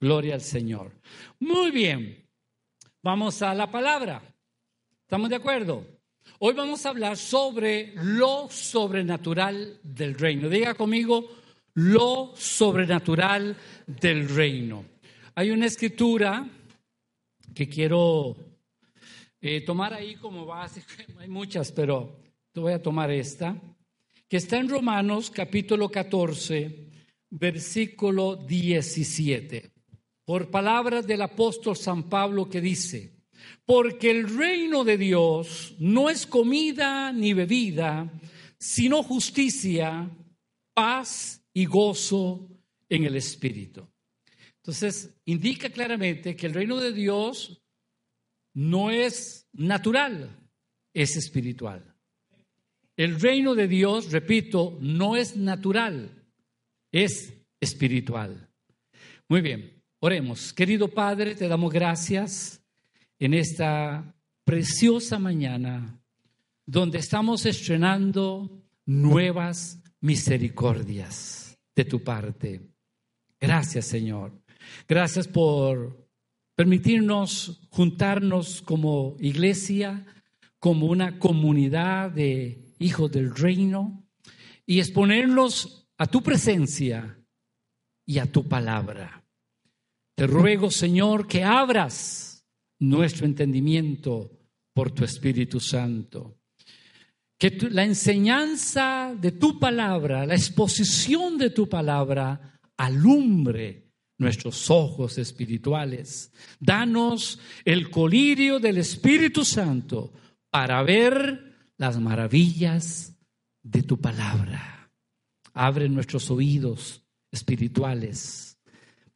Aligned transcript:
Gloria 0.00 0.34
al 0.34 0.40
Señor. 0.40 0.92
Muy 1.40 1.70
bien, 1.70 2.24
vamos 3.02 3.42
a 3.42 3.54
la 3.54 3.70
palabra. 3.70 4.22
¿Estamos 5.02 5.28
de 5.28 5.36
acuerdo? 5.36 5.84
Hoy 6.38 6.54
vamos 6.54 6.84
a 6.84 6.90
hablar 6.90 7.16
sobre 7.16 7.92
lo 7.96 8.48
sobrenatural 8.50 9.80
del 9.82 10.14
reino. 10.14 10.48
Diga 10.48 10.74
conmigo, 10.74 11.28
lo 11.74 12.32
sobrenatural 12.36 13.56
del 13.86 14.28
reino. 14.28 14.84
Hay 15.34 15.50
una 15.50 15.66
escritura 15.66 16.48
que 17.54 17.68
quiero 17.68 18.36
eh, 19.40 19.62
tomar 19.62 19.94
ahí 19.94 20.14
como 20.16 20.46
base, 20.46 20.84
hay 21.18 21.28
muchas, 21.28 21.72
pero 21.72 22.20
voy 22.54 22.72
a 22.72 22.82
tomar 22.82 23.10
esta, 23.10 23.56
que 24.28 24.36
está 24.36 24.58
en 24.58 24.68
Romanos 24.68 25.30
capítulo 25.30 25.88
14, 25.90 26.88
versículo 27.30 28.36
17, 28.36 29.77
por 30.28 30.50
palabras 30.50 31.06
del 31.06 31.22
apóstol 31.22 31.74
San 31.74 32.10
Pablo 32.10 32.50
que 32.50 32.60
dice, 32.60 33.14
porque 33.64 34.10
el 34.10 34.28
reino 34.28 34.84
de 34.84 34.98
Dios 34.98 35.74
no 35.78 36.10
es 36.10 36.26
comida 36.26 37.10
ni 37.14 37.32
bebida, 37.32 38.12
sino 38.58 39.02
justicia, 39.02 40.06
paz 40.74 41.42
y 41.54 41.64
gozo 41.64 42.46
en 42.90 43.04
el 43.04 43.16
Espíritu. 43.16 43.88
Entonces, 44.56 45.18
indica 45.24 45.70
claramente 45.70 46.36
que 46.36 46.46
el 46.46 46.52
reino 46.52 46.76
de 46.76 46.92
Dios 46.92 47.62
no 48.52 48.90
es 48.90 49.48
natural, 49.54 50.28
es 50.92 51.16
espiritual. 51.16 51.96
El 52.98 53.18
reino 53.18 53.54
de 53.54 53.66
Dios, 53.66 54.12
repito, 54.12 54.76
no 54.82 55.16
es 55.16 55.38
natural, 55.38 56.22
es 56.92 57.32
espiritual. 57.60 58.50
Muy 59.26 59.40
bien, 59.40 59.77
oremos. 60.00 60.52
Querido 60.52 60.88
Padre, 60.88 61.34
te 61.34 61.48
damos 61.48 61.72
gracias 61.72 62.62
en 63.18 63.34
esta 63.34 64.14
preciosa 64.44 65.18
mañana 65.18 66.00
donde 66.66 66.98
estamos 66.98 67.46
estrenando 67.46 68.62
nuevas 68.86 69.82
misericordias 70.00 71.58
de 71.74 71.84
tu 71.84 72.02
parte. 72.02 72.60
Gracias, 73.40 73.86
Señor. 73.86 74.32
Gracias 74.86 75.26
por 75.26 76.08
permitirnos 76.54 77.60
juntarnos 77.70 78.62
como 78.62 79.16
iglesia, 79.20 80.04
como 80.58 80.86
una 80.86 81.18
comunidad 81.18 82.10
de 82.10 82.74
hijos 82.78 83.10
del 83.10 83.34
reino 83.34 84.04
y 84.66 84.80
exponernos 84.80 85.88
a 85.96 86.06
tu 86.06 86.22
presencia 86.22 87.18
y 88.04 88.18
a 88.18 88.26
tu 88.30 88.48
palabra. 88.48 89.27
Te 90.18 90.26
ruego, 90.26 90.68
Señor, 90.68 91.28
que 91.28 91.44
abras 91.44 92.44
nuestro 92.80 93.24
entendimiento 93.24 94.32
por 94.74 94.90
tu 94.90 95.04
Espíritu 95.04 95.60
Santo. 95.60 96.40
Que 97.38 97.56
la 97.70 97.84
enseñanza 97.84 99.14
de 99.16 99.30
tu 99.30 99.60
palabra, 99.60 100.26
la 100.26 100.34
exposición 100.34 101.38
de 101.38 101.50
tu 101.50 101.68
palabra, 101.68 102.58
alumbre 102.76 103.92
nuestros 104.18 104.68
ojos 104.72 105.18
espirituales. 105.18 106.32
Danos 106.58 107.38
el 107.64 107.88
colirio 107.88 108.58
del 108.58 108.78
Espíritu 108.78 109.44
Santo 109.44 110.12
para 110.50 110.82
ver 110.82 111.70
las 111.76 112.00
maravillas 112.00 113.16
de 113.62 113.84
tu 113.84 114.00
palabra. 114.00 114.90
Abre 115.52 115.88
nuestros 115.88 116.28
oídos 116.28 117.04
espirituales 117.30 118.47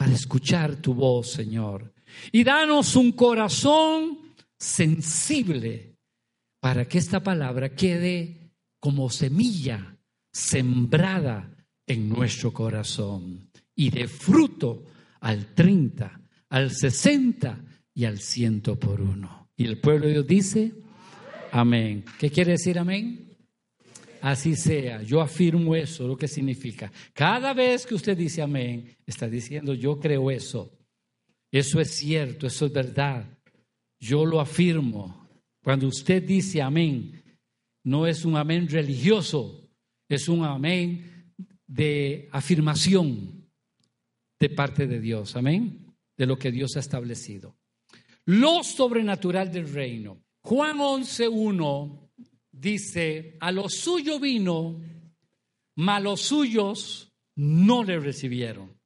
para 0.03 0.15
escuchar 0.15 0.75
tu 0.83 0.95
voz, 0.95 1.31
Señor. 1.31 1.95
Y 2.33 2.43
danos 2.43 2.97
un 2.97 3.13
corazón 3.13 4.19
sensible 4.59 5.95
para 6.59 6.87
que 6.87 6.99
esta 6.99 7.23
palabra 7.23 7.77
quede 7.77 8.51
como 8.81 9.09
semilla 9.11 9.97
sembrada 10.33 11.55
en 11.87 12.09
nuestro 12.09 12.53
corazón 12.53 13.49
y 13.77 13.91
de 13.91 14.09
fruto 14.09 14.87
al 15.21 15.55
30, 15.55 16.21
al 16.49 16.73
60 16.73 17.65
y 17.95 18.05
al 18.05 18.19
ciento 18.19 18.77
por 18.81 19.01
uno. 19.01 19.51
Y 19.57 19.67
el 19.67 19.79
pueblo 19.79 20.07
de 20.07 20.15
Dios 20.15 20.27
dice, 20.27 20.73
amén. 21.53 22.05
¿Qué 22.19 22.29
quiere 22.29 22.53
decir 22.53 22.77
amén? 22.77 23.32
Así 24.23 24.55
sea, 24.55 25.03
yo 25.03 25.21
afirmo 25.21 25.75
eso, 25.75 26.07
lo 26.07 26.17
que 26.17 26.29
significa. 26.29 26.93
Cada 27.13 27.53
vez 27.53 27.85
que 27.85 27.97
usted 27.97 28.17
dice 28.17 28.41
amén, 28.41 28.97
está 29.05 29.29
diciendo 29.29 29.75
yo 29.75 29.99
creo 29.99 30.31
eso. 30.31 30.79
Eso 31.51 31.81
es 31.81 31.91
cierto, 31.91 32.47
eso 32.47 32.67
es 32.67 32.73
verdad. 32.73 33.27
Yo 33.99 34.25
lo 34.25 34.41
afirmo. 34.41 35.29
Cuando 35.65 35.89
usted 35.89 36.23
dice 36.23 36.63
amén, 36.63 37.21
no 37.83 38.07
es 38.07 38.25
un 38.25 38.37
amén 38.37 38.69
religioso, 38.69 39.69
es 40.09 40.29
un 40.29 40.45
amén 40.45 41.35
de 41.67 42.29
afirmación 42.31 43.51
de 44.39 44.51
parte 44.51 44.87
de 44.87 45.01
Dios. 45.01 45.35
Amén. 45.35 45.97
De 46.17 46.27
lo 46.27 46.39
que 46.39 46.53
Dios 46.53 46.77
ha 46.77 46.81
establecido. 46.81 47.57
Lo 48.27 48.63
sobrenatural 48.63 49.51
del 49.51 49.73
reino. 49.73 50.23
Juan 50.43 50.79
11.1 50.79 52.12
dice, 52.63 53.37
a 53.41 53.51
lo 53.51 53.69
suyo 53.69 54.21
vino, 54.21 54.81
mas 55.75 56.01
los 56.01 56.21
suyos 56.21 57.13
no 57.35 57.83
le 57.83 57.99
recibieron. 57.99 58.81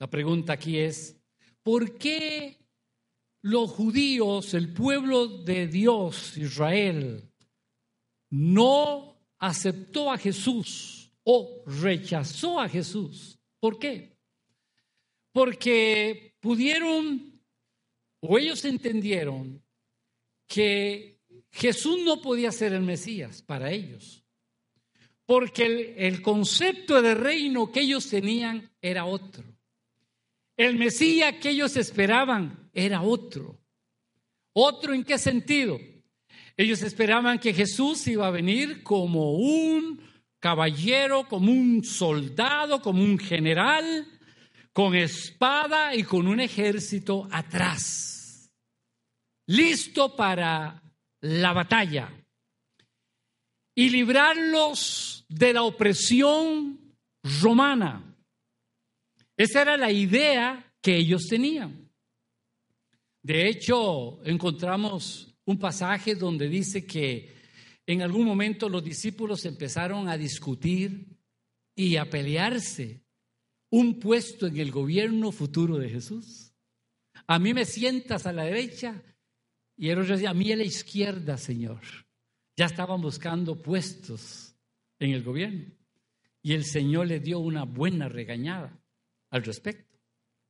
La 0.00 0.10
pregunta 0.10 0.54
aquí 0.54 0.78
es, 0.78 1.16
¿por 1.62 1.96
qué 1.96 2.58
los 3.42 3.70
judíos, 3.70 4.52
el 4.54 4.72
pueblo 4.72 5.28
de 5.28 5.68
Dios, 5.68 6.36
Israel, 6.36 7.30
no 8.30 9.16
aceptó 9.38 10.10
a 10.10 10.18
Jesús 10.18 11.12
o 11.22 11.62
rechazó 11.66 12.58
a 12.58 12.68
Jesús? 12.68 13.38
¿Por 13.60 13.78
qué? 13.78 14.18
Porque 15.30 16.34
pudieron, 16.40 17.40
o 18.18 18.38
ellos 18.38 18.64
entendieron 18.64 19.62
que 20.48 21.19
Jesús 21.52 21.98
no 22.04 22.20
podía 22.20 22.52
ser 22.52 22.72
el 22.72 22.82
Mesías 22.82 23.42
para 23.42 23.70
ellos, 23.70 24.24
porque 25.26 25.94
el, 25.98 26.22
concepto 26.22 27.02
de 27.02 27.14
reino 27.14 27.70
que 27.70 27.80
ellos 27.80 28.08
tenían 28.08 28.70
era 28.80 29.04
otro. 29.04 29.44
El 30.56 30.76
Mesías 30.76 31.34
que 31.40 31.50
ellos 31.50 31.76
esperaban 31.76 32.70
era 32.72 33.02
otro. 33.02 33.60
¿Otro 34.52 34.92
en 34.92 35.04
qué 35.04 35.18
sentido? 35.18 35.78
Ellos 36.56 36.82
esperaban 36.82 37.38
que 37.38 37.54
Jesús 37.54 38.06
iba 38.08 38.26
a 38.26 38.32
venir 38.32 38.82
como 38.82 39.32
un 39.32 40.02
caballero, 40.40 41.26
como 41.28 41.52
un 41.52 41.84
soldado, 41.84 42.82
como 42.82 43.02
un 43.02 43.18
general, 43.18 44.06
con 44.72 44.94
espada 44.94 45.94
y 45.94 46.02
con 46.02 46.26
un 46.26 46.40
ejército 46.40 47.28
atrás, 47.30 48.50
listo 49.46 50.16
para 50.16 50.79
la 51.20 51.52
batalla 51.52 52.12
y 53.74 53.90
librarlos 53.90 55.24
de 55.28 55.52
la 55.52 55.62
opresión 55.62 56.96
romana. 57.40 58.16
Esa 59.36 59.62
era 59.62 59.76
la 59.76 59.90
idea 59.90 60.74
que 60.82 60.96
ellos 60.96 61.26
tenían. 61.28 61.90
De 63.22 63.48
hecho, 63.48 64.22
encontramos 64.24 65.34
un 65.44 65.58
pasaje 65.58 66.14
donde 66.14 66.48
dice 66.48 66.86
que 66.86 67.34
en 67.86 68.02
algún 68.02 68.24
momento 68.24 68.68
los 68.68 68.84
discípulos 68.84 69.44
empezaron 69.44 70.08
a 70.08 70.16
discutir 70.16 71.18
y 71.74 71.96
a 71.96 72.08
pelearse 72.08 73.02
un 73.70 73.98
puesto 73.98 74.46
en 74.46 74.58
el 74.58 74.70
gobierno 74.70 75.32
futuro 75.32 75.76
de 75.78 75.88
Jesús. 75.88 76.52
A 77.26 77.38
mí 77.38 77.54
me 77.54 77.64
sientas 77.64 78.26
a 78.26 78.32
la 78.32 78.44
derecha 78.44 79.02
y 79.80 79.88
el 79.88 79.98
otro 79.98 80.12
decía, 80.12 80.28
a 80.28 80.34
mí 80.34 80.52
a 80.52 80.56
la 80.56 80.64
izquierda, 80.64 81.38
Señor. 81.38 81.80
Ya 82.54 82.66
estaban 82.66 83.00
buscando 83.00 83.62
puestos 83.62 84.54
en 84.98 85.12
el 85.12 85.22
gobierno. 85.22 85.72
Y 86.42 86.52
el 86.52 86.66
Señor 86.66 87.06
le 87.06 87.18
dio 87.18 87.38
una 87.38 87.64
buena 87.64 88.06
regañada 88.06 88.78
al 89.30 89.42
respecto. 89.42 89.98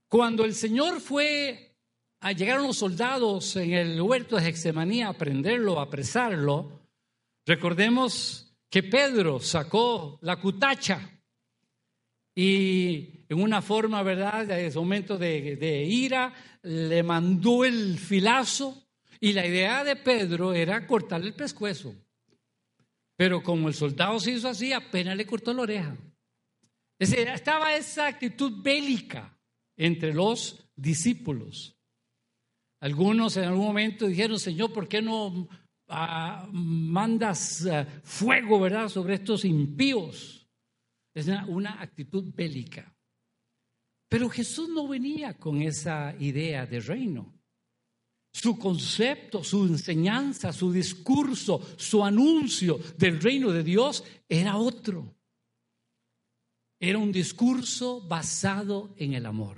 Cuando 0.09 0.45
el 0.45 0.53
Señor 0.53 1.01
fue, 1.01 1.77
a 2.19 2.33
llegaron 2.33 2.67
los 2.67 2.79
soldados 2.79 3.55
en 3.55 3.73
el 3.73 4.03
huerto 4.03 4.35
de 4.35 4.49
Hexemanía 4.49 5.11
a 5.11 5.17
prenderlo, 5.17 5.79
a 5.79 5.85
apresarlo, 5.85 6.81
recordemos 7.47 8.53
que 8.69 8.83
Pedro 8.83 9.39
sacó 9.39 10.19
la 10.23 10.41
cutacha 10.41 11.09
y 12.35 13.27
en 13.29 13.41
una 13.41 13.63
forma, 13.63 14.03
¿verdad?, 14.03 14.51
ese 14.51 14.77
momento 14.77 15.17
de, 15.17 15.55
de 15.55 15.85
ira, 15.85 16.35
le 16.63 17.05
mandó 17.05 17.65
el 17.65 17.97
filazo 17.97 18.90
y 19.21 19.35
la 19.35 19.47
idea 19.47 19.85
de 19.85 19.97
Pedro 19.97 20.55
era 20.55 20.87
cortarle 20.87 21.29
el 21.29 21.35
pescuezo. 21.35 21.95
Pero 23.17 23.43
como 23.43 23.69
el 23.69 23.75
soldado 23.75 24.19
se 24.19 24.33
hizo 24.33 24.49
así, 24.49 24.73
apenas 24.73 25.15
le 25.15 25.27
cortó 25.27 25.53
la 25.53 25.63
oreja. 25.63 25.97
Es 26.99 27.13
estaba 27.13 27.75
esa 27.77 28.07
actitud 28.07 28.63
bélica 28.63 29.39
entre 29.77 30.15
los 30.15 30.67
discípulos. 30.75 31.77
Algunos 32.81 33.37
en 33.37 33.45
algún 33.45 33.67
momento 33.67 34.07
dijeron, 34.07 34.39
Señor, 34.39 34.73
¿por 34.73 34.89
qué 34.89 35.03
no 35.03 35.49
ah, 35.89 36.49
mandas 36.51 37.67
ah, 37.67 37.87
fuego, 38.03 38.59
verdad, 38.59 38.89
sobre 38.89 39.15
estos 39.15 39.45
impíos? 39.45 40.49
Es 41.15 41.27
una 41.47 41.83
actitud 41.83 42.33
bélica. 42.35 42.95
Pero 44.09 44.31
Jesús 44.31 44.69
no 44.71 44.89
venía 44.89 45.35
con 45.37 45.61
esa 45.61 46.15
idea 46.19 46.65
de 46.65 46.81
reino. 46.81 47.40
Su 48.33 48.59
concepto, 48.59 49.43
su 49.43 49.67
enseñanza, 49.67 50.53
su 50.53 50.73
discurso, 50.73 51.61
su 51.77 52.05
anuncio 52.05 52.79
del 52.97 53.21
reino 53.21 53.51
de 53.51 53.65
Dios 53.65 54.05
era 54.29 54.57
otro. 54.57 55.15
Era 56.79 56.99
un 56.99 57.13
discurso 57.13 58.01
basado 58.07 58.95
en 58.97 59.15
el 59.15 59.27
amor. 59.27 59.57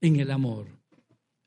En 0.00 0.18
el 0.18 0.30
amor. 0.30 0.66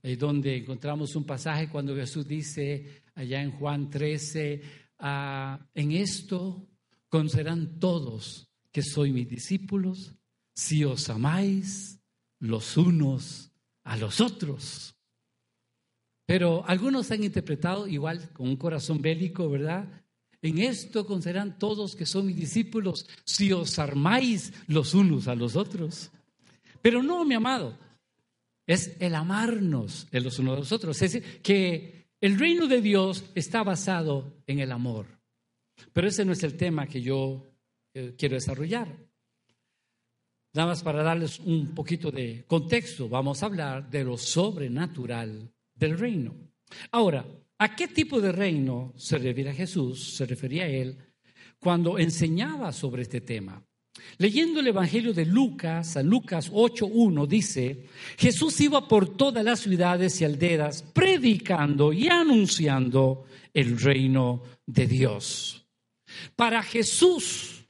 Es 0.01 0.17
donde 0.17 0.57
encontramos 0.57 1.15
un 1.15 1.25
pasaje 1.25 1.69
cuando 1.69 1.95
Jesús 1.95 2.27
dice 2.27 3.03
allá 3.15 3.41
en 3.41 3.51
Juan 3.51 3.89
13, 3.89 4.61
ah, 4.99 5.59
en 5.73 5.91
esto 5.91 6.67
conocerán 7.09 7.79
todos 7.79 8.47
que 8.71 8.83
soy 8.83 9.11
mis 9.11 9.27
discípulos 9.27 10.13
si 10.53 10.83
os 10.83 11.09
amáis 11.09 11.99
los 12.39 12.77
unos 12.77 13.51
a 13.83 13.97
los 13.97 14.21
otros. 14.21 14.96
Pero 16.27 16.65
algunos 16.67 17.09
han 17.09 17.23
interpretado 17.23 17.87
igual 17.87 18.29
con 18.33 18.49
un 18.49 18.57
corazón 18.57 19.01
bélico, 19.01 19.49
¿verdad? 19.49 19.87
En 20.41 20.57
esto 20.57 21.07
conocerán 21.07 21.57
todos 21.57 21.95
que 21.95 22.05
son 22.05 22.27
mis 22.27 22.35
discípulos 22.35 23.07
si 23.23 23.53
os 23.53 23.79
armáis 23.79 24.51
los 24.67 24.93
unos 24.93 25.29
a 25.29 25.35
los 25.35 25.55
otros. 25.55 26.11
Pero 26.81 27.01
no, 27.01 27.23
mi 27.23 27.33
amado, 27.33 27.77
es 28.67 28.97
el 28.99 29.15
amarnos 29.15 30.05
los 30.11 30.37
unos 30.37 30.57
a 30.57 30.59
los 30.59 30.71
otros. 30.73 31.01
Es 31.01 31.13
decir, 31.13 31.41
que 31.41 32.09
el 32.19 32.37
reino 32.37 32.67
de 32.67 32.81
Dios 32.81 33.23
está 33.33 33.63
basado 33.63 34.33
en 34.47 34.59
el 34.59 34.73
amor. 34.73 35.05
Pero 35.93 36.09
ese 36.09 36.25
no 36.25 36.33
es 36.33 36.43
el 36.43 36.57
tema 36.57 36.87
que 36.87 37.01
yo 37.01 37.47
eh, 37.93 38.15
quiero 38.17 38.35
desarrollar. 38.35 38.93
Nada 40.51 40.67
más 40.67 40.83
para 40.83 41.03
darles 41.03 41.39
un 41.39 41.73
poquito 41.73 42.11
de 42.11 42.43
contexto, 42.47 43.07
vamos 43.07 43.41
a 43.41 43.45
hablar 43.45 43.89
de 43.89 44.03
lo 44.03 44.17
sobrenatural 44.17 45.53
del 45.77 45.97
reino. 45.97 46.35
Ahora, 46.91 47.25
¿a 47.57 47.75
qué 47.75 47.87
tipo 47.87 48.19
de 48.19 48.31
reino 48.31 48.93
se 48.97 49.17
refiere 49.17 49.53
Jesús? 49.53 50.15
Se 50.15 50.25
refería 50.25 50.63
a 50.63 50.67
él 50.67 50.97
cuando 51.59 51.97
enseñaba 51.97 52.71
sobre 52.71 53.03
este 53.03 53.21
tema. 53.21 53.63
Leyendo 54.17 54.59
el 54.59 54.67
Evangelio 54.67 55.13
de 55.13 55.25
Lucas, 55.25 55.93
San 55.93 56.07
Lucas 56.07 56.51
8.1 56.51 57.27
dice, 57.27 57.85
Jesús 58.17 58.59
iba 58.61 58.87
por 58.87 59.17
todas 59.17 59.43
las 59.43 59.59
ciudades 59.59 60.21
y 60.21 60.25
aldeas 60.25 60.83
predicando 60.83 61.93
y 61.93 62.07
anunciando 62.07 63.25
el 63.53 63.79
reino 63.79 64.43
de 64.65 64.87
Dios. 64.87 65.67
Para 66.35 66.61
Jesús, 66.63 67.65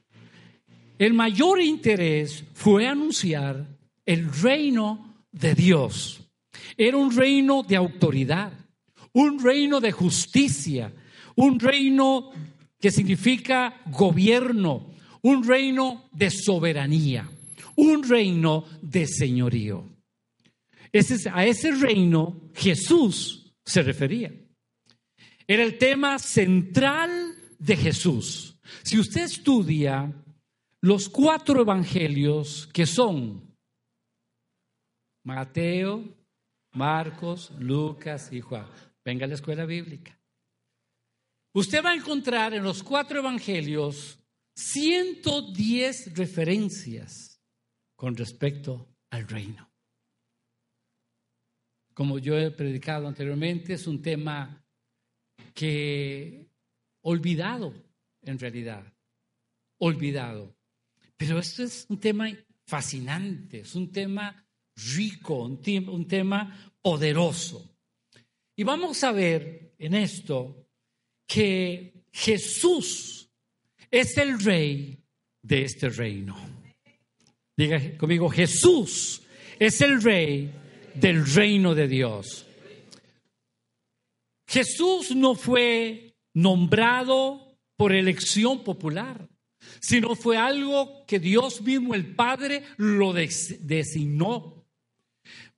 el 0.98 1.14
mayor 1.14 1.60
interés 1.60 2.44
fue 2.54 2.86
anunciar 2.86 3.78
el 4.04 4.32
reino 4.32 5.24
de 5.32 5.54
Dios. 5.54 6.27
Era 6.76 6.96
un 6.96 7.14
reino 7.14 7.62
de 7.62 7.76
autoridad, 7.76 8.52
un 9.12 9.42
reino 9.42 9.80
de 9.80 9.92
justicia, 9.92 10.92
un 11.36 11.58
reino 11.58 12.30
que 12.80 12.90
significa 12.90 13.80
gobierno, 13.86 14.94
un 15.22 15.46
reino 15.46 16.08
de 16.12 16.30
soberanía, 16.30 17.28
un 17.76 18.02
reino 18.02 18.64
de 18.82 19.06
señorío. 19.06 19.84
a 21.32 21.46
ese 21.46 21.70
reino 21.72 22.50
Jesús 22.54 23.52
se 23.64 23.82
refería. 23.82 24.32
Era 25.46 25.64
el 25.64 25.78
tema 25.78 26.18
central 26.18 27.34
de 27.58 27.76
Jesús. 27.76 28.58
Si 28.82 28.98
usted 28.98 29.22
estudia 29.22 30.12
los 30.80 31.08
cuatro 31.08 31.60
evangelios 31.62 32.68
que 32.72 32.86
son 32.86 33.54
Mateo, 35.24 36.17
Marcos, 36.72 37.50
Lucas 37.58 38.32
y 38.32 38.40
Juan. 38.40 38.66
Venga 39.04 39.24
a 39.24 39.28
la 39.28 39.34
escuela 39.34 39.64
bíblica. 39.64 40.18
Usted 41.54 41.84
va 41.84 41.90
a 41.90 41.96
encontrar 41.96 42.54
en 42.54 42.62
los 42.62 42.82
cuatro 42.82 43.18
evangelios 43.18 44.18
110 44.54 46.16
referencias 46.16 47.40
con 47.96 48.16
respecto 48.16 48.94
al 49.10 49.26
reino. 49.26 49.70
Como 51.94 52.18
yo 52.18 52.38
he 52.38 52.50
predicado 52.50 53.08
anteriormente, 53.08 53.74
es 53.74 53.86
un 53.86 54.02
tema 54.02 54.64
que 55.54 56.48
olvidado 57.02 57.74
en 58.22 58.38
realidad, 58.38 58.92
olvidado. 59.78 60.56
Pero 61.16 61.38
esto 61.38 61.64
es 61.64 61.86
un 61.88 61.98
tema 61.98 62.28
fascinante, 62.66 63.60
es 63.60 63.74
un 63.74 63.90
tema 63.90 64.47
rico, 64.94 65.44
un, 65.44 66.08
tema 66.08 66.72
poderoso. 66.80 67.76
Y 68.56 68.64
vamos 68.64 69.02
a 69.04 69.12
ver 69.12 69.74
en 69.78 69.94
esto 69.94 70.66
que 71.26 72.04
Jesús 72.12 73.30
es 73.90 74.16
el 74.18 74.40
rey 74.40 74.98
de 75.42 75.64
este 75.64 75.88
reino. 75.88 76.36
Diga 77.56 77.96
conmigo, 77.96 78.28
Jesús 78.28 79.22
es 79.58 79.80
el 79.80 80.02
rey 80.02 80.52
del 80.94 81.26
reino 81.26 81.74
de 81.74 81.88
Dios. 81.88 82.46
Jesús 84.46 85.14
no 85.14 85.34
fue 85.34 86.14
nombrado 86.34 87.58
por 87.76 87.92
elección 87.92 88.64
popular, 88.64 89.28
sino 89.80 90.14
fue 90.14 90.36
algo 90.36 91.04
que 91.06 91.18
Dios 91.18 91.60
mismo, 91.62 91.94
el 91.94 92.14
Padre, 92.14 92.62
lo 92.76 93.12
designó 93.12 94.57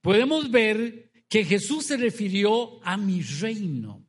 podemos 0.00 0.50
ver 0.50 1.10
que 1.28 1.44
Jesús 1.44 1.86
se 1.86 1.96
refirió 1.96 2.80
a 2.84 2.96
mi 2.96 3.22
reino 3.22 4.06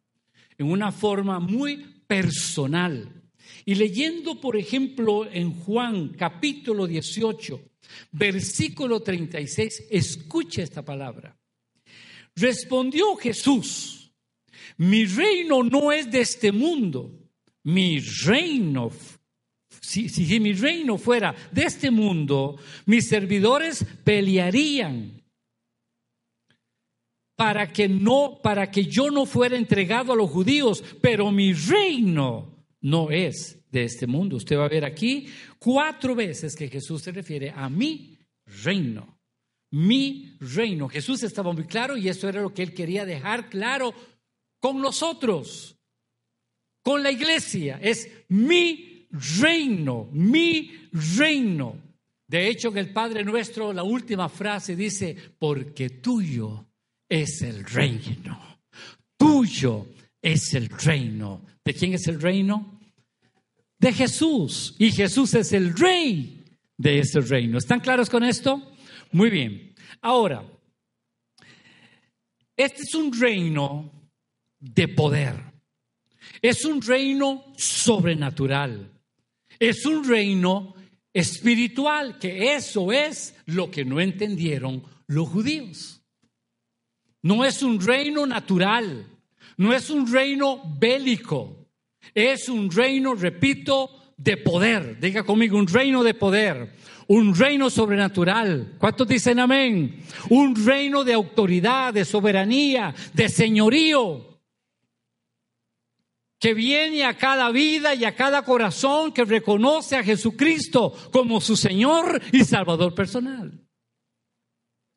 en 0.57 0.71
una 0.71 0.91
forma 0.91 1.39
muy 1.39 1.77
personal. 2.07 3.23
Y 3.65 3.75
leyendo, 3.75 4.39
por 4.39 4.57
ejemplo, 4.57 5.29
en 5.31 5.53
Juan 5.53 6.09
capítulo 6.09 6.87
18, 6.87 7.61
versículo 8.11 9.01
36, 9.01 9.87
escucha 9.89 10.63
esta 10.63 10.83
palabra. 10.83 11.37
Respondió 12.35 13.15
Jesús, 13.17 14.11
mi 14.77 15.05
reino 15.05 15.63
no 15.63 15.91
es 15.91 16.09
de 16.09 16.21
este 16.21 16.51
mundo, 16.51 17.11
mi 17.63 17.99
reino 17.99 18.91
si, 19.81 20.09
si, 20.09 20.39
mi 20.39 20.53
reino 20.53 20.97
fuera 20.97 21.35
de 21.51 21.63
este 21.63 21.91
mundo, 21.91 22.57
mis 22.85 23.07
servidores 23.07 23.85
pelearían 24.03 25.20
para 27.41 27.73
que 27.73 27.89
no, 27.89 28.39
para 28.39 28.69
que 28.69 28.85
yo 28.85 29.09
no 29.09 29.25
fuera 29.25 29.57
entregado 29.57 30.13
a 30.13 30.15
los 30.15 30.29
judíos, 30.29 30.83
pero 31.01 31.31
mi 31.31 31.53
reino 31.53 32.67
no 32.81 33.09
es 33.09 33.59
de 33.71 33.83
este 33.85 34.05
mundo. 34.05 34.35
Usted 34.35 34.59
va 34.59 34.65
a 34.65 34.69
ver 34.69 34.85
aquí 34.85 35.25
cuatro 35.57 36.13
veces 36.13 36.55
que 36.55 36.67
Jesús 36.67 37.01
se 37.01 37.11
refiere 37.11 37.49
a 37.49 37.67
mi 37.67 38.15
reino. 38.45 39.17
Mi 39.71 40.37
reino. 40.39 40.87
Jesús 40.87 41.23
estaba 41.23 41.51
muy 41.51 41.63
claro 41.63 41.97
y 41.97 42.09
eso 42.09 42.29
era 42.29 42.43
lo 42.43 42.53
que 42.53 42.61
él 42.61 42.75
quería 42.75 43.07
dejar 43.07 43.49
claro 43.49 43.91
con 44.59 44.79
nosotros, 44.79 45.75
con 46.83 47.01
la 47.01 47.09
iglesia. 47.09 47.79
Es 47.81 48.07
mi 48.27 49.07
reino, 49.09 50.09
mi 50.11 50.89
reino. 51.17 51.75
De 52.27 52.49
hecho, 52.49 52.67
en 52.67 52.77
el 52.77 52.93
Padre 52.93 53.23
nuestro, 53.23 53.73
la 53.73 53.81
última 53.81 54.29
frase 54.29 54.75
dice, 54.75 55.17
porque 55.39 55.89
tuyo 55.89 56.67
es 57.11 57.41
el 57.41 57.65
reino. 57.65 58.39
Tuyo 59.17 59.87
es 60.21 60.53
el 60.53 60.69
reino. 60.69 61.45
¿De 61.63 61.73
quién 61.73 61.93
es 61.93 62.07
el 62.07 62.21
reino? 62.21 62.79
De 63.77 63.91
Jesús. 63.91 64.75
Y 64.79 64.91
Jesús 64.91 65.33
es 65.33 65.51
el 65.51 65.75
rey 65.77 66.41
de 66.77 66.99
ese 66.99 67.19
reino. 67.19 67.57
¿Están 67.57 67.81
claros 67.81 68.09
con 68.09 68.23
esto? 68.23 68.71
Muy 69.11 69.29
bien. 69.29 69.75
Ahora, 70.01 70.41
este 72.55 72.83
es 72.83 72.95
un 72.95 73.11
reino 73.11 73.91
de 74.57 74.87
poder. 74.87 75.35
Es 76.41 76.63
un 76.63 76.81
reino 76.81 77.53
sobrenatural. 77.57 78.89
Es 79.59 79.85
un 79.85 80.07
reino 80.07 80.75
espiritual, 81.11 82.17
que 82.17 82.55
eso 82.55 82.93
es 82.93 83.35
lo 83.47 83.69
que 83.69 83.83
no 83.83 83.99
entendieron 83.99 84.81
los 85.07 85.27
judíos. 85.27 86.00
No 87.23 87.45
es 87.45 87.61
un 87.61 87.79
reino 87.79 88.25
natural, 88.25 89.05
no 89.57 89.73
es 89.73 89.89
un 89.89 90.11
reino 90.11 90.61
bélico, 90.79 91.67
es 92.13 92.49
un 92.49 92.71
reino, 92.71 93.13
repito, 93.13 94.13
de 94.17 94.37
poder. 94.37 94.99
Diga 94.99 95.23
conmigo, 95.23 95.57
un 95.57 95.67
reino 95.67 96.03
de 96.03 96.13
poder, 96.13 96.75
un 97.07 97.35
reino 97.35 97.69
sobrenatural. 97.69 98.75
¿Cuántos 98.77 99.07
dicen 99.07 99.39
amén? 99.39 100.03
Un 100.29 100.65
reino 100.65 101.03
de 101.03 101.13
autoridad, 101.13 101.93
de 101.93 102.05
soberanía, 102.05 102.93
de 103.13 103.29
señorío 103.29 104.31
que 106.41 106.55
viene 106.55 107.05
a 107.05 107.15
cada 107.15 107.51
vida 107.51 107.93
y 107.93 108.03
a 108.03 108.15
cada 108.15 108.41
corazón 108.41 109.11
que 109.11 109.23
reconoce 109.23 109.95
a 109.95 110.03
Jesucristo 110.03 110.91
como 111.11 111.39
su 111.39 111.55
Señor 111.55 112.19
y 112.31 112.43
Salvador 112.43 112.95
personal. 112.95 113.60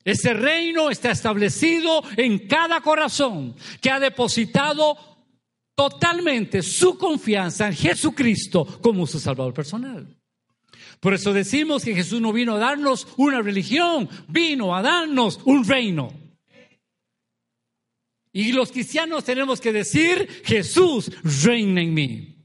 Ese 0.04 0.34
reino 0.34 0.90
está 0.90 1.10
establecido 1.10 2.02
en 2.16 2.46
cada 2.46 2.80
corazón 2.82 3.56
que 3.80 3.90
ha 3.90 3.98
depositado 3.98 4.96
totalmente 5.74 6.62
su 6.62 6.98
confianza 6.98 7.66
en 7.68 7.74
Jesucristo 7.74 8.66
como 8.82 9.06
su 9.06 9.18
Salvador 9.18 9.54
personal. 9.54 10.06
Por 11.00 11.14
eso 11.14 11.32
decimos 11.32 11.84
que 11.84 11.94
Jesús 11.94 12.20
no 12.20 12.32
vino 12.32 12.54
a 12.54 12.58
darnos 12.58 13.08
una 13.16 13.42
religión, 13.42 14.08
vino 14.28 14.74
a 14.76 14.82
darnos 14.82 15.40
un 15.44 15.66
reino. 15.66 16.12
Y 18.32 18.52
los 18.52 18.72
cristianos 18.72 19.24
tenemos 19.24 19.60
que 19.60 19.72
decir, 19.72 20.42
Jesús 20.44 21.10
reina 21.44 21.80
en 21.80 21.94
mí. 21.94 22.36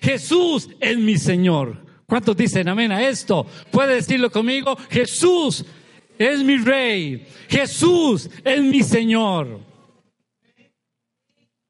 Jesús 0.00 0.68
es 0.80 0.98
mi 0.98 1.18
Señor. 1.18 1.84
¿Cuántos 2.06 2.36
dicen 2.36 2.68
amén 2.68 2.92
a 2.92 3.06
esto? 3.06 3.46
¿Puede 3.70 3.96
decirlo 3.96 4.30
conmigo? 4.30 4.76
Jesús 4.88 5.64
es 6.18 6.42
mi 6.42 6.56
Rey. 6.58 7.26
Jesús 7.48 8.28
es 8.44 8.62
mi 8.62 8.82
Señor. 8.82 9.60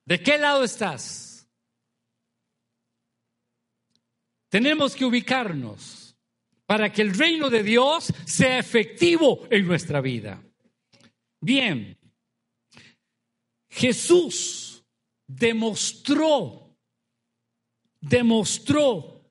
¿De 0.04 0.22
qué 0.22 0.38
lado 0.38 0.62
estás? 0.64 1.48
Tenemos 4.48 4.94
que 4.94 5.04
ubicarnos 5.04 6.16
para 6.64 6.92
que 6.92 7.02
el 7.02 7.16
reino 7.16 7.50
de 7.50 7.62
Dios 7.62 8.12
sea 8.26 8.58
efectivo 8.58 9.46
en 9.50 9.66
nuestra 9.66 10.00
vida. 10.00 10.42
Bien, 11.40 11.98
Jesús 13.68 14.84
demostró, 15.26 16.76
demostró 18.00 19.30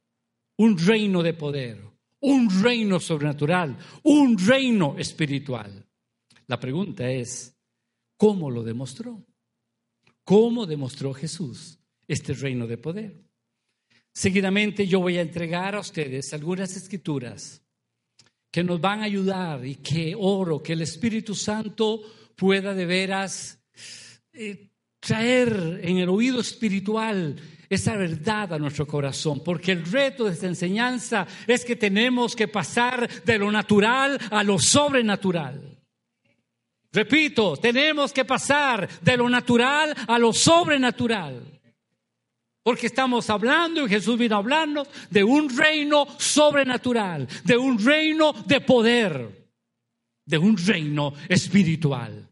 un 0.57 0.77
reino 0.77 1.23
de 1.23 1.33
poder, 1.33 1.84
un 2.25 2.49
reino 2.63 2.99
sobrenatural, 2.99 3.77
un 4.03 4.37
reino 4.37 4.95
espiritual. 4.97 5.85
La 6.47 6.59
pregunta 6.59 7.09
es, 7.09 7.55
¿cómo 8.17 8.49
lo 8.49 8.63
demostró? 8.63 9.23
¿Cómo 10.23 10.65
demostró 10.65 11.13
Jesús 11.13 11.77
este 12.07 12.33
reino 12.33 12.65
de 12.65 12.77
poder? 12.77 13.23
Seguidamente 14.11 14.87
yo 14.87 15.01
voy 15.01 15.17
a 15.17 15.21
entregar 15.21 15.75
a 15.75 15.81
ustedes 15.81 16.33
algunas 16.33 16.75
escrituras 16.75 17.61
que 18.51 18.63
nos 18.63 18.81
van 18.81 19.01
a 19.01 19.05
ayudar 19.05 19.63
y 19.65 19.75
que 19.75 20.15
oro 20.17 20.63
que 20.63 20.73
el 20.73 20.81
Espíritu 20.81 21.35
Santo 21.35 22.01
pueda 22.35 22.73
de 22.73 22.85
veras 22.85 23.59
eh, 24.33 24.69
traer 24.99 25.81
en 25.83 25.97
el 25.97 26.09
oído 26.09 26.39
espiritual 26.39 27.35
esa 27.75 27.95
verdad 27.95 28.53
a 28.53 28.59
nuestro 28.59 28.87
corazón, 28.87 29.41
porque 29.43 29.71
el 29.71 29.85
reto 29.85 30.25
de 30.25 30.33
esta 30.33 30.47
enseñanza 30.47 31.27
es 31.47 31.63
que 31.63 31.75
tenemos 31.75 32.35
que 32.35 32.47
pasar 32.47 33.07
de 33.23 33.37
lo 33.37 33.51
natural 33.51 34.19
a 34.31 34.43
lo 34.43 34.59
sobrenatural. 34.59 35.75
Repito, 36.91 37.57
tenemos 37.57 38.13
que 38.13 38.23
pasar 38.25 38.87
de 39.01 39.17
lo 39.17 39.29
natural 39.29 39.93
a 40.07 40.17
lo 40.17 40.31
sobrenatural. 40.31 41.43
Porque 42.63 42.87
estamos 42.87 43.29
hablando, 43.29 43.85
y 43.85 43.89
Jesús 43.89 44.17
vino 44.17 44.37
hablando, 44.37 44.87
de 45.09 45.23
un 45.23 45.55
reino 45.55 46.07
sobrenatural, 46.17 47.27
de 47.43 47.57
un 47.57 47.77
reino 47.77 48.33
de 48.33 48.61
poder, 48.61 49.49
de 50.25 50.37
un 50.37 50.57
reino 50.57 51.13
espiritual. 51.29 52.27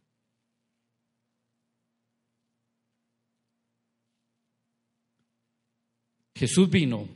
Jesús 6.44 6.70
vino 6.70 7.08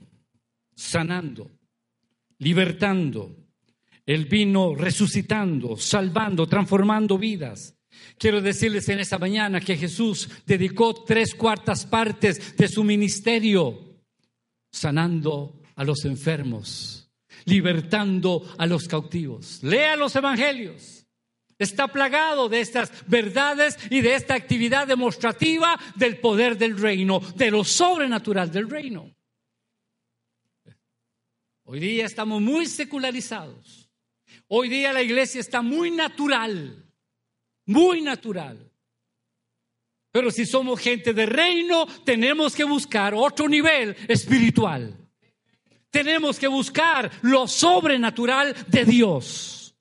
sanando, 0.74 1.52
libertando. 2.38 3.36
Él 4.06 4.24
vino 4.24 4.74
resucitando, 4.74 5.76
salvando, 5.76 6.48
transformando 6.48 7.18
vidas. 7.18 7.76
Quiero 8.18 8.40
decirles 8.40 8.88
en 8.88 9.00
esta 9.00 9.20
mañana 9.20 9.60
que 9.60 9.76
Jesús 9.76 10.30
dedicó 10.46 11.04
tres 11.04 11.36
cuartas 11.36 11.86
partes 11.86 12.56
de 12.56 12.70
su 12.70 12.86
ministerio 12.86 14.00
sanando 14.72 15.62
a 15.76 15.84
los 15.84 16.06
enfermos, 16.06 17.12
libertando 17.44 18.50
a 18.58 18.66
los 18.66 18.88
cautivos. 18.88 19.62
Lea 19.62 19.98
los 19.98 20.16
evangelios. 20.16 21.06
Está 21.60 21.90
plagado 21.90 22.48
de 22.48 22.62
estas 22.62 22.94
verdades 23.08 23.78
y 23.90 24.00
de 24.00 24.16
esta 24.16 24.36
actividad 24.36 24.88
demostrativa 24.88 25.78
del 25.96 26.18
poder 26.22 26.58
del 26.58 26.80
reino, 26.80 27.20
de 27.36 27.52
lo 27.52 27.66
sobrenatural 27.66 28.50
del 28.50 28.70
reino. 28.70 29.17
Hoy 31.70 31.82
día 31.82 32.06
estamos 32.06 32.42
muy 32.42 32.66
secularizados. 32.66 33.90
Hoy 34.48 34.70
día 34.70 34.94
la 34.94 35.02
iglesia 35.02 35.42
está 35.42 35.62
muy 35.62 35.92
natural, 35.92 36.90
muy 37.66 38.02
natural. 38.02 38.72
Pero 40.14 40.32
si 40.32 40.46
somos 40.46 40.80
gente 40.80 41.14
de 41.14 41.26
reino, 41.26 41.86
tenemos 42.06 42.56
que 42.56 42.64
buscar 42.64 43.14
otro 43.14 43.50
nivel 43.50 43.98
espiritual. 44.08 44.98
Tenemos 45.90 46.40
que 46.40 46.48
buscar 46.48 47.12
lo 47.24 47.50
sobrenatural 47.50 48.56
de 48.70 48.86
Dios. 48.86 49.76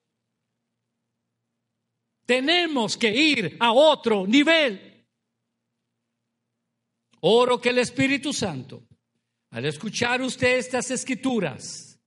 Tenemos 2.25 2.97
que 2.97 3.15
ir 3.15 3.55
a 3.61 3.71
otro 3.71 4.27
nivel. 4.27 5.07
Oro 7.21 7.61
que 7.61 7.69
el 7.69 7.77
Espíritu 7.77 8.33
Santo, 8.33 8.86
al 9.57 9.65
escuchar 9.65 10.21
usted 10.21 10.59
estas 10.59 10.91
escrituras, 10.91 11.99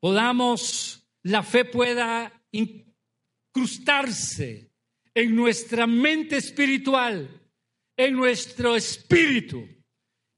podamos, 0.00 1.06
la 1.22 1.42
fe 1.42 1.66
pueda 1.66 2.32
incrustarse 2.50 4.72
en 5.14 5.36
nuestra 5.36 5.86
mente 5.86 6.38
espiritual, 6.38 7.28
en 7.94 8.14
nuestro 8.14 8.74
espíritu, 8.74 9.68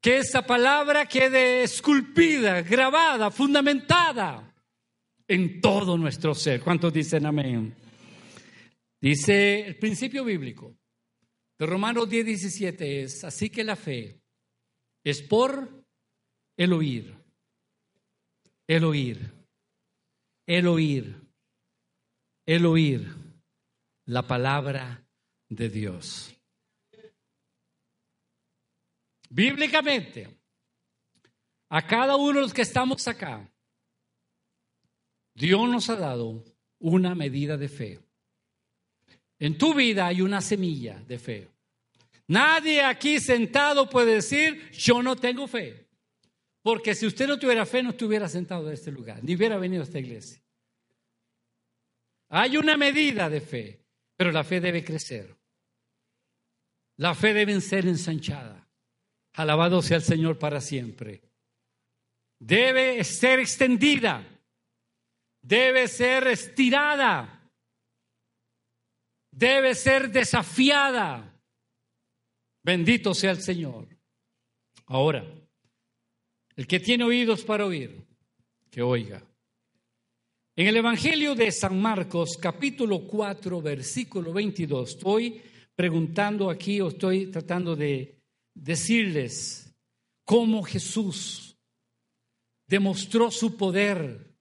que 0.03 0.19
esa 0.19 0.45
palabra 0.45 1.07
quede 1.07 1.63
esculpida, 1.63 2.63
grabada, 2.63 3.31
fundamentada 3.31 4.53
en 5.29 5.61
todo 5.61 5.97
nuestro 5.97 6.35
ser. 6.35 6.63
¿Cuántos 6.63 6.93
dicen 6.93 7.27
amén? 7.27 7.77
Dice 9.01 9.61
el 9.61 9.77
principio 9.77 10.25
bíblico 10.25 10.77
de 11.57 11.67
Romanos 11.67 12.11
10, 12.11 12.27
17 12.27 13.03
es, 13.03 13.23
así 13.23 13.51
que 13.51 13.63
la 13.63 13.77
fe 13.77 14.21
es 15.05 15.23
por 15.23 15.78
el 16.59 16.73
oír, 16.73 17.15
el 18.67 18.85
oír, 18.85 19.33
el 20.45 20.67
oír, 20.67 21.17
el 22.45 22.67
oír 22.67 23.15
la 24.07 24.27
palabra 24.27 25.07
de 25.49 25.69
Dios. 25.69 26.35
Bíblicamente, 29.31 30.37
a 31.69 31.87
cada 31.87 32.17
uno 32.17 32.35
de 32.35 32.41
los 32.41 32.53
que 32.53 32.63
estamos 32.63 33.07
acá, 33.07 33.49
Dios 35.35 35.69
nos 35.69 35.89
ha 35.91 35.97
dado 35.97 36.45
una 36.81 37.15
medida 37.15 37.57
de 37.57 37.69
fe. 37.69 38.01
En 39.39 39.57
tu 39.57 39.75
vida 39.75 40.09
hay 40.09 40.23
una 40.23 40.41
semilla 40.41 40.99
de 41.07 41.19
fe. 41.21 41.49
Nadie 42.27 42.83
aquí 42.83 43.21
sentado 43.21 43.89
puede 43.89 44.15
decir, 44.15 44.73
yo 44.73 45.05
no 45.05 45.15
tengo 45.15 45.47
fe. 45.47 45.88
Porque 46.69 46.95
si 46.95 47.07
usted 47.07 47.27
no 47.27 47.39
tuviera 47.39 47.65
fe, 47.65 47.83
no 47.83 47.89
estuviera 47.89 48.29
sentado 48.29 48.69
en 48.69 48.75
este 48.75 48.93
lugar, 48.93 49.25
ni 49.25 49.35
hubiera 49.35 49.57
venido 49.57 49.81
a 49.81 49.87
esta 49.87 50.01
iglesia. 50.01 50.39
Hay 52.29 52.59
una 52.59 52.77
medida 52.77 53.31
de 53.31 53.41
fe, 53.41 53.87
pero 54.15 54.31
la 54.31 54.45
fe 54.45 54.61
debe 54.61 54.85
crecer. 54.85 55.35
La 56.99 57.15
fe 57.15 57.33
debe 57.33 57.59
ser 57.63 57.87
ensanchada. 57.87 58.69
Alabado 59.33 59.81
sea 59.81 59.97
el 59.97 60.03
Señor 60.03 60.39
para 60.39 60.61
siempre. 60.61 61.23
Debe 62.39 63.03
ser 63.03 63.39
extendida. 63.39 64.23
Debe 65.41 65.89
ser 65.89 66.27
estirada 66.27 67.51
debe 69.31 69.75
ser 69.75 70.11
desafiada. 70.11 71.35
Bendito 72.63 73.15
sea 73.15 73.31
el 73.31 73.41
Señor. 73.41 73.89
Ahora, 74.85 75.25
el 76.59 76.67
que 76.67 76.81
tiene 76.81 77.05
oídos 77.05 77.45
para 77.45 77.65
oír, 77.65 78.05
que 78.69 78.83
oiga. 78.83 79.25
En 80.57 80.67
el 80.67 80.77
Evangelio 80.77 81.37
de 81.37 81.53
San 81.53 81.81
Marcos, 81.81 82.37
capítulo 82.37 83.07
4, 83.07 83.63
versículo 83.63 84.33
22, 84.33 84.91
estoy 84.91 85.41
preguntando 85.77 86.51
aquí 86.51 86.81
o 86.81 86.89
estoy 86.89 87.29
tratando 87.29 87.77
de 87.77 88.21
decirles 88.53 89.73
cómo 90.25 90.65
Jesús 90.65 91.57
demostró 92.67 93.31
su 93.31 93.57
poder 93.57 94.35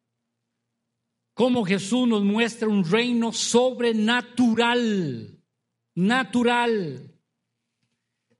cómo 1.36 1.63
Jesús 1.65 2.07
nos 2.07 2.24
muestra 2.24 2.67
un 2.67 2.83
reino 2.83 3.31
sobrenatural, 3.31 5.39
natural. 5.93 7.16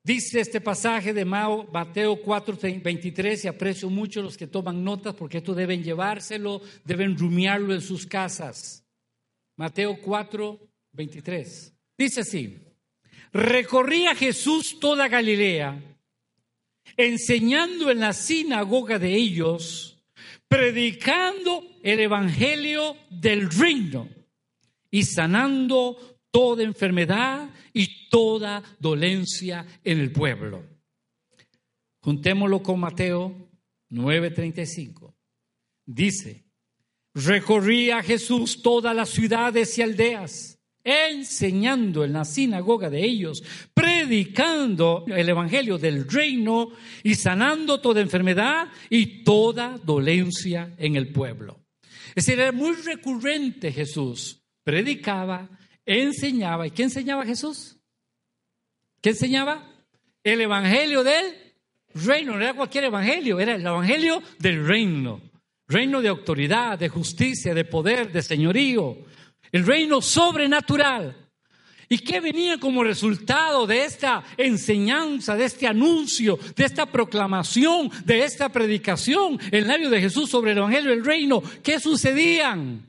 Dice 0.08 0.40
este 0.40 0.62
pasaje 0.62 1.14
de 1.14 1.26
Mateo 1.26 2.22
4, 2.22 2.58
23, 2.82 3.44
y 3.44 3.48
aprecio 3.50 3.90
mucho 3.90 4.22
los 4.22 4.38
que 4.38 4.48
toman 4.48 4.82
notas 4.82 5.14
porque 5.14 5.40
esto 5.40 5.54
deben 5.54 5.84
llevárselo, 5.84 6.62
deben 6.86 7.18
rumiarlo 7.18 7.74
en 7.74 7.82
sus 7.82 8.06
casas. 8.08 8.86
Mateo 9.58 10.00
4, 10.00 10.62
23. 10.94 11.74
Dice 11.98 12.22
así, 12.22 12.58
recorría 13.34 14.16
Jesús 14.16 14.80
toda 14.80 15.10
Galilea, 15.10 15.78
enseñando 16.96 17.92
en 17.92 18.00
la 18.00 18.14
sinagoga 18.14 19.00
de 19.00 19.14
ellos, 19.14 20.02
predicando 20.48 21.66
el 21.84 22.00
Evangelio 22.00 22.96
del 23.10 23.52
reino 23.52 24.08
y 24.90 25.04
sanando 25.04 26.17
toda 26.38 26.62
enfermedad 26.62 27.50
y 27.74 28.10
toda 28.10 28.62
dolencia 28.78 29.66
en 29.84 29.98
el 29.98 30.12
pueblo. 30.12 30.64
Juntémoslo 32.00 32.62
con 32.62 32.80
Mateo 32.80 33.50
9:35. 33.90 35.16
Dice, 35.84 36.46
recorría 37.16 38.04
Jesús 38.04 38.62
todas 38.62 38.96
las 38.96 39.10
ciudades 39.10 39.76
y 39.80 39.82
aldeas, 39.82 40.60
enseñando 40.84 42.04
en 42.04 42.14
la 42.14 42.24
sinagoga 42.24 42.92
de 42.92 43.04
ellos, 43.04 43.42
predicando 43.74 45.06
el 45.08 45.28
Evangelio 45.28 45.80
del 45.80 46.08
reino 46.08 46.70
y 47.02 47.16
sanando 47.16 47.82
toda 47.82 48.00
enfermedad 48.00 48.68
y 48.92 49.24
toda 49.24 49.80
dolencia 49.84 50.76
en 50.78 50.98
el 50.98 51.12
pueblo. 51.12 51.66
Es 52.10 52.28
decir, 52.28 52.40
era 52.40 52.52
muy 52.52 52.76
recurrente 52.76 53.72
Jesús. 53.72 54.44
Predicaba, 54.64 55.50
enseñaba. 55.88 56.68
¿Y 56.68 56.72
qué 56.72 56.84
enseñaba 56.84 57.26
Jesús? 57.26 57.78
¿Qué 59.02 59.10
enseñaba? 59.10 59.64
El 60.24 60.42
evangelio 60.42 61.04
del 61.04 61.36
reino. 61.94 62.36
No 62.36 62.44
era 62.44 62.54
cualquier 62.54 62.84
evangelio, 62.84 63.40
era 63.40 63.56
el 63.56 63.66
evangelio 63.66 64.22
del 64.38 64.68
reino. 64.68 65.22
Reino 65.68 66.02
de 66.02 66.10
autoridad, 66.10 66.78
de 66.78 66.90
justicia, 66.90 67.54
de 67.54 67.66
poder, 67.66 68.12
de 68.12 68.22
señorío. 68.22 68.98
El 69.52 69.66
reino 69.66 70.02
sobrenatural. 70.02 71.16
¿Y 71.90 72.00
qué 72.00 72.20
venía 72.20 72.60
como 72.60 72.84
resultado 72.84 73.66
de 73.66 73.86
esta 73.86 74.24
enseñanza, 74.36 75.38
de 75.38 75.46
este 75.46 75.68
anuncio, 75.68 76.38
de 76.56 76.66
esta 76.66 76.86
proclamación, 76.86 77.90
de 78.04 78.26
esta 78.26 78.50
predicación 78.50 79.40
en 79.52 79.68
labio 79.68 79.90
de 79.90 80.02
Jesús 80.02 80.30
sobre 80.30 80.52
el 80.52 80.58
Evangelio 80.58 80.92
del 80.92 81.06
Reino? 81.06 81.42
¿Qué 81.64 81.80
sucedían? 81.80 82.86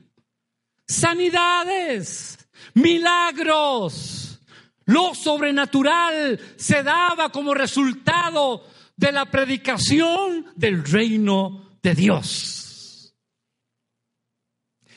Sanidades, 0.85 2.38
milagros. 2.73 4.39
Lo 4.85 5.13
sobrenatural 5.13 6.39
se 6.55 6.83
daba 6.83 7.29
como 7.29 7.53
resultado 7.53 8.65
de 8.95 9.11
la 9.11 9.25
predicación 9.25 10.47
del 10.55 10.83
reino 10.83 11.77
de 11.81 11.95
Dios. 11.95 12.59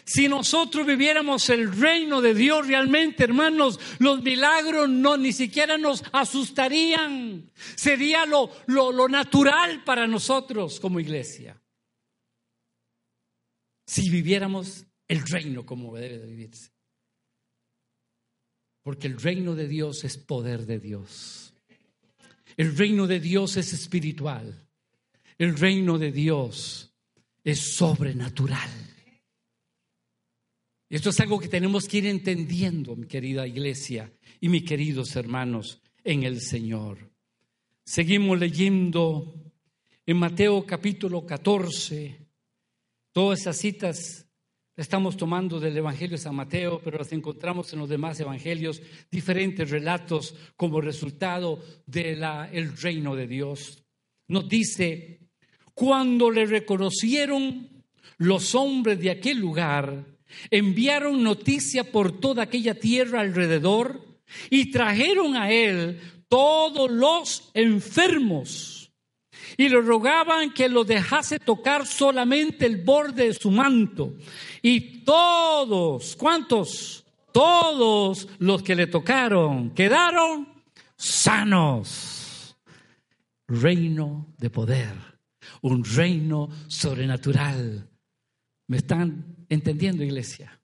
Si 0.04 0.28
nosotros 0.28 0.87
viviéramos 0.87 1.49
el 1.49 1.75
reino 1.75 2.21
de 2.21 2.35
Dios 2.35 2.66
realmente, 2.66 3.25
hermanos, 3.25 3.78
los 3.99 4.23
milagros 4.23 4.88
no 4.88 5.16
ni 5.16 5.33
siquiera 5.33 5.78
nos 5.78 6.04
asustarían. 6.12 7.50
Sería 7.76 8.26
lo, 8.26 8.50
lo, 8.66 8.92
lo 8.92 9.09
natural 9.09 9.85
para 9.85 10.07
nosotros 10.07 10.81
como 10.81 11.00
iglesia. 11.00 11.62
Si 13.87 14.11
viviéramos 14.11 14.85
el 15.09 15.26
reino 15.26 15.64
como 15.64 15.95
debe 15.97 16.19
de 16.19 16.26
vivirse. 16.26 16.71
Porque 18.82 19.06
el 19.06 19.20
reino 19.20 19.54
de 19.54 19.68
Dios 19.68 20.04
es 20.04 20.18
poder 20.18 20.66
de 20.66 20.78
Dios. 20.78 21.54
El 22.57 22.76
reino 22.76 23.07
de 23.07 23.20
Dios 23.20 23.57
es 23.57 23.72
espiritual. 23.72 24.68
El 25.38 25.57
reino 25.57 25.98
de 25.98 26.12
Dios 26.12 26.92
es 27.44 27.74
sobrenatural. 27.74 28.70
Esto 30.88 31.09
es 31.09 31.20
algo 31.20 31.40
que 31.40 31.48
tenemos 31.48 31.88
que 31.88 31.98
ir 31.98 32.07
entendiendo, 32.07 32.94
mi 32.94 33.07
querida 33.07 33.46
iglesia 33.46 34.12
y 34.40 34.48
mis 34.48 34.64
queridos 34.64 35.16
hermanos 35.16 35.80
en 36.04 36.24
el 36.24 36.40
Señor. 36.40 37.11
Seguimos 37.85 38.38
leyendo 38.38 39.35
en 40.04 40.18
Mateo 40.18 40.66
capítulo 40.66 41.24
14, 41.24 42.18
todas 43.11 43.40
esas 43.40 43.57
citas 43.57 44.26
Estamos 44.74 45.18
tomando 45.18 45.61
del 45.61 45.76
Evangelio 45.76 46.16
de 46.16 46.22
San 46.22 46.35
Mateo, 46.35 46.80
pero 46.82 46.96
las 46.96 47.12
encontramos 47.12 47.70
en 47.72 47.80
los 47.80 47.90
demás 47.90 48.18
evangelios, 48.20 48.80
diferentes 49.11 49.68
relatos 49.68 50.35
como 50.56 50.80
resultado 50.80 51.62
del 51.85 52.74
reino 52.80 53.14
de 53.14 53.26
Dios. 53.26 53.85
Nos 54.28 54.48
dice, 54.48 55.28
cuando 55.74 56.30
le 56.30 56.46
reconocieron 56.46 57.85
los 58.16 58.54
hombres 58.54 58.98
de 58.98 59.11
aquel 59.11 59.38
lugar, 59.38 60.06
enviaron 60.50 61.22
noticia 61.22 61.92
por 61.92 62.18
toda 62.18 62.44
aquella 62.44 62.74
tierra 62.74 63.20
alrededor 63.20 64.02
y 64.48 64.70
trajeron 64.70 65.37
a 65.37 65.52
él 65.52 66.00
todos 66.28 66.90
los 66.90 67.50
enfermos 67.52 68.82
y 69.56 69.68
le 69.68 69.80
rogaban 69.80 70.52
que 70.52 70.68
lo 70.68 70.85
dejase 70.85 71.38
tocar 71.38 71.87
solamente 71.87 72.66
el 72.66 72.78
borde 72.78 73.26
de 73.26 73.35
su 73.35 73.50
manto. 73.50 74.14
Y 74.62 75.01
todos, 75.05 76.14
¿cuántos? 76.14 77.05
Todos 77.33 78.29
los 78.38 78.62
que 78.62 78.77
le 78.77 78.87
tocaron 78.87 79.70
quedaron 79.70 80.48
sanos. 80.96 82.57
Reino 83.48 84.35
de 84.38 84.51
poder, 84.51 84.94
un 85.62 85.85
reino 85.85 86.48
sobrenatural. 86.68 87.90
¿Me 88.68 88.77
están 88.79 89.44
entendiendo, 89.48 90.05
iglesia? 90.05 90.62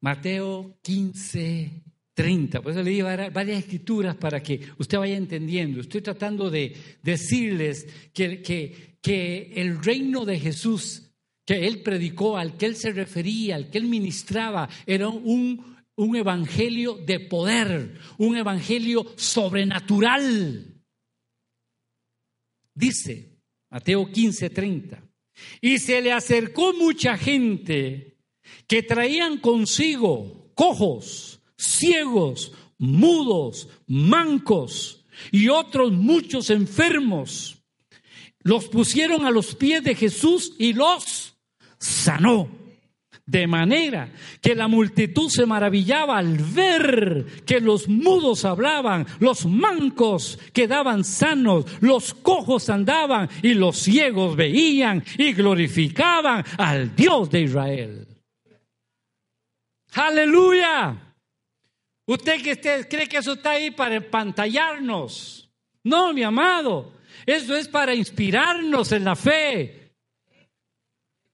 Mateo 0.00 0.78
15, 0.82 1.82
30. 2.14 2.62
Por 2.62 2.72
eso 2.72 2.82
le 2.82 2.90
di 2.90 3.02
varias 3.02 3.58
escrituras 3.58 4.16
para 4.16 4.42
que 4.42 4.60
usted 4.78 4.98
vaya 4.98 5.16
entendiendo. 5.16 5.80
Estoy 5.80 6.00
tratando 6.00 6.50
de 6.50 6.74
decirles 7.02 7.86
que, 8.14 8.40
que, 8.42 8.98
que 9.02 9.52
el 9.56 9.82
reino 9.82 10.24
de 10.24 10.40
Jesús 10.40 11.07
que 11.48 11.66
él 11.66 11.80
predicó, 11.80 12.36
al 12.36 12.58
que 12.58 12.66
él 12.66 12.76
se 12.76 12.92
refería, 12.92 13.56
al 13.56 13.70
que 13.70 13.78
él 13.78 13.84
ministraba, 13.84 14.68
era 14.84 15.08
un, 15.08 15.78
un 15.96 16.14
evangelio 16.14 16.98
de 17.06 17.20
poder, 17.20 17.98
un 18.18 18.36
evangelio 18.36 19.06
sobrenatural. 19.16 20.82
Dice 22.74 23.40
Mateo 23.70 24.12
15:30, 24.12 25.02
y 25.62 25.78
se 25.78 26.02
le 26.02 26.12
acercó 26.12 26.74
mucha 26.74 27.16
gente 27.16 28.18
que 28.66 28.82
traían 28.82 29.38
consigo 29.38 30.52
cojos, 30.54 31.40
ciegos, 31.56 32.52
mudos, 32.76 33.70
mancos 33.86 35.06
y 35.32 35.48
otros 35.48 35.92
muchos 35.92 36.50
enfermos. 36.50 37.62
Los 38.40 38.68
pusieron 38.68 39.24
a 39.24 39.30
los 39.30 39.54
pies 39.54 39.82
de 39.82 39.94
Jesús 39.94 40.52
y 40.58 40.74
los 40.74 41.37
sanó. 41.78 42.48
De 43.26 43.46
manera 43.46 44.10
que 44.40 44.54
la 44.54 44.68
multitud 44.68 45.28
se 45.28 45.44
maravillaba 45.44 46.16
al 46.16 46.38
ver 46.38 47.26
que 47.44 47.60
los 47.60 47.86
mudos 47.86 48.46
hablaban, 48.46 49.06
los 49.20 49.44
mancos 49.44 50.38
quedaban 50.54 51.04
sanos, 51.04 51.66
los 51.80 52.14
cojos 52.14 52.70
andaban 52.70 53.28
y 53.42 53.52
los 53.52 53.76
ciegos 53.76 54.34
veían 54.34 55.04
y 55.18 55.34
glorificaban 55.34 56.42
al 56.56 56.96
Dios 56.96 57.28
de 57.28 57.42
Israel. 57.42 58.08
Aleluya. 59.92 60.96
¿Usted 62.06 62.42
que 62.42 62.86
cree 62.88 63.06
que 63.06 63.18
eso 63.18 63.34
está 63.34 63.50
ahí 63.50 63.70
para 63.70 63.96
empantallarnos? 63.96 65.50
No, 65.84 66.14
mi 66.14 66.22
amado. 66.22 66.94
Eso 67.26 67.54
es 67.54 67.68
para 67.68 67.94
inspirarnos 67.94 68.92
en 68.92 69.04
la 69.04 69.14
fe, 69.14 69.77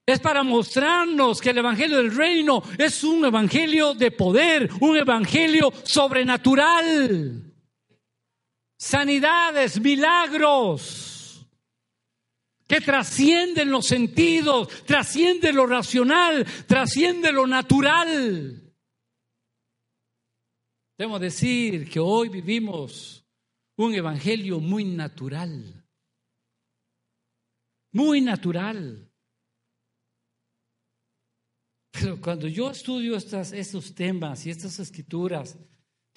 es 0.06 0.20
para 0.20 0.42
mostrarnos 0.42 1.40
que 1.40 1.50
el 1.50 1.58
Evangelio 1.58 1.96
del 1.96 2.14
Reino 2.14 2.62
es 2.76 3.02
un 3.04 3.24
Evangelio 3.24 3.94
de 3.94 4.10
poder, 4.10 4.70
un 4.80 4.96
Evangelio 4.96 5.72
sobrenatural. 5.84 7.52
Sanidades, 8.76 9.80
milagros, 9.80 11.46
que 12.66 12.82
trascienden 12.82 13.70
los 13.70 13.86
sentidos, 13.86 14.68
trascienden 14.84 15.56
lo 15.56 15.66
racional, 15.66 16.44
trascienden 16.66 17.34
lo 17.34 17.46
natural. 17.46 18.60
Debemos 20.98 21.20
decir 21.20 21.88
que 21.88 21.98
hoy 21.98 22.28
vivimos 22.28 23.26
un 23.76 23.94
Evangelio 23.94 24.60
muy 24.60 24.84
natural, 24.84 25.84
muy 27.92 28.20
natural. 28.20 29.03
Pero 32.00 32.20
cuando 32.20 32.48
yo 32.48 32.70
estudio 32.70 33.16
estos 33.16 33.94
temas 33.94 34.44
y 34.44 34.50
estas 34.50 34.80
escrituras, 34.80 35.57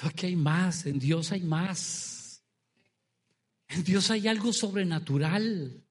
veo 0.02 0.12
que 0.16 0.26
hay 0.26 0.36
más, 0.36 0.88
en 0.88 0.98
Dios 0.98 1.32
hay 1.32 1.42
más. 1.42 2.44
En 3.68 3.84
Dios 3.84 4.10
hay 4.10 4.28
algo 4.28 4.52
sobrenatural. 4.54 5.84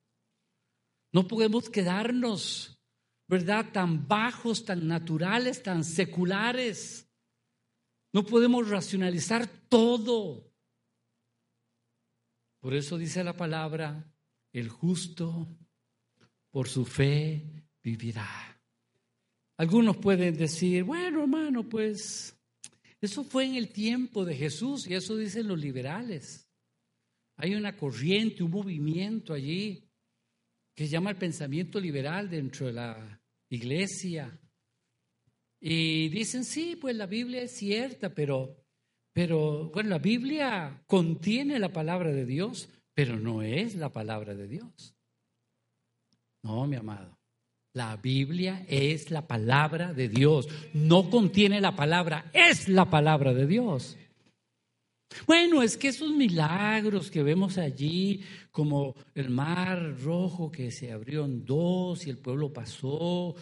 No 1.13 1.29
podemos 1.29 1.71
quedarnos, 1.71 2.83
¿verdad? 3.29 3.67
Tan 3.73 4.09
bajos, 4.09 4.65
tan 4.65 4.89
naturales, 4.89 5.63
tan 5.63 5.85
seculares. 5.85 7.09
No 8.13 8.27
podemos 8.27 8.69
racionalizar 8.69 9.47
todo. 9.69 10.53
Por 12.59 12.75
eso 12.75 12.99
dice 12.99 13.23
la 13.23 13.37
palabra, 13.37 14.13
el 14.53 14.69
justo 14.69 15.47
por 16.51 16.69
su 16.69 16.85
fe 16.85 17.63
vivirá. 17.85 18.56
Algunos 19.59 19.97
pueden 19.97 20.37
decir, 20.37 20.85
bueno 20.85 21.23
hermano, 21.23 21.69
pues 21.69 22.37
eso 23.01 23.25
fue 23.25 23.45
en 23.47 23.55
el 23.55 23.73
tiempo 23.73 24.25
de 24.25 24.35
Jesús 24.35 24.87
y 24.87 24.95
eso 24.95 25.17
dicen 25.17 25.49
los 25.49 25.59
liberales. 25.59 26.49
Hay 27.37 27.55
una 27.55 27.77
corriente, 27.77 28.43
un 28.43 28.51
movimiento 28.51 29.35
allí 29.35 29.87
que 30.75 30.85
se 30.85 30.91
llama 30.91 31.11
el 31.11 31.17
pensamiento 31.17 31.81
liberal 31.81 32.29
dentro 32.29 32.67
de 32.67 32.73
la 32.75 33.21
iglesia. 33.49 34.39
Y 35.61 36.09
dicen, 36.09 36.45
sí, 36.45 36.77
pues 36.77 36.95
la 36.97 37.07
Biblia 37.07 37.43
es 37.43 37.53
cierta, 37.53 38.15
pero, 38.15 38.63
pero, 39.13 39.71
bueno, 39.71 39.91
la 39.91 39.99
Biblia 39.99 40.83
contiene 40.87 41.59
la 41.59 41.73
palabra 41.73 42.13
de 42.13 42.27
Dios, 42.27 42.69
pero 42.95 43.19
no 43.19 43.43
es 43.43 43.75
la 43.75 43.91
palabra 43.91 44.35
de 44.35 44.49
Dios. 44.49 44.95
No, 46.43 46.67
mi 46.67 46.77
amado. 46.77 47.16
La 47.77 47.95
Biblia 47.99 48.65
es 48.69 49.11
la 49.11 49.27
palabra 49.27 49.93
de 49.93 50.09
Dios. 50.09 50.49
No 50.73 51.11
contiene 51.11 51.61
la 51.61 51.77
palabra, 51.77 52.31
es 52.33 52.71
la 52.71 52.89
palabra 52.89 53.35
de 53.35 53.47
Dios. 53.47 53.99
Bueno, 55.27 55.63
es 55.63 55.77
que 55.77 55.89
esos 55.89 56.11
milagros 56.11 57.11
que 57.11 57.23
vemos 57.23 57.59
allí, 57.59 58.23
como 58.51 58.95
el 59.15 59.29
mar 59.29 59.95
rojo 60.03 60.51
que 60.51 60.71
se 60.71 60.91
abrió 60.91 61.27
en 61.27 61.45
dos 61.45 62.07
y 62.07 62.11
el 62.11 62.17
pueblo 62.17 62.51
pasó, 62.51 63.35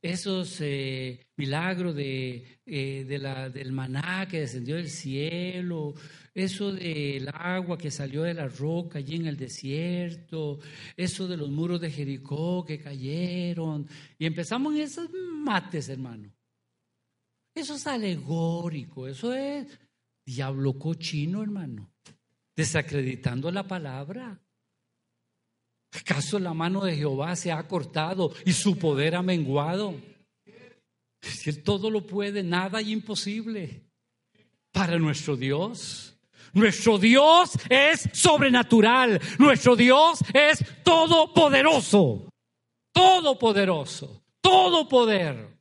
esos 0.00 0.60
eh, 0.60 1.26
milagros 1.36 1.94
de, 1.94 2.60
eh, 2.64 3.04
del 3.04 3.72
maná 3.72 4.28
que 4.28 4.40
descendió 4.40 4.76
del 4.76 4.88
cielo, 4.88 5.94
eso 6.34 6.72
del 6.72 7.28
agua 7.32 7.76
que 7.76 7.90
salió 7.90 8.22
de 8.22 8.34
la 8.34 8.46
roca 8.46 8.98
allí 8.98 9.16
en 9.16 9.26
el 9.26 9.36
desierto, 9.36 10.60
eso 10.96 11.26
de 11.26 11.36
los 11.36 11.50
muros 11.50 11.80
de 11.80 11.90
Jericó 11.90 12.64
que 12.64 12.78
cayeron, 12.78 13.88
y 14.18 14.26
empezamos 14.26 14.74
en 14.74 14.82
esos 14.82 15.10
mates, 15.10 15.88
hermano. 15.88 16.32
Eso 17.54 17.74
es 17.74 17.86
alegórico, 17.88 19.08
eso 19.08 19.34
es 19.34 19.66
diablo 20.24 20.78
cochino, 20.78 21.42
hermano, 21.42 21.90
desacreditando 22.54 23.50
la 23.50 23.66
palabra. 23.66 24.40
¿Acaso 25.92 26.38
la 26.38 26.52
mano 26.52 26.84
de 26.84 26.96
Jehová 26.96 27.34
se 27.34 27.50
ha 27.50 27.66
cortado 27.66 28.32
y 28.44 28.52
su 28.52 28.78
poder 28.78 29.14
ha 29.14 29.22
menguado? 29.22 29.94
Si 31.20 31.50
Él 31.50 31.62
todo 31.62 31.90
lo 31.90 32.06
puede, 32.06 32.42
nada 32.42 32.78
hay 32.78 32.92
imposible 32.92 33.84
para 34.70 34.98
nuestro 34.98 35.36
Dios. 35.36 36.14
Nuestro 36.52 36.98
Dios 36.98 37.52
es 37.68 38.08
sobrenatural. 38.12 39.20
Nuestro 39.38 39.76
Dios 39.76 40.20
es 40.32 40.64
todopoderoso. 40.82 42.28
Todopoderoso. 42.92 44.22
Todo 44.40 44.88
poder. 44.88 45.58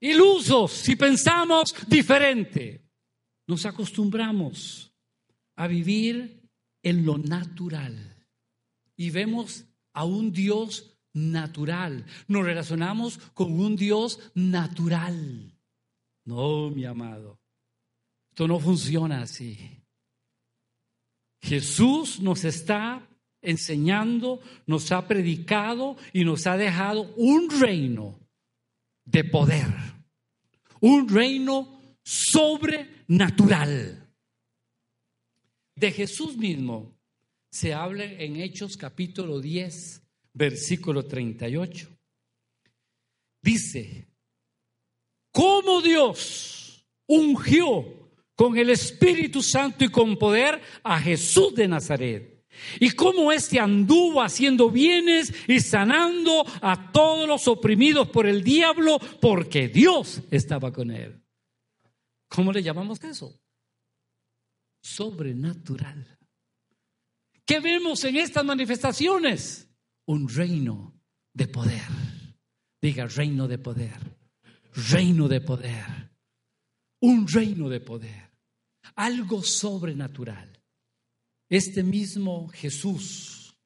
Ilusos 0.00 0.72
si 0.72 0.96
pensamos 0.96 1.74
diferente. 1.86 2.88
Nos 3.46 3.66
acostumbramos 3.66 4.92
a 5.56 5.66
vivir 5.66 6.48
en 6.82 7.04
lo 7.04 7.18
natural 7.18 8.09
y 9.00 9.08
vemos 9.08 9.64
a 9.94 10.04
un 10.04 10.30
Dios 10.30 10.94
natural. 11.14 12.04
Nos 12.28 12.44
relacionamos 12.44 13.16
con 13.32 13.58
un 13.58 13.74
Dios 13.74 14.20
natural. 14.34 15.58
No, 16.26 16.68
mi 16.68 16.84
amado. 16.84 17.40
Esto 18.28 18.46
no 18.46 18.60
funciona 18.60 19.22
así. 19.22 19.58
Jesús 21.40 22.20
nos 22.20 22.44
está 22.44 23.08
enseñando, 23.40 24.42
nos 24.66 24.92
ha 24.92 25.08
predicado 25.08 25.96
y 26.12 26.26
nos 26.26 26.46
ha 26.46 26.58
dejado 26.58 27.14
un 27.16 27.48
reino 27.58 28.20
de 29.06 29.24
poder. 29.24 29.72
Un 30.78 31.08
reino 31.08 31.96
sobrenatural. 32.04 34.12
De 35.74 35.90
Jesús 35.90 36.36
mismo 36.36 36.99
se 37.50 37.74
habla 37.74 38.04
en 38.04 38.36
Hechos 38.36 38.76
capítulo 38.76 39.40
10, 39.40 40.02
versículo 40.32 41.04
38. 41.04 41.88
Dice, 43.42 44.08
¿cómo 45.32 45.82
Dios 45.82 46.86
ungió 47.06 48.10
con 48.36 48.56
el 48.56 48.70
Espíritu 48.70 49.42
Santo 49.42 49.84
y 49.84 49.88
con 49.88 50.16
poder 50.16 50.60
a 50.84 51.00
Jesús 51.00 51.54
de 51.54 51.66
Nazaret? 51.66 52.46
Y 52.78 52.90
cómo 52.90 53.32
éste 53.32 53.58
anduvo 53.58 54.22
haciendo 54.22 54.70
bienes 54.70 55.32
y 55.48 55.60
sanando 55.60 56.44
a 56.60 56.92
todos 56.92 57.26
los 57.26 57.48
oprimidos 57.48 58.08
por 58.10 58.26
el 58.26 58.44
diablo, 58.44 58.98
porque 59.20 59.68
Dios 59.68 60.20
estaba 60.30 60.72
con 60.72 60.90
él. 60.90 61.22
¿Cómo 62.28 62.52
le 62.52 62.62
llamamos 62.62 63.02
eso? 63.02 63.40
Sobrenatural. 64.82 66.19
¿Qué 67.50 67.58
vemos 67.58 68.04
en 68.04 68.14
estas 68.14 68.44
manifestaciones? 68.44 69.68
Un 70.06 70.28
reino 70.28 71.02
de 71.34 71.48
poder. 71.48 71.82
Diga, 72.80 73.06
reino 73.06 73.48
de 73.48 73.58
poder. 73.58 73.98
Reino 74.92 75.26
de 75.26 75.40
poder. 75.40 76.12
Un 77.00 77.26
reino 77.26 77.68
de 77.68 77.80
poder. 77.80 78.30
Algo 78.94 79.42
sobrenatural. 79.42 80.62
Este 81.48 81.82
mismo 81.82 82.46
Jesús 82.50 83.58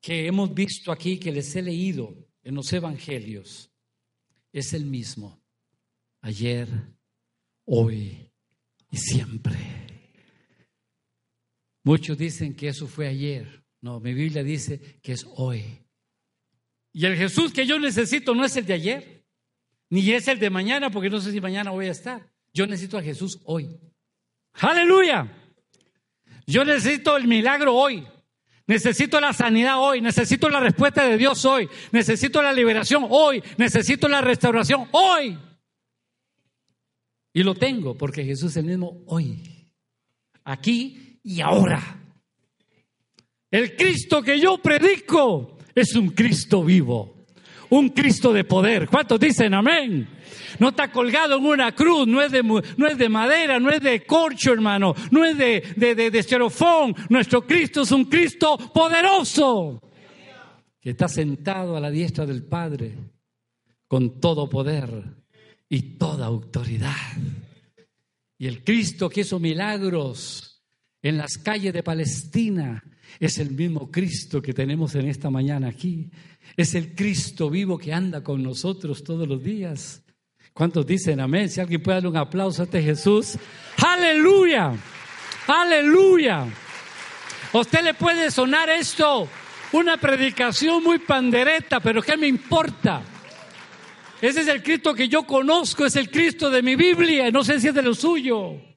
que 0.00 0.26
hemos 0.26 0.52
visto 0.52 0.90
aquí, 0.90 1.20
que 1.20 1.30
les 1.30 1.54
he 1.54 1.62
leído 1.62 2.16
en 2.42 2.56
los 2.56 2.72
evangelios, 2.72 3.70
es 4.52 4.72
el 4.72 4.86
mismo. 4.86 5.40
Ayer, 6.20 6.68
hoy 7.64 8.28
y 8.90 8.96
siempre. 8.96 9.85
Muchos 11.86 12.18
dicen 12.18 12.56
que 12.56 12.66
eso 12.66 12.88
fue 12.88 13.06
ayer. 13.06 13.62
No, 13.80 14.00
mi 14.00 14.12
Biblia 14.12 14.42
dice 14.42 14.98
que 15.00 15.12
es 15.12 15.24
hoy. 15.36 15.62
Y 16.92 17.06
el 17.06 17.14
Jesús 17.14 17.52
que 17.52 17.64
yo 17.64 17.78
necesito 17.78 18.34
no 18.34 18.44
es 18.44 18.56
el 18.56 18.66
de 18.66 18.74
ayer, 18.74 19.24
ni 19.88 20.10
es 20.10 20.26
el 20.26 20.40
de 20.40 20.50
mañana, 20.50 20.90
porque 20.90 21.08
no 21.08 21.20
sé 21.20 21.30
si 21.30 21.40
mañana 21.40 21.70
voy 21.70 21.86
a 21.86 21.92
estar. 21.92 22.28
Yo 22.52 22.66
necesito 22.66 22.98
a 22.98 23.02
Jesús 23.02 23.38
hoy. 23.44 23.78
Aleluya. 24.54 25.32
Yo 26.44 26.64
necesito 26.64 27.16
el 27.16 27.28
milagro 27.28 27.76
hoy. 27.76 28.04
Necesito 28.66 29.20
la 29.20 29.32
sanidad 29.32 29.78
hoy, 29.78 30.00
necesito 30.00 30.48
la 30.50 30.58
respuesta 30.58 31.06
de 31.06 31.16
Dios 31.16 31.44
hoy, 31.44 31.68
necesito 31.92 32.42
la 32.42 32.52
liberación 32.52 33.06
hoy, 33.08 33.40
necesito 33.58 34.08
la 34.08 34.20
restauración 34.20 34.88
hoy. 34.90 35.38
Y 37.32 37.44
lo 37.44 37.54
tengo 37.54 37.96
porque 37.96 38.24
Jesús 38.24 38.50
es 38.50 38.56
el 38.56 38.64
mismo 38.64 39.04
hoy. 39.06 39.40
Aquí 40.42 41.05
y 41.26 41.40
ahora. 41.40 41.82
El 43.50 43.76
Cristo 43.76 44.22
que 44.22 44.38
yo 44.38 44.58
predico 44.58 45.58
es 45.74 45.94
un 45.96 46.10
Cristo 46.10 46.62
vivo, 46.62 47.26
un 47.70 47.88
Cristo 47.90 48.32
de 48.32 48.44
poder. 48.44 48.88
¿Cuántos 48.88 49.18
dicen 49.18 49.52
amén? 49.52 50.08
No 50.60 50.68
está 50.68 50.90
colgado 50.90 51.36
en 51.36 51.44
una 51.44 51.74
cruz, 51.74 52.06
no 52.06 52.22
es 52.22 52.30
de, 52.30 52.42
no 52.42 52.86
es 52.86 52.96
de 52.96 53.08
madera, 53.08 53.58
no 53.58 53.70
es 53.70 53.82
de 53.82 54.04
corcho, 54.04 54.52
hermano, 54.52 54.94
no 55.10 55.24
es 55.24 55.36
de, 55.36 55.62
de, 55.76 55.94
de, 55.94 56.10
de 56.10 56.50
Nuestro 57.08 57.46
Cristo 57.46 57.82
es 57.82 57.90
un 57.90 58.04
Cristo 58.04 58.56
poderoso, 58.72 59.82
que 60.80 60.90
está 60.90 61.08
sentado 61.08 61.76
a 61.76 61.80
la 61.80 61.90
diestra 61.90 62.24
del 62.24 62.44
Padre 62.44 62.94
con 63.88 64.20
todo 64.20 64.48
poder 64.48 64.88
y 65.68 65.96
toda 65.96 66.26
autoridad. 66.26 66.94
Y 68.38 68.46
el 68.46 68.62
Cristo 68.62 69.08
que 69.08 69.22
hizo 69.22 69.40
milagros 69.40 70.45
en 71.08 71.18
las 71.18 71.38
calles 71.38 71.72
de 71.72 71.82
Palestina. 71.82 72.82
Es 73.20 73.38
el 73.38 73.52
mismo 73.52 73.90
Cristo 73.90 74.42
que 74.42 74.52
tenemos 74.52 74.94
en 74.96 75.08
esta 75.08 75.30
mañana 75.30 75.68
aquí. 75.68 76.10
Es 76.56 76.74
el 76.74 76.94
Cristo 76.94 77.48
vivo 77.48 77.78
que 77.78 77.92
anda 77.92 78.22
con 78.22 78.42
nosotros 78.42 79.04
todos 79.04 79.28
los 79.28 79.42
días. 79.42 80.02
¿Cuántos 80.52 80.86
dicen 80.86 81.20
amén? 81.20 81.48
Si 81.48 81.60
alguien 81.60 81.82
puede 81.82 81.96
darle 81.96 82.08
un 82.08 82.16
aplauso 82.16 82.62
a 82.62 82.64
este 82.64 82.82
Jesús. 82.82 83.38
Aleluya. 83.76 84.72
Aleluya. 85.46 86.44
¿A 87.52 87.58
usted 87.58 87.84
le 87.84 87.94
puede 87.94 88.30
sonar 88.30 88.68
esto? 88.68 89.28
Una 89.72 89.96
predicación 89.98 90.82
muy 90.82 90.98
pandereta, 90.98 91.78
pero 91.78 92.02
¿qué 92.02 92.16
me 92.16 92.26
importa? 92.26 93.02
Ese 94.20 94.40
es 94.40 94.48
el 94.48 94.62
Cristo 94.62 94.94
que 94.94 95.08
yo 95.08 95.24
conozco, 95.24 95.86
es 95.86 95.94
el 95.94 96.10
Cristo 96.10 96.50
de 96.50 96.62
mi 96.62 96.74
Biblia, 96.74 97.30
no 97.30 97.44
sé 97.44 97.60
si 97.60 97.68
es 97.68 97.74
de 97.74 97.82
lo 97.82 97.94
suyo. 97.94 98.75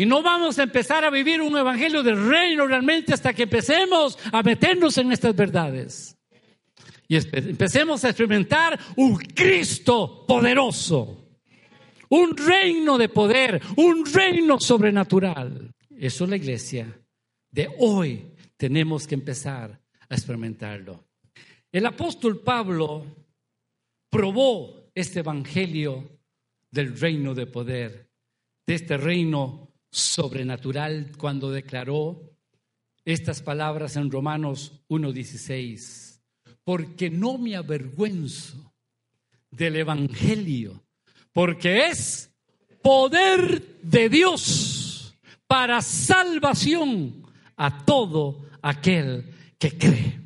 Y 0.00 0.06
no 0.06 0.22
vamos 0.22 0.58
a 0.58 0.62
empezar 0.62 1.04
a 1.04 1.10
vivir 1.10 1.42
un 1.42 1.54
evangelio 1.58 2.02
del 2.02 2.26
reino 2.26 2.66
realmente 2.66 3.12
hasta 3.12 3.34
que 3.34 3.42
empecemos 3.42 4.18
a 4.32 4.42
meternos 4.42 4.96
en 4.96 5.12
estas 5.12 5.36
verdades. 5.36 6.16
Y 7.06 7.16
empecemos 7.16 8.02
a 8.02 8.08
experimentar 8.08 8.80
un 8.96 9.16
Cristo 9.16 10.24
poderoso, 10.26 11.28
un 12.08 12.34
reino 12.34 12.96
de 12.96 13.10
poder, 13.10 13.60
un 13.76 14.06
reino 14.06 14.58
sobrenatural. 14.58 15.70
Eso 15.90 16.24
es 16.24 16.30
la 16.30 16.36
iglesia 16.36 16.98
de 17.50 17.68
hoy. 17.80 18.24
Tenemos 18.56 19.06
que 19.06 19.16
empezar 19.16 19.78
a 20.08 20.14
experimentarlo. 20.14 21.04
El 21.70 21.84
apóstol 21.84 22.40
Pablo 22.40 23.04
probó 24.08 24.90
este 24.94 25.20
evangelio 25.20 26.20
del 26.70 26.98
reino 26.98 27.34
de 27.34 27.46
poder, 27.46 28.08
de 28.66 28.74
este 28.76 28.96
reino 28.96 29.69
sobrenatural, 29.90 31.12
cuando 31.16 31.50
declaró 31.50 32.30
estas 33.04 33.42
palabras 33.42 33.96
en 33.96 34.10
Romanos 34.10 34.82
1.16, 34.88 36.20
porque 36.64 37.10
no 37.10 37.38
me 37.38 37.56
avergüenzo 37.56 38.74
del 39.50 39.76
evangelio, 39.76 40.84
porque 41.32 41.86
es 41.86 42.30
poder 42.82 43.80
de 43.82 44.08
Dios 44.08 45.18
para 45.46 45.82
salvación 45.82 47.22
a 47.56 47.84
todo 47.84 48.46
aquel 48.62 49.34
que 49.58 49.76
cree. 49.76 50.20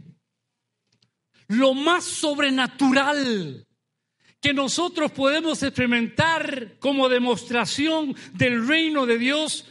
Lo 1.49 1.75
más 1.75 2.05
sobrenatural 2.05 3.64
que 4.45 4.53
nosotros 4.53 5.11
podemos 5.11 5.63
experimentar 5.63 6.77
como 6.79 7.09
demostración 7.09 8.15
del 8.35 8.69
reino 8.69 9.07
de 9.07 9.17
Dios. 9.17 9.65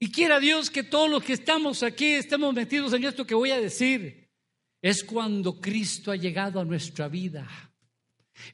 Y 0.00 0.10
quiera 0.10 0.40
Dios 0.40 0.70
que 0.70 0.82
todos 0.82 1.10
los 1.10 1.22
que 1.22 1.34
estamos 1.34 1.82
aquí 1.82 2.12
estemos 2.12 2.54
metidos 2.54 2.94
en 2.94 3.04
esto 3.04 3.26
que 3.26 3.34
voy 3.34 3.50
a 3.50 3.60
decir. 3.60 4.30
Es 4.80 5.04
cuando 5.04 5.60
Cristo 5.60 6.12
ha 6.12 6.16
llegado 6.16 6.58
a 6.58 6.64
nuestra 6.64 7.08
vida. 7.08 7.46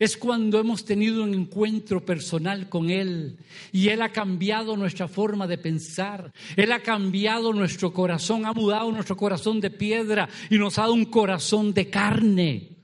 Es 0.01 0.17
cuando 0.17 0.59
hemos 0.59 0.85
tenido 0.85 1.23
un 1.23 1.33
encuentro 1.33 2.05
personal 2.05 2.69
con 2.69 2.91
Él 2.91 3.39
y 3.71 3.89
Él 3.89 4.03
ha 4.03 4.09
cambiado 4.09 4.77
nuestra 4.77 5.07
forma 5.07 5.47
de 5.47 5.59
pensar. 5.59 6.33
Él 6.57 6.73
ha 6.73 6.81
cambiado 6.81 7.53
nuestro 7.53 7.93
corazón, 7.93 8.47
ha 8.47 8.53
mudado 8.53 8.91
nuestro 8.91 9.17
corazón 9.17 9.61
de 9.61 9.71
piedra 9.71 10.29
y 10.51 10.59
nos 10.59 10.77
ha 10.79 10.83
dado 10.83 10.95
un 10.95 11.05
corazón 11.05 11.73
de 11.73 11.89
carne. 11.89 12.82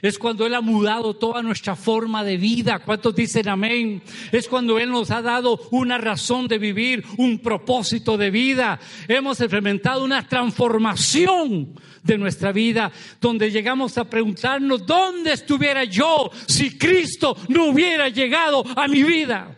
Es 0.00 0.18
cuando 0.18 0.46
Él 0.46 0.54
ha 0.54 0.60
mudado 0.60 1.14
toda 1.14 1.42
nuestra 1.42 1.76
forma 1.76 2.24
de 2.24 2.36
vida. 2.36 2.78
¿Cuántos 2.78 3.14
dicen 3.14 3.48
amén? 3.48 4.02
Es 4.30 4.48
cuando 4.48 4.78
Él 4.78 4.90
nos 4.90 5.10
ha 5.10 5.20
dado 5.22 5.60
una 5.70 5.98
razón 5.98 6.48
de 6.48 6.58
vivir, 6.58 7.04
un 7.18 7.40
propósito 7.40 8.16
de 8.16 8.30
vida. 8.30 8.80
Hemos 9.08 9.40
experimentado 9.40 10.04
una 10.04 10.26
transformación 10.26 11.74
de 12.02 12.18
nuestra 12.18 12.52
vida, 12.52 12.90
donde 13.20 13.50
llegamos 13.50 13.96
a 13.98 14.08
preguntarnos, 14.08 14.86
¿dónde 14.86 15.32
estuviera 15.32 15.84
yo 15.84 16.30
si 16.46 16.76
Cristo 16.76 17.36
no 17.48 17.66
hubiera 17.66 18.08
llegado 18.08 18.64
a 18.76 18.88
mi 18.88 19.02
vida? 19.02 19.56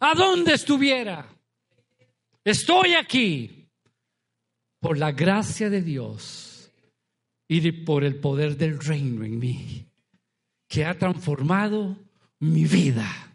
¿A 0.00 0.14
dónde 0.14 0.54
estuviera? 0.54 1.28
Estoy 2.44 2.94
aquí 2.94 3.70
por 4.80 4.98
la 4.98 5.12
gracia 5.12 5.70
de 5.70 5.80
Dios 5.80 6.43
y 7.48 7.72
por 7.72 8.04
el 8.04 8.16
poder 8.16 8.56
del 8.56 8.78
reino 8.78 9.24
en 9.24 9.38
mí, 9.38 9.86
que 10.68 10.84
ha 10.84 10.98
transformado 10.98 11.96
mi 12.40 12.64
vida. 12.64 13.34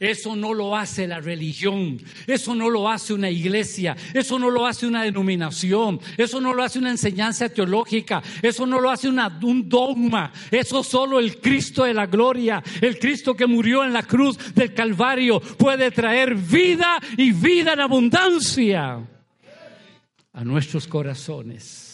Eso 0.00 0.36
no 0.36 0.54
lo 0.54 0.76
hace 0.76 1.06
la 1.06 1.20
religión, 1.20 1.98
eso 2.26 2.54
no 2.54 2.70
lo 2.70 2.88
hace 2.88 3.14
una 3.14 3.30
iglesia, 3.30 3.96
eso 4.14 4.38
no 4.38 4.50
lo 4.50 4.66
hace 4.66 4.86
una 4.86 5.02
denominación, 5.02 5.98
eso 6.16 6.40
no 6.40 6.52
lo 6.52 6.62
hace 6.62 6.78
una 6.78 6.90
enseñanza 6.90 7.48
teológica, 7.48 8.22
eso 8.42 8.66
no 8.66 8.80
lo 8.80 8.90
hace 8.90 9.08
un 9.08 9.68
dogma, 9.68 10.32
eso 10.50 10.84
solo 10.84 11.18
el 11.18 11.40
Cristo 11.40 11.84
de 11.84 11.94
la 11.94 12.06
gloria, 12.06 12.62
el 12.80 12.98
Cristo 12.98 13.34
que 13.34 13.46
murió 13.46 13.84
en 13.84 13.92
la 13.92 14.02
cruz 14.02 14.54
del 14.54 14.72
Calvario 14.74 15.40
puede 15.40 15.90
traer 15.90 16.34
vida 16.34 17.00
y 17.16 17.32
vida 17.32 17.72
en 17.72 17.80
abundancia 17.80 19.00
a 20.32 20.44
nuestros 20.44 20.86
corazones. 20.86 21.87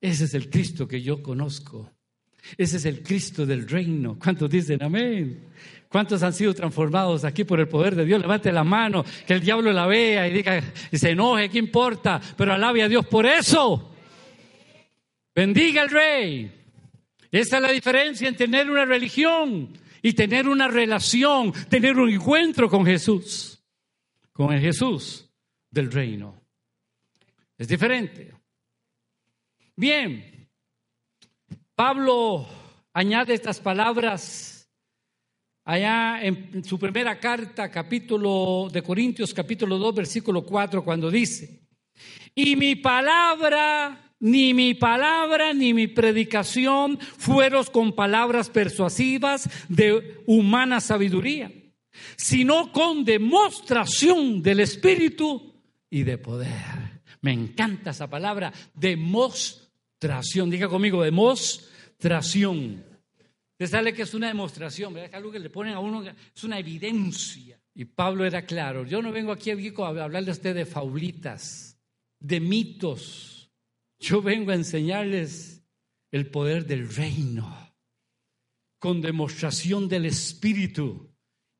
Ese 0.00 0.24
es 0.24 0.34
el 0.34 0.50
Cristo 0.50 0.86
que 0.86 1.02
yo 1.02 1.22
conozco. 1.22 1.92
Ese 2.56 2.76
es 2.76 2.84
el 2.84 3.02
Cristo 3.02 3.44
del 3.44 3.68
reino. 3.68 4.18
¿Cuántos 4.18 4.50
dicen 4.50 4.82
amén? 4.82 5.48
¿Cuántos 5.88 6.22
han 6.22 6.32
sido 6.32 6.54
transformados 6.54 7.24
aquí 7.24 7.44
por 7.44 7.58
el 7.60 7.68
poder 7.68 7.94
de 7.94 8.04
Dios? 8.04 8.20
Levante 8.20 8.52
la 8.52 8.64
mano, 8.64 9.04
que 9.26 9.34
el 9.34 9.40
diablo 9.40 9.72
la 9.72 9.86
vea 9.86 10.28
y 10.28 10.32
diga 10.32 10.62
y 10.90 10.98
se 10.98 11.10
enoje, 11.10 11.48
¿qué 11.48 11.58
importa? 11.58 12.20
Pero 12.36 12.52
alabe 12.52 12.82
a 12.82 12.88
Dios 12.88 13.06
por 13.06 13.26
eso. 13.26 13.92
Bendiga 15.34 15.82
al 15.82 15.90
rey. 15.90 16.52
Esa 17.30 17.56
es 17.56 17.62
la 17.62 17.72
diferencia 17.72 18.28
en 18.28 18.36
tener 18.36 18.70
una 18.70 18.84
religión 18.84 19.76
y 20.02 20.12
tener 20.12 20.48
una 20.48 20.68
relación, 20.68 21.52
tener 21.68 21.96
un 21.96 22.10
encuentro 22.10 22.68
con 22.68 22.84
Jesús, 22.84 23.62
con 24.32 24.52
el 24.52 24.60
Jesús 24.60 25.28
del 25.70 25.90
reino. 25.90 26.40
Es 27.58 27.68
diferente. 27.68 28.35
Bien, 29.78 30.48
Pablo 31.74 32.46
añade 32.94 33.34
estas 33.34 33.60
palabras 33.60 34.70
allá 35.66 36.24
en 36.24 36.64
su 36.64 36.78
primera 36.78 37.20
carta, 37.20 37.70
capítulo 37.70 38.70
de 38.72 38.82
Corintios, 38.82 39.34
capítulo 39.34 39.76
2, 39.76 39.94
versículo 39.94 40.46
4, 40.46 40.82
cuando 40.82 41.10
dice, 41.10 41.60
y 42.34 42.56
mi 42.56 42.76
palabra, 42.76 44.14
ni 44.18 44.54
mi 44.54 44.72
palabra, 44.72 45.52
ni 45.52 45.74
mi 45.74 45.88
predicación 45.88 46.98
fueron 46.98 47.66
con 47.66 47.92
palabras 47.92 48.48
persuasivas 48.48 49.46
de 49.68 50.22
humana 50.26 50.80
sabiduría, 50.80 51.52
sino 52.16 52.72
con 52.72 53.04
demostración 53.04 54.40
del 54.40 54.60
Espíritu 54.60 55.52
y 55.90 56.02
de 56.02 56.16
poder. 56.16 57.02
Me 57.20 57.32
encanta 57.32 57.90
esa 57.90 58.08
palabra, 58.08 58.54
demostración 58.72 59.65
demostración. 60.00 60.50
Diga 60.50 60.68
conmigo, 60.68 61.02
demostración. 61.02 62.84
Te 63.56 63.66
sale 63.66 63.94
que 63.94 64.02
es 64.02 64.14
una 64.14 64.28
demostración, 64.28 64.96
Es 64.98 65.14
algo 65.14 65.32
que 65.32 65.38
le 65.38 65.50
ponen 65.50 65.74
a 65.74 65.80
uno, 65.80 66.04
es 66.04 66.44
una 66.44 66.58
evidencia. 66.58 67.58
Y 67.74 67.84
Pablo 67.86 68.24
era 68.24 68.44
claro, 68.44 68.84
yo 68.86 69.02
no 69.02 69.12
vengo 69.12 69.32
aquí 69.32 69.50
a 69.50 69.54
hablarle 69.54 70.30
a 70.30 70.32
usted 70.32 70.54
de 70.54 70.66
faulitas, 70.66 71.78
de 72.18 72.40
mitos. 72.40 73.50
Yo 73.98 74.22
vengo 74.22 74.50
a 74.50 74.54
enseñarles 74.54 75.62
el 76.10 76.30
poder 76.30 76.66
del 76.66 76.88
reino, 76.88 77.74
con 78.78 79.00
demostración 79.00 79.88
del 79.88 80.06
Espíritu 80.06 81.10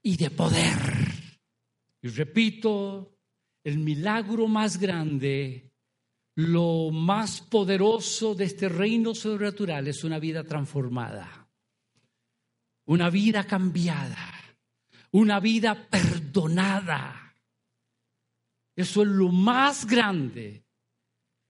y 0.02 0.16
de 0.16 0.30
poder. 0.30 0.78
Y 2.02 2.08
repito, 2.08 3.18
el 3.64 3.78
milagro 3.78 4.48
más 4.48 4.78
grande 4.78 5.72
lo 6.36 6.90
más 6.90 7.40
poderoso 7.40 8.34
de 8.34 8.44
este 8.44 8.68
reino 8.68 9.14
sobrenatural 9.14 9.88
es 9.88 10.04
una 10.04 10.18
vida 10.18 10.44
transformada, 10.44 11.48
una 12.84 13.08
vida 13.08 13.44
cambiada, 13.44 14.34
una 15.12 15.40
vida 15.40 15.88
perdonada. 15.88 17.34
Eso 18.74 19.02
es 19.02 19.08
lo 19.08 19.30
más 19.30 19.86
grande. 19.86 20.62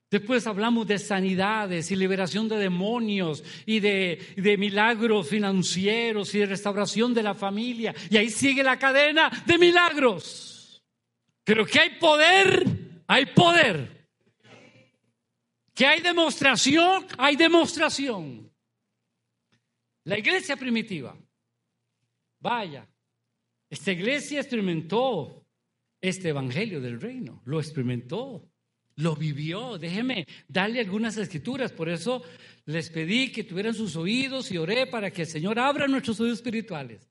Después 0.09 0.47
hablamos 0.47 0.87
de 0.87 0.99
sanidades 0.99 1.91
y 1.91 1.97
liberación 1.97 2.47
de 2.47 2.55
demonios 2.55 3.43
y 3.65 3.81
de, 3.81 4.35
de, 4.37 4.57
milagros 4.57 5.27
financieros 5.27 6.33
y 6.33 6.39
de 6.39 6.45
restauración 6.45 7.13
de 7.13 7.23
la 7.23 7.33
familia. 7.33 7.93
Y 8.09 8.15
ahí 8.15 8.29
sigue 8.29 8.63
la 8.63 8.79
cadena 8.79 9.29
de 9.45 9.57
milagros. 9.57 10.81
Pero 11.43 11.65
que 11.65 11.81
hay 11.81 11.89
poder, 11.99 12.63
hay 13.05 13.25
poder 13.25 13.96
que 15.77 15.85
hay 15.85 16.01
demostración, 16.01 17.05
hay 17.19 17.35
demostración. 17.35 18.51
La 20.05 20.17
iglesia 20.17 20.57
primitiva, 20.57 21.15
vaya, 22.39 22.89
esta 23.69 23.91
iglesia 23.91 24.39
experimentó 24.39 25.45
este 26.01 26.29
evangelio 26.29 26.81
del 26.81 26.99
reino, 26.99 27.43
lo 27.45 27.59
experimentó, 27.59 28.49
lo 28.95 29.15
vivió. 29.15 29.77
Déjeme 29.77 30.25
darle 30.47 30.79
algunas 30.79 31.15
escrituras, 31.15 31.71
por 31.71 31.89
eso 31.89 32.23
les 32.65 32.89
pedí 32.89 33.31
que 33.31 33.43
tuvieran 33.43 33.75
sus 33.75 33.95
oídos 33.97 34.51
y 34.51 34.57
oré 34.57 34.87
para 34.87 35.11
que 35.11 35.21
el 35.21 35.27
Señor 35.27 35.59
abra 35.59 35.87
nuestros 35.87 36.19
oídos 36.19 36.39
espirituales. 36.39 37.07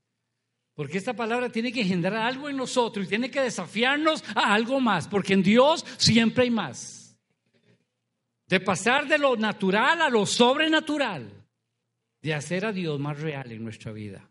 Porque 0.74 0.98
esta 0.98 1.14
palabra 1.14 1.52
tiene 1.52 1.70
que 1.70 1.84
generar 1.84 2.26
algo 2.26 2.48
en 2.48 2.56
nosotros 2.56 3.06
y 3.06 3.10
tiene 3.10 3.30
que 3.30 3.42
desafiarnos 3.42 4.24
a 4.34 4.52
algo 4.52 4.80
más, 4.80 5.06
porque 5.06 5.34
en 5.34 5.44
Dios 5.44 5.86
siempre 5.98 6.42
hay 6.42 6.50
más 6.50 6.95
de 8.46 8.60
pasar 8.60 9.08
de 9.08 9.18
lo 9.18 9.36
natural 9.36 10.00
a 10.00 10.08
lo 10.08 10.26
sobrenatural. 10.26 11.32
de 12.22 12.34
hacer 12.34 12.64
a 12.64 12.72
Dios 12.72 12.98
más 12.98 13.20
real 13.20 13.52
en 13.52 13.62
nuestra 13.62 13.92
vida. 13.92 14.28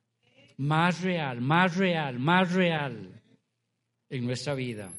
Más 0.57 1.01
real, 1.01 1.39
más 1.39 1.77
real, 1.77 2.19
más 2.19 2.51
real 2.51 3.21
en 4.09 4.25
nuestra 4.25 4.53
vida. 4.53 4.91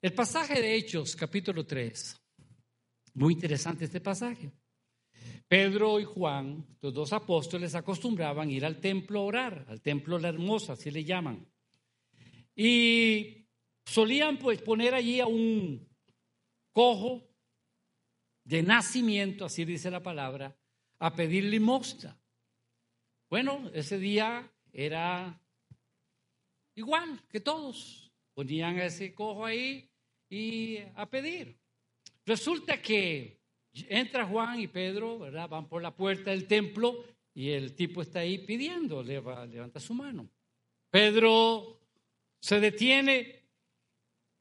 El 0.00 0.12
pasaje 0.12 0.62
de 0.62 0.76
Hechos, 0.76 1.16
capítulo 1.16 1.66
3. 1.66 2.16
Muy 3.14 3.32
interesante 3.32 3.86
este 3.86 4.00
pasaje. 4.00 4.52
Pedro 5.48 5.98
y 5.98 6.04
Juan, 6.04 6.64
los 6.80 6.94
dos 6.94 7.12
apóstoles, 7.12 7.74
acostumbraban 7.74 8.50
ir 8.50 8.64
al 8.64 8.78
templo 8.78 9.18
a 9.18 9.24
orar, 9.24 9.66
al 9.68 9.80
templo 9.80 10.16
la 10.16 10.28
hermosa, 10.28 10.74
así 10.74 10.92
le 10.92 11.02
llaman. 11.02 11.44
Y 12.54 13.48
solían 13.84 14.38
pues 14.38 14.62
poner 14.62 14.94
allí 14.94 15.18
a 15.18 15.26
un 15.26 15.88
cojo 16.72 17.27
de 18.48 18.62
nacimiento, 18.62 19.44
así 19.44 19.66
dice 19.66 19.90
la 19.90 20.02
palabra, 20.02 20.56
a 21.00 21.14
pedir 21.14 21.44
limosna. 21.44 22.16
Bueno, 23.28 23.70
ese 23.74 23.98
día 23.98 24.50
era 24.72 25.38
igual 26.74 27.20
que 27.28 27.40
todos. 27.40 28.10
Ponían 28.32 28.78
ese 28.78 29.14
cojo 29.14 29.44
ahí 29.44 29.86
y 30.30 30.78
a 30.94 31.04
pedir. 31.10 31.58
Resulta 32.24 32.80
que 32.80 33.38
entra 33.90 34.24
Juan 34.24 34.58
y 34.60 34.66
Pedro, 34.66 35.18
¿verdad? 35.18 35.46
Van 35.46 35.68
por 35.68 35.82
la 35.82 35.94
puerta 35.94 36.30
del 36.30 36.46
templo 36.46 37.04
y 37.34 37.50
el 37.50 37.74
tipo 37.74 38.00
está 38.00 38.20
ahí 38.20 38.38
pidiendo, 38.38 39.02
levanta 39.02 39.78
su 39.78 39.92
mano. 39.92 40.26
Pedro 40.88 41.80
se 42.40 42.60
detiene 42.60 43.42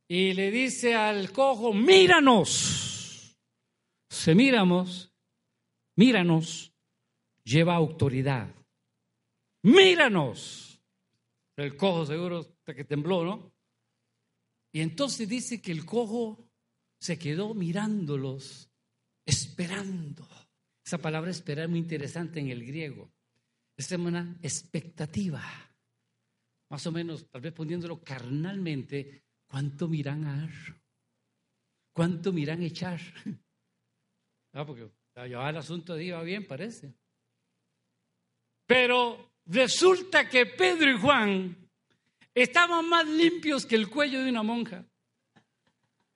y 0.07 0.31
le 0.31 0.49
dice 0.49 0.95
al 0.95 1.33
cojo, 1.33 1.73
míranos. 1.73 2.86
Se 4.09 4.35
miramos, 4.35 5.13
míranos, 5.95 6.73
lleva 7.43 7.75
autoridad. 7.75 8.53
Míranos. 9.63 10.81
El 11.55 11.75
cojo 11.75 12.05
seguro 12.05 12.39
hasta 12.39 12.73
que 12.73 12.83
tembló, 12.83 13.23
¿no? 13.23 13.53
Y 14.71 14.81
entonces 14.81 15.27
dice 15.27 15.61
que 15.61 15.71
el 15.71 15.85
cojo 15.85 16.47
se 16.99 17.17
quedó 17.17 17.53
mirándolos, 17.53 18.69
esperando. 19.25 20.27
Esa 20.85 20.99
palabra 20.99 21.31
esperar 21.31 21.65
es 21.65 21.69
muy 21.69 21.79
interesante 21.79 22.39
en 22.39 22.49
el 22.49 22.65
griego. 22.65 23.11
Es 23.75 23.91
una 23.91 24.37
expectativa. 24.41 25.43
Más 26.69 26.85
o 26.85 26.91
menos, 26.91 27.29
tal 27.29 27.41
vez 27.41 27.53
poniéndolo 27.53 28.03
carnalmente, 28.03 29.23
¿cuánto 29.47 29.87
miran 29.87 30.25
a 30.25 30.49
¿Cuánto 31.93 32.31
miran 32.31 32.61
echar? 32.61 32.99
Porque 34.65 34.89
el 35.15 35.57
asunto 35.57 35.99
iba 35.99 36.21
bien, 36.23 36.45
parece. 36.45 36.93
Pero 38.65 39.31
resulta 39.45 40.27
que 40.27 40.45
Pedro 40.45 40.91
y 40.91 40.99
Juan 40.99 41.69
estaban 42.33 42.87
más 42.87 43.07
limpios 43.07 43.65
que 43.65 43.75
el 43.75 43.89
cuello 43.89 44.23
de 44.23 44.29
una 44.29 44.43
monja. 44.43 44.85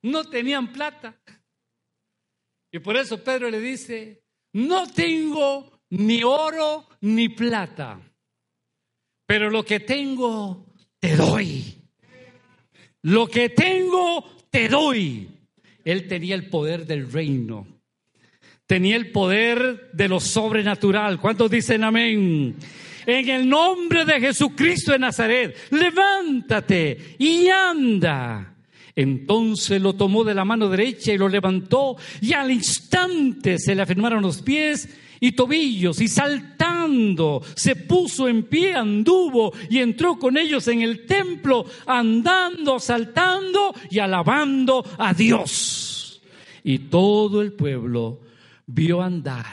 No 0.04 0.24
tenían 0.24 0.72
plata. 0.72 1.20
Y 2.72 2.80
por 2.80 2.96
eso 2.96 3.24
Pedro 3.24 3.50
le 3.50 3.60
dice, 3.60 4.24
no 4.54 4.88
tengo 4.88 5.82
ni 5.90 6.24
oro 6.24 6.88
ni 7.02 7.30
plata, 7.30 8.00
pero 9.26 9.50
lo 9.50 9.64
que 9.64 9.82
tengo 9.82 10.66
te 11.00 11.16
doy. 11.16 11.78
Lo 13.04 13.28
que 13.28 13.50
tengo 13.50 14.24
te 14.50 14.70
doy. 14.70 15.28
Él 15.84 16.08
tenía 16.08 16.36
el 16.36 16.50
poder 16.50 16.86
del 16.86 17.12
reino. 17.12 17.81
Tenía 18.72 18.96
el 18.96 19.12
poder 19.12 19.90
de 19.92 20.08
lo 20.08 20.22
sobrenatural. 20.22 21.20
¿Cuántos 21.20 21.52
dicen 21.52 21.84
amén? 21.84 22.56
en 23.06 23.30
el 23.30 23.50
nombre 23.50 24.06
de 24.06 24.22
Jesucristo 24.22 24.94
de 24.94 25.00
Nazaret, 25.00 25.58
levántate 25.72 27.18
y 27.20 27.50
anda. 27.50 28.54
Entonces 28.96 29.82
lo 29.82 29.92
tomó 29.92 30.24
de 30.24 30.34
la 30.34 30.46
mano 30.46 30.70
derecha 30.70 31.12
y 31.12 31.18
lo 31.18 31.28
levantó 31.28 31.98
y 32.22 32.32
al 32.32 32.50
instante 32.50 33.60
se 33.60 33.76
le 33.76 33.82
afirmaron 33.82 34.22
los 34.22 34.42
pies 34.42 34.88
y 35.20 35.34
tobillos 35.34 36.00
y 36.00 36.08
saltando 36.08 37.42
se 37.54 37.76
puso 37.76 38.30
en 38.30 38.44
pie, 38.44 38.74
anduvo 38.74 39.52
y 39.70 39.80
entró 39.80 40.18
con 40.18 40.38
ellos 40.38 40.66
en 40.70 40.82
el 40.82 41.06
templo, 41.06 41.66
andando, 41.86 42.80
saltando 42.80 43.76
y 43.90 44.00
alabando 44.00 44.86
a 44.98 45.14
Dios. 45.14 46.22
Y 46.64 46.80
todo 46.80 47.42
el 47.42 47.52
pueblo 47.52 48.31
vio 48.74 49.02
andar 49.02 49.46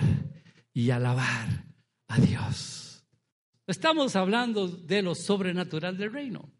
y 0.72 0.90
alabar 0.90 1.64
a 2.08 2.20
Dios. 2.20 3.04
Estamos 3.66 4.14
hablando 4.16 4.68
de 4.68 5.02
lo 5.02 5.14
sobrenatural 5.14 5.96
del 5.96 6.12
reino. 6.12 6.52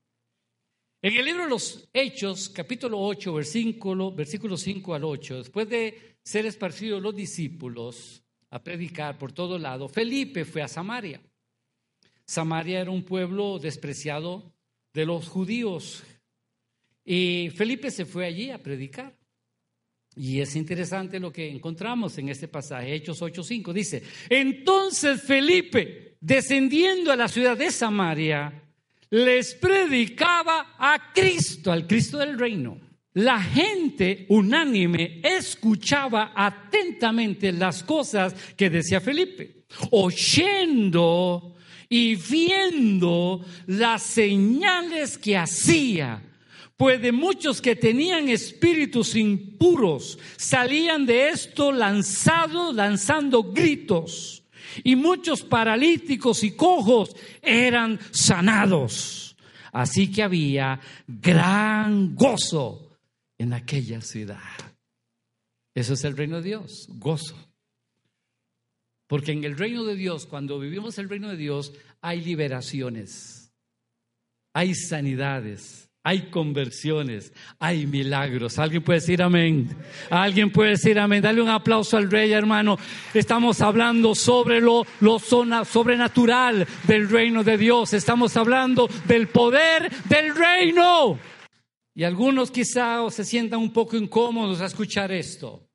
En 1.01 1.17
el 1.17 1.25
libro 1.25 1.45
de 1.45 1.51
los 1.51 1.89
Hechos, 1.93 2.49
capítulo 2.49 3.01
8, 3.01 3.33
versículo, 3.33 4.13
versículo 4.13 4.57
5 4.57 4.95
al 4.95 5.05
8, 5.05 5.39
después 5.39 5.69
de 5.69 6.19
ser 6.25 6.47
esparcidos 6.47 7.01
los 7.01 7.15
discípulos 7.15 8.25
a 8.51 8.63
predicar 8.63 9.17
por 9.17 9.33
todo 9.33 9.57
lado, 9.59 9.89
Felipe 9.89 10.45
fue 10.45 10.61
a 10.61 10.69
Samaria. 10.69 11.23
Samaria 12.27 12.81
era 12.81 12.91
un 12.91 13.05
pueblo 13.05 13.59
despreciado 13.61 14.53
de 14.93 15.07
los 15.07 15.29
judíos 15.29 16.03
y 17.05 17.51
Felipe 17.55 17.91
se 17.91 18.05
fue 18.05 18.27
allí 18.27 18.51
a 18.51 18.63
predicar. 18.63 19.18
Y 20.19 20.41
es 20.41 20.57
interesante 20.57 21.21
lo 21.21 21.33
que 21.33 21.49
encontramos 21.49 22.19
en 22.19 22.29
este 22.29 22.49
pasaje, 22.49 22.93
Hechos 22.93 23.23
8:5. 23.23 23.73
Dice, 23.73 24.03
entonces 24.29 25.23
Felipe 25.23 26.17
descendiendo 26.21 27.13
a 27.13 27.17
la 27.17 27.29
ciudad 27.29 27.57
de 27.57 27.71
Samaria, 27.71 28.53
les 29.11 29.55
predicaba 29.55 30.75
a 30.77 31.13
Cristo, 31.15 31.71
al 31.71 31.87
Cristo 31.87 32.19
del 32.19 32.37
reino. 32.37 32.81
La 33.15 33.41
gente 33.41 34.27
unánime 34.29 35.21
escuchaba 35.23 36.33
atentamente 36.35 37.53
las 37.53 37.85
cosas 37.85 38.35
que 38.57 38.71
decía 38.71 39.01
Felipe, 39.01 39.65
oyendo 39.93 41.55
y 41.89 42.17
viendo 42.17 43.45
las 43.67 44.03
señales 44.03 45.17
que 45.17 45.37
hacía. 45.37 46.23
Pues 46.79 47.03
de 47.03 47.11
muchos 47.11 47.61
que 47.61 47.75
tenían 47.75 48.29
espíritus 48.29 49.17
impuros 49.17 50.17
salían 50.37 51.07
de 51.07 51.31
esto 51.31 51.73
lanzados, 51.73 52.73
lanzando 52.73 53.43
gritos 53.43 54.45
y 54.85 54.95
muchos 54.95 55.43
paralíticos 55.43 56.45
y 56.45 56.53
cojos 56.53 57.17
eran 57.43 57.99
sanados. 58.13 59.37
Así 59.73 60.13
que 60.13 60.23
había 60.23 60.79
gran 61.09 62.15
gozo 62.15 62.97
en 63.39 63.55
aquella 63.55 64.01
ciudad. 64.01 64.39
Eso 65.75 65.95
es 65.95 66.05
el 66.05 66.17
reino 66.17 66.37
de 66.37 66.43
Dios, 66.43 66.87
gozo. 66.91 67.37
Porque 69.09 69.33
en 69.33 69.43
el 69.43 69.59
reino 69.59 69.83
de 69.83 69.97
Dios, 69.97 70.27
cuando 70.27 70.61
vivimos 70.61 70.97
el 70.99 71.09
reino 71.09 71.29
de 71.29 71.37
Dios, 71.37 71.73
hay 72.01 72.21
liberaciones, 72.21 73.53
hay 74.53 74.77
sanidades, 74.77 75.88
hay 76.09 76.31
conversiones, 76.31 77.35
hay 77.59 77.87
milagros. 77.87 78.59
¿Alguien 78.59 78.83
puede 78.83 79.01
decir 79.01 79.21
amén? 79.21 79.77
¿Alguien 80.09 80.51
puede 80.51 80.71
decir 80.71 80.99
amén? 80.99 81.21
Dale 81.21 81.43
un 81.43 81.51
aplauso 81.51 81.99
al 81.99 82.11
rey, 82.11 82.33
hermano. 82.33 82.79
Estamos 83.13 83.61
hablando 83.61 84.15
sobre 84.15 84.59
lo, 84.63 84.87
lo 85.01 85.19
sobrenatural 85.19 86.67
del 86.85 87.11
reino 87.11 87.45
de 87.45 87.59
Dios. 87.59 87.93
Estamos 87.93 88.39
hablando 88.39 88.89
del 89.07 89.29
poder 89.29 89.91
del 90.07 90.35
reino. 90.35 91.19
Y 91.95 92.05
algunos 92.05 92.51
quizá 92.51 93.11
se 93.11 93.27
sientan 93.27 93.61
un 93.61 93.75
poco 93.75 93.95
incómodos 93.95 94.63
a 94.63 94.67
escuchar 94.67 95.13
esto. 95.13 95.68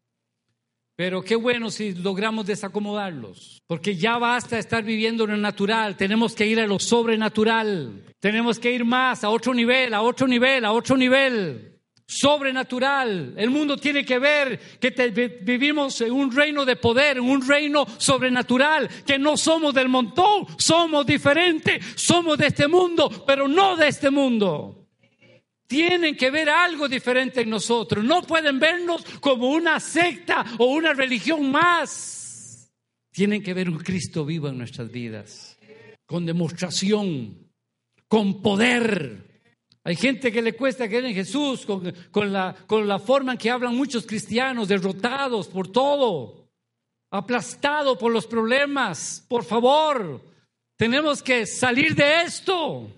Pero 1.03 1.21
qué 1.21 1.35
bueno 1.35 1.69
si 1.69 1.93
logramos 1.95 2.45
desacomodarlos, 2.45 3.61
porque 3.67 3.97
ya 3.97 4.17
basta 4.17 4.57
estar 4.57 4.85
viviendo 4.85 5.25
en 5.25 5.31
lo 5.31 5.35
natural, 5.35 5.97
tenemos 5.97 6.33
que 6.33 6.47
ir 6.47 6.61
a 6.61 6.65
lo 6.65 6.79
sobrenatural, 6.79 8.05
tenemos 8.21 8.57
que 8.57 8.71
ir 8.71 8.85
más, 8.85 9.25
a 9.25 9.29
otro 9.29 9.53
nivel, 9.53 9.93
a 9.93 10.01
otro 10.01 10.25
nivel, 10.25 10.63
a 10.63 10.71
otro 10.71 10.95
nivel. 10.95 11.77
Sobrenatural. 12.07 13.33
El 13.35 13.49
mundo 13.49 13.75
tiene 13.75 14.05
que 14.05 14.17
ver 14.17 14.57
que 14.79 14.91
vivimos 15.41 15.99
en 15.99 16.13
un 16.13 16.33
reino 16.33 16.63
de 16.63 16.77
poder, 16.77 17.17
en 17.17 17.23
un 17.23 17.45
reino 17.45 17.85
sobrenatural, 17.97 18.87
que 19.05 19.19
no 19.19 19.35
somos 19.35 19.73
del 19.73 19.89
montón, 19.89 20.47
somos 20.57 21.05
diferentes, 21.05 21.85
somos 21.95 22.37
de 22.37 22.47
este 22.47 22.69
mundo, 22.69 23.25
pero 23.27 23.49
no 23.49 23.75
de 23.75 23.89
este 23.89 24.09
mundo 24.09 24.82
tienen 25.73 26.15
que 26.15 26.29
ver 26.29 26.51
algo 26.51 26.87
diferente 26.87 27.41
en 27.41 27.49
nosotros. 27.49 28.03
No 28.03 28.21
pueden 28.21 28.59
vernos 28.59 29.03
como 29.19 29.49
una 29.49 29.79
secta 29.79 30.45
o 30.59 30.65
una 30.65 30.93
religión 30.93 31.49
más. 31.49 32.71
Tienen 33.11 33.41
que 33.41 33.55
ver 33.55 33.67
un 33.71 33.79
Cristo 33.79 34.23
vivo 34.23 34.49
en 34.49 34.59
nuestras 34.59 34.91
vidas, 34.91 35.57
con 36.05 36.27
demostración, 36.27 37.49
con 38.07 38.43
poder. 38.43 39.41
Hay 39.83 39.95
gente 39.95 40.31
que 40.31 40.43
le 40.43 40.53
cuesta 40.53 40.87
creer 40.87 41.05
en 41.05 41.15
Jesús 41.15 41.65
con, 41.65 42.31
la, 42.31 42.55
con 42.67 42.87
la 42.87 42.99
forma 42.99 43.31
en 43.31 43.39
que 43.39 43.49
hablan 43.49 43.75
muchos 43.75 44.05
cristianos, 44.05 44.67
derrotados 44.67 45.47
por 45.47 45.69
todo. 45.69 46.51
aplastado 47.09 47.97
por 47.97 48.11
los 48.11 48.27
problemas. 48.27 49.25
Por 49.27 49.43
favor, 49.43 50.21
tenemos 50.77 51.23
que 51.23 51.47
salir 51.47 51.95
de 51.95 52.21
esto, 52.21 52.91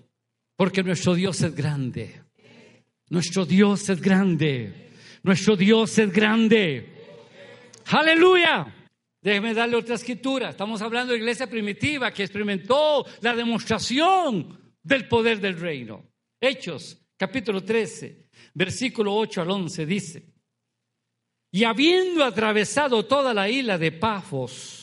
porque 0.56 0.82
nuestro 0.82 1.14
Dios 1.14 1.40
es 1.40 1.54
grande. 1.54 2.25
Nuestro 3.08 3.46
Dios 3.46 3.88
es 3.88 4.00
grande. 4.00 4.90
Nuestro 5.22 5.56
Dios 5.56 5.98
es 5.98 6.12
grande. 6.12 6.92
Aleluya. 7.86 8.74
Déjeme 9.22 9.54
darle 9.54 9.76
otra 9.76 9.94
escritura. 9.94 10.50
Estamos 10.50 10.82
hablando 10.82 11.12
de 11.12 11.18
iglesia 11.18 11.48
primitiva 11.48 12.12
que 12.12 12.24
experimentó 12.24 13.04
la 13.20 13.34
demostración 13.34 14.74
del 14.82 15.08
poder 15.08 15.40
del 15.40 15.58
reino. 15.58 16.04
Hechos, 16.40 16.98
capítulo 17.16 17.62
13, 17.62 18.28
versículo 18.54 19.14
8 19.14 19.42
al 19.42 19.50
11 19.50 19.86
dice, 19.86 20.36
y 21.50 21.64
habiendo 21.64 22.24
atravesado 22.24 23.04
toda 23.04 23.32
la 23.32 23.48
isla 23.48 23.78
de 23.78 23.92
Pafos, 23.92 24.75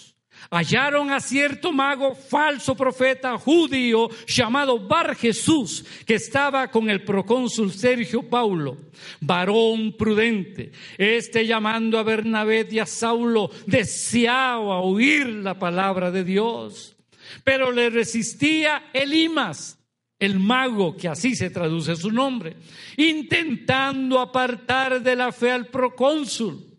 hallaron 0.53 1.11
a 1.11 1.19
cierto 1.19 1.71
mago, 1.71 2.13
falso 2.13 2.75
profeta 2.75 3.37
judío, 3.37 4.07
llamado 4.27 4.79
Bar 4.87 5.15
Jesús, 5.15 5.83
que 6.05 6.15
estaba 6.15 6.69
con 6.69 6.91
el 6.91 7.03
procónsul 7.03 7.71
Sergio 7.71 8.29
Paulo, 8.29 8.77
varón 9.19 9.93
prudente. 9.97 10.71
Este 10.97 11.47
llamando 11.47 11.97
a 11.97 12.03
Bernabé 12.03 12.67
y 12.69 12.77
a 12.77 12.85
Saulo, 12.85 13.49
deseaba 13.65 14.79
oír 14.79 15.25
la 15.27 15.57
palabra 15.57 16.11
de 16.11 16.23
Dios, 16.23 16.95
pero 17.43 17.71
le 17.71 17.89
resistía 17.89 18.91
Elimas 18.93 19.79
el 20.19 20.39
mago, 20.39 20.95
que 20.95 21.09
así 21.09 21.35
se 21.35 21.49
traduce 21.49 21.95
su 21.95 22.11
nombre, 22.11 22.55
intentando 22.95 24.19
apartar 24.19 25.01
de 25.01 25.15
la 25.15 25.31
fe 25.31 25.51
al 25.51 25.67
procónsul. 25.67 26.72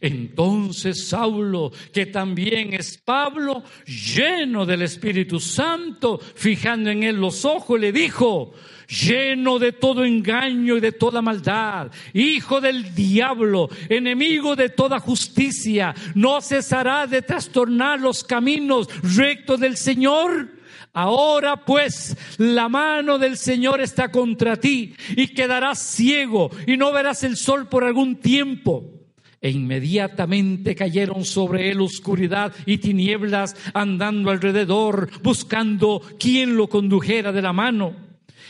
Entonces 0.00 1.08
Saulo, 1.08 1.72
que 1.92 2.06
también 2.06 2.72
es 2.72 2.98
Pablo, 2.98 3.62
lleno 3.86 4.64
del 4.64 4.82
Espíritu 4.82 5.40
Santo, 5.40 6.18
fijando 6.18 6.90
en 6.90 7.02
él 7.02 7.16
los 7.16 7.44
ojos, 7.44 7.78
le 7.78 7.92
dijo, 7.92 8.54
lleno 8.88 9.58
de 9.58 9.72
todo 9.72 10.04
engaño 10.04 10.76
y 10.76 10.80
de 10.80 10.92
toda 10.92 11.22
maldad, 11.22 11.90
hijo 12.12 12.60
del 12.60 12.94
diablo, 12.94 13.68
enemigo 13.88 14.56
de 14.56 14.70
toda 14.70 14.98
justicia, 15.00 15.94
¿no 16.14 16.40
cesará 16.40 17.06
de 17.06 17.22
trastornar 17.22 18.00
los 18.00 18.24
caminos 18.24 18.88
rectos 19.16 19.60
del 19.60 19.76
Señor? 19.76 20.60
Ahora 20.92 21.64
pues 21.64 22.16
la 22.38 22.68
mano 22.68 23.18
del 23.18 23.36
Señor 23.36 23.80
está 23.80 24.10
contra 24.10 24.56
ti 24.56 24.94
y 25.14 25.28
quedarás 25.28 25.78
ciego 25.78 26.50
y 26.66 26.76
no 26.76 26.90
verás 26.92 27.22
el 27.22 27.36
sol 27.36 27.68
por 27.68 27.84
algún 27.84 28.16
tiempo. 28.16 28.99
E 29.42 29.50
inmediatamente 29.50 30.74
cayeron 30.74 31.24
sobre 31.24 31.70
él 31.70 31.80
oscuridad 31.80 32.52
y 32.66 32.78
tinieblas, 32.78 33.56
andando 33.72 34.30
alrededor, 34.30 35.08
buscando 35.22 36.02
quien 36.18 36.56
lo 36.56 36.68
condujera 36.68 37.32
de 37.32 37.40
la 37.40 37.52
mano. 37.52 37.96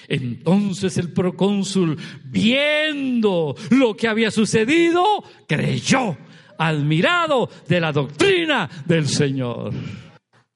Entonces 0.09 0.99
el 0.99 1.12
procónsul, 1.12 1.97
viendo 2.24 3.55
lo 3.70 3.97
que 3.97 4.09
había 4.09 4.32
sucedido, 4.32 5.05
creyó, 5.47 6.18
admirado 6.59 7.49
de 7.68 7.80
la 7.80 7.93
doctrina 7.93 8.68
del 8.84 9.07
Señor. 9.07 9.72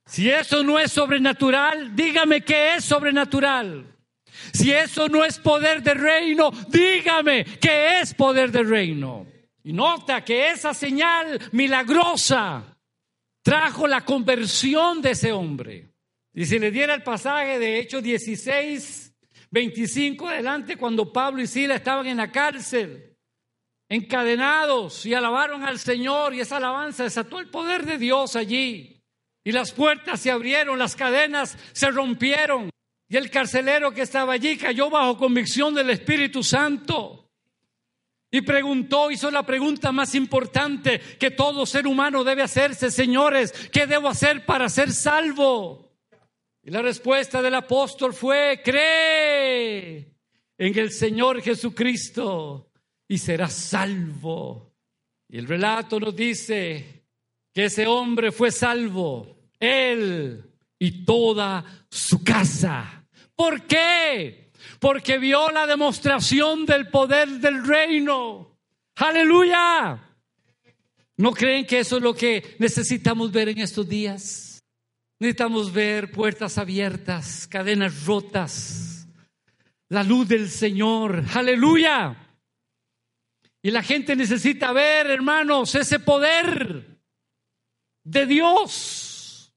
Si 0.04 0.28
eso 0.28 0.64
no 0.64 0.80
es 0.80 0.90
sobrenatural, 0.90 1.94
dígame 1.94 2.40
qué 2.40 2.74
es 2.74 2.84
sobrenatural. 2.84 3.86
Si 4.52 4.72
eso 4.72 5.08
no 5.08 5.24
es 5.24 5.38
poder 5.38 5.82
del 5.82 5.98
reino, 5.98 6.50
dígame 6.68 7.44
qué 7.60 8.00
es 8.00 8.12
poder 8.14 8.50
del 8.50 8.68
reino. 8.68 9.33
Y 9.64 9.72
nota 9.72 10.22
que 10.22 10.50
esa 10.50 10.74
señal 10.74 11.40
milagrosa 11.52 12.76
trajo 13.42 13.86
la 13.86 14.04
conversión 14.04 15.00
de 15.00 15.12
ese 15.12 15.32
hombre. 15.32 15.90
Y 16.34 16.44
si 16.44 16.58
le 16.58 16.70
diera 16.70 16.94
el 16.94 17.02
pasaje 17.02 17.58
de 17.58 17.78
Hechos 17.78 18.02
16, 18.02 19.14
25 19.50 20.28
adelante, 20.28 20.76
cuando 20.76 21.12
Pablo 21.12 21.40
y 21.40 21.46
Sila 21.46 21.76
estaban 21.76 22.06
en 22.06 22.18
la 22.18 22.30
cárcel, 22.30 23.16
encadenados 23.88 25.06
y 25.06 25.14
alabaron 25.14 25.64
al 25.64 25.78
Señor 25.78 26.34
y 26.34 26.40
esa 26.40 26.58
alabanza 26.58 27.04
desató 27.04 27.38
el 27.38 27.48
poder 27.48 27.86
de 27.86 27.98
Dios 27.98 28.36
allí. 28.36 29.02
Y 29.44 29.52
las 29.52 29.72
puertas 29.72 30.20
se 30.20 30.30
abrieron, 30.30 30.78
las 30.78 30.96
cadenas 30.96 31.56
se 31.72 31.90
rompieron 31.90 32.70
y 33.08 33.16
el 33.16 33.30
carcelero 33.30 33.92
que 33.92 34.02
estaba 34.02 34.34
allí 34.34 34.56
cayó 34.56 34.90
bajo 34.90 35.16
convicción 35.16 35.74
del 35.74 35.90
Espíritu 35.90 36.42
Santo. 36.42 37.23
Y 38.34 38.40
preguntó, 38.40 39.12
hizo 39.12 39.30
la 39.30 39.46
pregunta 39.46 39.92
más 39.92 40.12
importante 40.16 40.98
que 41.20 41.30
todo 41.30 41.64
ser 41.64 41.86
humano 41.86 42.24
debe 42.24 42.42
hacerse, 42.42 42.90
señores, 42.90 43.52
¿qué 43.70 43.86
debo 43.86 44.08
hacer 44.08 44.44
para 44.44 44.68
ser 44.68 44.90
salvo? 44.90 45.92
Y 46.60 46.72
la 46.72 46.82
respuesta 46.82 47.40
del 47.40 47.54
apóstol 47.54 48.12
fue, 48.12 48.60
cree 48.64 50.16
en 50.58 50.76
el 50.76 50.90
Señor 50.90 51.42
Jesucristo 51.42 52.72
y 53.06 53.18
serás 53.18 53.52
salvo. 53.52 54.74
Y 55.28 55.38
el 55.38 55.46
relato 55.46 56.00
nos 56.00 56.16
dice 56.16 57.04
que 57.52 57.66
ese 57.66 57.86
hombre 57.86 58.32
fue 58.32 58.50
salvo, 58.50 59.38
él 59.60 60.42
y 60.76 61.04
toda 61.04 61.86
su 61.88 62.24
casa. 62.24 63.06
¿Por 63.36 63.62
qué? 63.68 64.43
Porque 64.78 65.18
vio 65.18 65.50
la 65.50 65.66
demostración 65.66 66.66
del 66.66 66.88
poder 66.88 67.28
del 67.28 67.66
reino. 67.66 68.56
Aleluya. 68.96 70.00
¿No 71.16 71.32
creen 71.32 71.66
que 71.66 71.80
eso 71.80 71.96
es 71.96 72.02
lo 72.02 72.14
que 72.14 72.56
necesitamos 72.58 73.30
ver 73.30 73.48
en 73.48 73.58
estos 73.58 73.88
días? 73.88 74.62
Necesitamos 75.18 75.72
ver 75.72 76.10
puertas 76.10 76.58
abiertas, 76.58 77.46
cadenas 77.46 78.04
rotas, 78.04 79.06
la 79.88 80.02
luz 80.02 80.28
del 80.28 80.50
Señor. 80.50 81.24
Aleluya. 81.34 82.16
Y 83.62 83.70
la 83.70 83.82
gente 83.82 84.16
necesita 84.16 84.72
ver, 84.72 85.06
hermanos, 85.06 85.74
ese 85.74 85.98
poder 86.00 86.98
de 88.02 88.26
Dios 88.26 89.54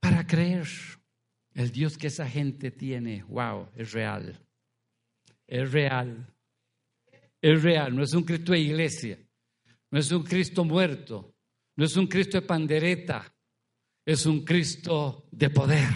para 0.00 0.26
creer. 0.26 0.66
El 1.54 1.70
Dios 1.72 1.98
que 1.98 2.06
esa 2.06 2.28
gente 2.28 2.70
tiene, 2.70 3.24
wow, 3.24 3.68
es 3.76 3.92
real. 3.92 4.38
Es 5.46 5.72
real. 5.72 6.32
Es 7.42 7.62
real. 7.62 7.94
No 7.94 8.02
es 8.04 8.14
un 8.14 8.22
Cristo 8.22 8.52
de 8.52 8.60
iglesia. 8.60 9.18
No 9.90 9.98
es 9.98 10.10
un 10.12 10.22
Cristo 10.22 10.64
muerto. 10.64 11.34
No 11.76 11.84
es 11.84 11.96
un 11.96 12.06
Cristo 12.06 12.40
de 12.40 12.46
pandereta. 12.46 13.34
Es 14.06 14.26
un 14.26 14.44
Cristo 14.44 15.26
de 15.32 15.50
poder. 15.50 15.88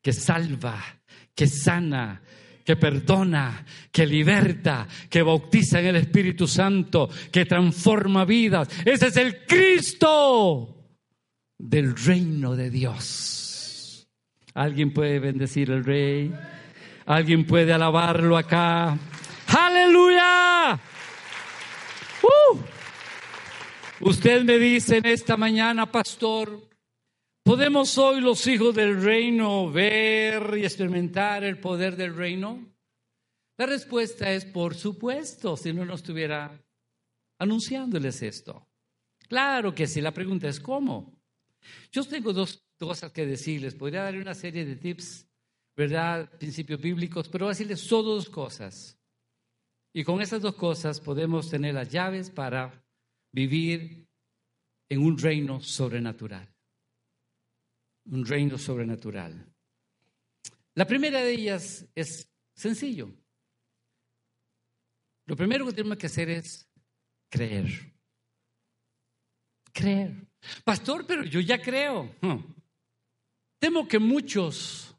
Que 0.00 0.12
salva, 0.12 0.80
que 1.34 1.46
sana, 1.46 2.22
que 2.64 2.76
perdona, 2.76 3.64
que 3.90 4.06
liberta, 4.06 4.86
que 5.08 5.22
bautiza 5.22 5.80
en 5.80 5.86
el 5.86 5.96
Espíritu 5.96 6.46
Santo, 6.46 7.08
que 7.30 7.46
transforma 7.46 8.24
vidas. 8.24 8.68
Ese 8.84 9.08
es 9.08 9.16
el 9.16 9.44
Cristo 9.44 10.96
del 11.58 11.96
reino 11.96 12.54
de 12.54 12.70
Dios. 12.70 13.51
¿Alguien 14.54 14.92
puede 14.92 15.18
bendecir 15.18 15.70
al 15.72 15.84
rey? 15.84 16.32
¿Alguien 17.06 17.46
puede 17.46 17.72
alabarlo 17.72 18.36
acá? 18.36 18.98
Aleluya. 19.46 20.78
Uh. 22.22 22.58
Usted 24.00 24.44
me 24.44 24.58
dice 24.58 24.98
en 24.98 25.06
esta 25.06 25.36
mañana, 25.36 25.90
pastor, 25.90 26.68
¿podemos 27.42 27.96
hoy 27.96 28.20
los 28.20 28.46
hijos 28.46 28.74
del 28.74 29.02
reino 29.02 29.70
ver 29.70 30.58
y 30.58 30.64
experimentar 30.64 31.44
el 31.44 31.58
poder 31.58 31.96
del 31.96 32.14
reino? 32.14 32.58
La 33.56 33.66
respuesta 33.66 34.30
es 34.32 34.44
por 34.44 34.74
supuesto, 34.74 35.56
si 35.56 35.72
no, 35.72 35.84
no 35.84 35.94
estuviera 35.94 36.60
anunciándoles 37.38 38.22
esto. 38.22 38.66
Claro 39.28 39.74
que 39.74 39.86
sí, 39.86 40.00
la 40.00 40.12
pregunta 40.12 40.48
es 40.48 40.60
¿cómo? 40.60 41.21
Yo 41.90 42.04
tengo 42.04 42.32
dos 42.32 42.64
cosas 42.78 43.12
que 43.12 43.26
decirles. 43.26 43.74
Podría 43.74 44.02
darle 44.02 44.20
una 44.20 44.34
serie 44.34 44.64
de 44.64 44.76
tips, 44.76 45.26
¿verdad? 45.76 46.30
Principios 46.38 46.80
bíblicos, 46.80 47.28
pero 47.28 47.46
voy 47.46 47.50
a 47.50 47.54
decirles 47.54 47.80
solo 47.80 48.14
dos 48.14 48.28
cosas. 48.28 48.98
Y 49.92 50.04
con 50.04 50.20
esas 50.20 50.40
dos 50.40 50.54
cosas 50.54 51.00
podemos 51.00 51.50
tener 51.50 51.74
las 51.74 51.88
llaves 51.88 52.30
para 52.30 52.82
vivir 53.30 54.08
en 54.88 55.00
un 55.00 55.18
reino 55.18 55.60
sobrenatural. 55.60 56.48
Un 58.06 58.26
reino 58.26 58.58
sobrenatural. 58.58 59.46
La 60.74 60.86
primera 60.86 61.20
de 61.20 61.32
ellas 61.32 61.86
es 61.94 62.30
sencillo. 62.54 63.14
Lo 65.26 65.36
primero 65.36 65.66
que 65.66 65.72
tenemos 65.72 65.98
que 65.98 66.06
hacer 66.06 66.30
es 66.30 66.68
creer. 67.30 67.94
Creer. 69.72 70.31
Pastor, 70.64 71.06
pero 71.06 71.24
yo 71.24 71.40
ya 71.40 71.60
creo. 71.60 72.14
Temo 73.58 73.86
que 73.86 73.98
muchos 73.98 74.94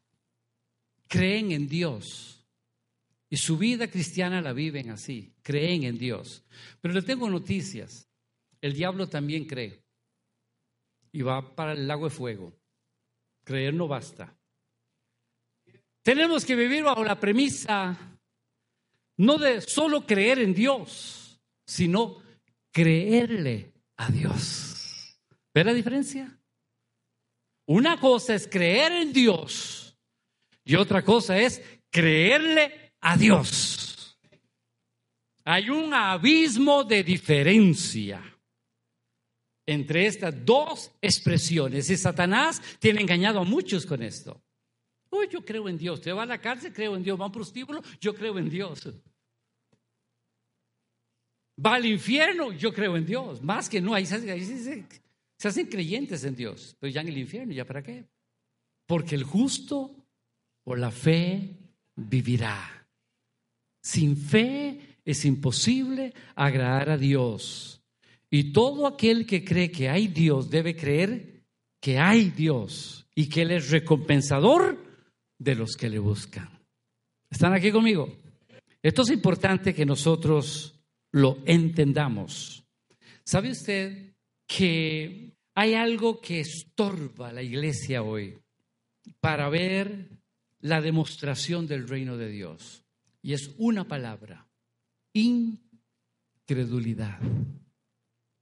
creen 1.07 1.51
en 1.51 1.67
Dios 1.67 2.45
y 3.29 3.37
su 3.37 3.57
vida 3.57 3.87
cristiana 3.87 4.41
la 4.41 4.53
viven 4.53 4.89
así, 4.89 5.33
creen 5.41 5.83
en 5.83 5.97
Dios. 5.97 6.43
Pero 6.81 6.93
le 6.93 7.01
tengo 7.01 7.29
noticias, 7.29 8.07
el 8.61 8.73
diablo 8.73 9.07
también 9.07 9.45
cree. 9.45 9.81
y 11.11 11.21
va 11.21 11.55
para 11.55 11.73
el 11.73 11.87
lago 11.87 12.05
de 12.05 12.09
fuego. 12.09 12.53
Creer 13.43 13.73
no 13.73 13.87
basta. 13.87 14.35
Tenemos 16.01 16.43
que 16.43 16.55
vivir 16.55 16.83
bajo 16.83 17.03
la 17.03 17.19
premisa 17.19 18.13
no 19.17 19.37
de 19.37 19.61
solo 19.61 20.05
creer 20.05 20.39
en 20.39 20.53
Dios, 20.53 21.39
sino 21.65 22.17
creerle 22.71 23.73
a 23.97 24.09
Dios. 24.09 24.72
¿Ve 25.53 25.63
la 25.63 25.73
diferencia? 25.73 26.37
Una 27.65 27.99
cosa 27.99 28.35
es 28.35 28.47
creer 28.47 28.91
en 28.91 29.13
Dios 29.13 29.97
y 30.65 30.75
otra 30.75 31.03
cosa 31.03 31.37
es 31.37 31.61
creerle 31.89 32.93
a 33.01 33.15
Dios. 33.15 34.17
Hay 35.45 35.69
un 35.69 35.93
abismo 35.93 36.83
de 36.83 37.03
diferencia 37.03 38.21
entre 39.65 40.07
estas 40.07 40.45
dos 40.45 40.91
expresiones 41.01 41.89
y 41.89 41.97
Satanás 41.97 42.61
tiene 42.79 43.01
engañado 43.01 43.39
a 43.39 43.43
muchos 43.43 43.85
con 43.85 44.01
esto. 44.01 44.41
Oh, 45.09 45.23
yo 45.25 45.45
creo 45.45 45.69
en 45.69 45.77
Dios. 45.77 45.99
Usted 45.99 46.15
va 46.15 46.23
a 46.23 46.25
la 46.25 46.39
cárcel, 46.39 46.73
creo 46.73 46.95
en 46.95 47.03
Dios. 47.03 47.19
Va 47.19 47.25
a 47.25 47.27
un 47.27 47.33
prostíbulo, 47.33 47.81
yo 48.01 48.15
creo 48.15 48.37
en 48.39 48.49
Dios. 48.49 48.89
Va 51.63 51.75
al 51.75 51.85
infierno, 51.85 52.51
yo 52.51 52.73
creo 52.73 52.97
en 52.97 53.05
Dios. 53.05 53.41
Más 53.41 53.69
que 53.69 53.79
no, 53.79 53.93
ahí 53.93 54.05
se, 54.05 54.85
hacen 55.47 55.67
creyentes 55.67 56.23
en 56.23 56.35
Dios. 56.35 56.75
Pero 56.79 56.91
ya 56.91 57.01
en 57.01 57.09
el 57.09 57.17
infierno, 57.17 57.53
¿ya 57.53 57.65
para 57.65 57.83
qué? 57.83 58.05
Porque 58.85 59.15
el 59.15 59.23
justo 59.23 59.95
por 60.63 60.79
la 60.79 60.91
fe 60.91 61.57
vivirá. 61.95 62.87
Sin 63.81 64.15
fe 64.17 64.97
es 65.03 65.25
imposible 65.25 66.13
agradar 66.35 66.89
a 66.89 66.97
Dios. 66.97 67.81
Y 68.29 68.51
todo 68.51 68.87
aquel 68.87 69.25
que 69.25 69.43
cree 69.43 69.71
que 69.71 69.89
hay 69.89 70.07
Dios 70.07 70.49
debe 70.49 70.75
creer 70.75 71.43
que 71.79 71.99
hay 71.99 72.29
Dios 72.29 73.05
y 73.13 73.27
que 73.27 73.41
Él 73.41 73.51
es 73.51 73.69
recompensador 73.69 74.81
de 75.37 75.55
los 75.55 75.75
que 75.75 75.89
le 75.89 75.99
buscan. 75.99 76.49
¿Están 77.29 77.53
aquí 77.53 77.71
conmigo? 77.71 78.17
Esto 78.81 79.01
es 79.01 79.11
importante 79.11 79.73
que 79.73 79.85
nosotros 79.85 80.79
lo 81.11 81.39
entendamos. 81.45 82.63
¿Sabe 83.25 83.51
usted 83.51 84.13
que 84.47 85.32
hay 85.55 85.75
algo 85.75 86.19
que 86.19 86.39
estorba 86.39 87.29
a 87.29 87.33
la 87.33 87.43
iglesia 87.43 88.03
hoy 88.03 88.39
para 89.19 89.49
ver 89.49 90.09
la 90.59 90.81
demostración 90.81 91.67
del 91.67 91.87
reino 91.87 92.17
de 92.17 92.29
Dios? 92.29 92.85
Y 93.21 93.33
es 93.33 93.51
una 93.57 93.87
palabra, 93.87 94.49
incredulidad. 95.13 97.19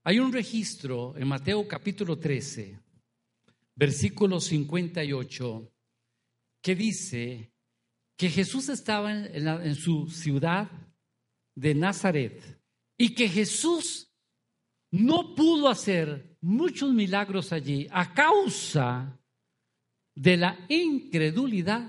Hay 0.04 0.18
un 0.18 0.32
registro 0.32 1.14
en 1.16 1.28
Mateo 1.28 1.68
capítulo 1.68 2.18
13, 2.18 2.78
versículo 3.76 4.40
58, 4.40 5.72
que 6.60 6.74
dice 6.74 7.52
que 8.16 8.30
Jesús 8.30 8.68
estaba 8.68 9.12
en, 9.12 9.74
su 9.74 10.08
ciudad 10.08 10.70
de 11.54 11.74
Nazaret 11.74 12.60
y 12.96 13.14
que 13.14 13.28
Jesús 13.28 14.10
no 14.90 15.34
pudo 15.34 15.68
hacer 15.68 16.31
muchos 16.42 16.92
milagros 16.92 17.52
allí 17.52 17.88
a 17.90 18.12
causa 18.12 19.18
de 20.14 20.36
la 20.36 20.58
incredulidad 20.68 21.88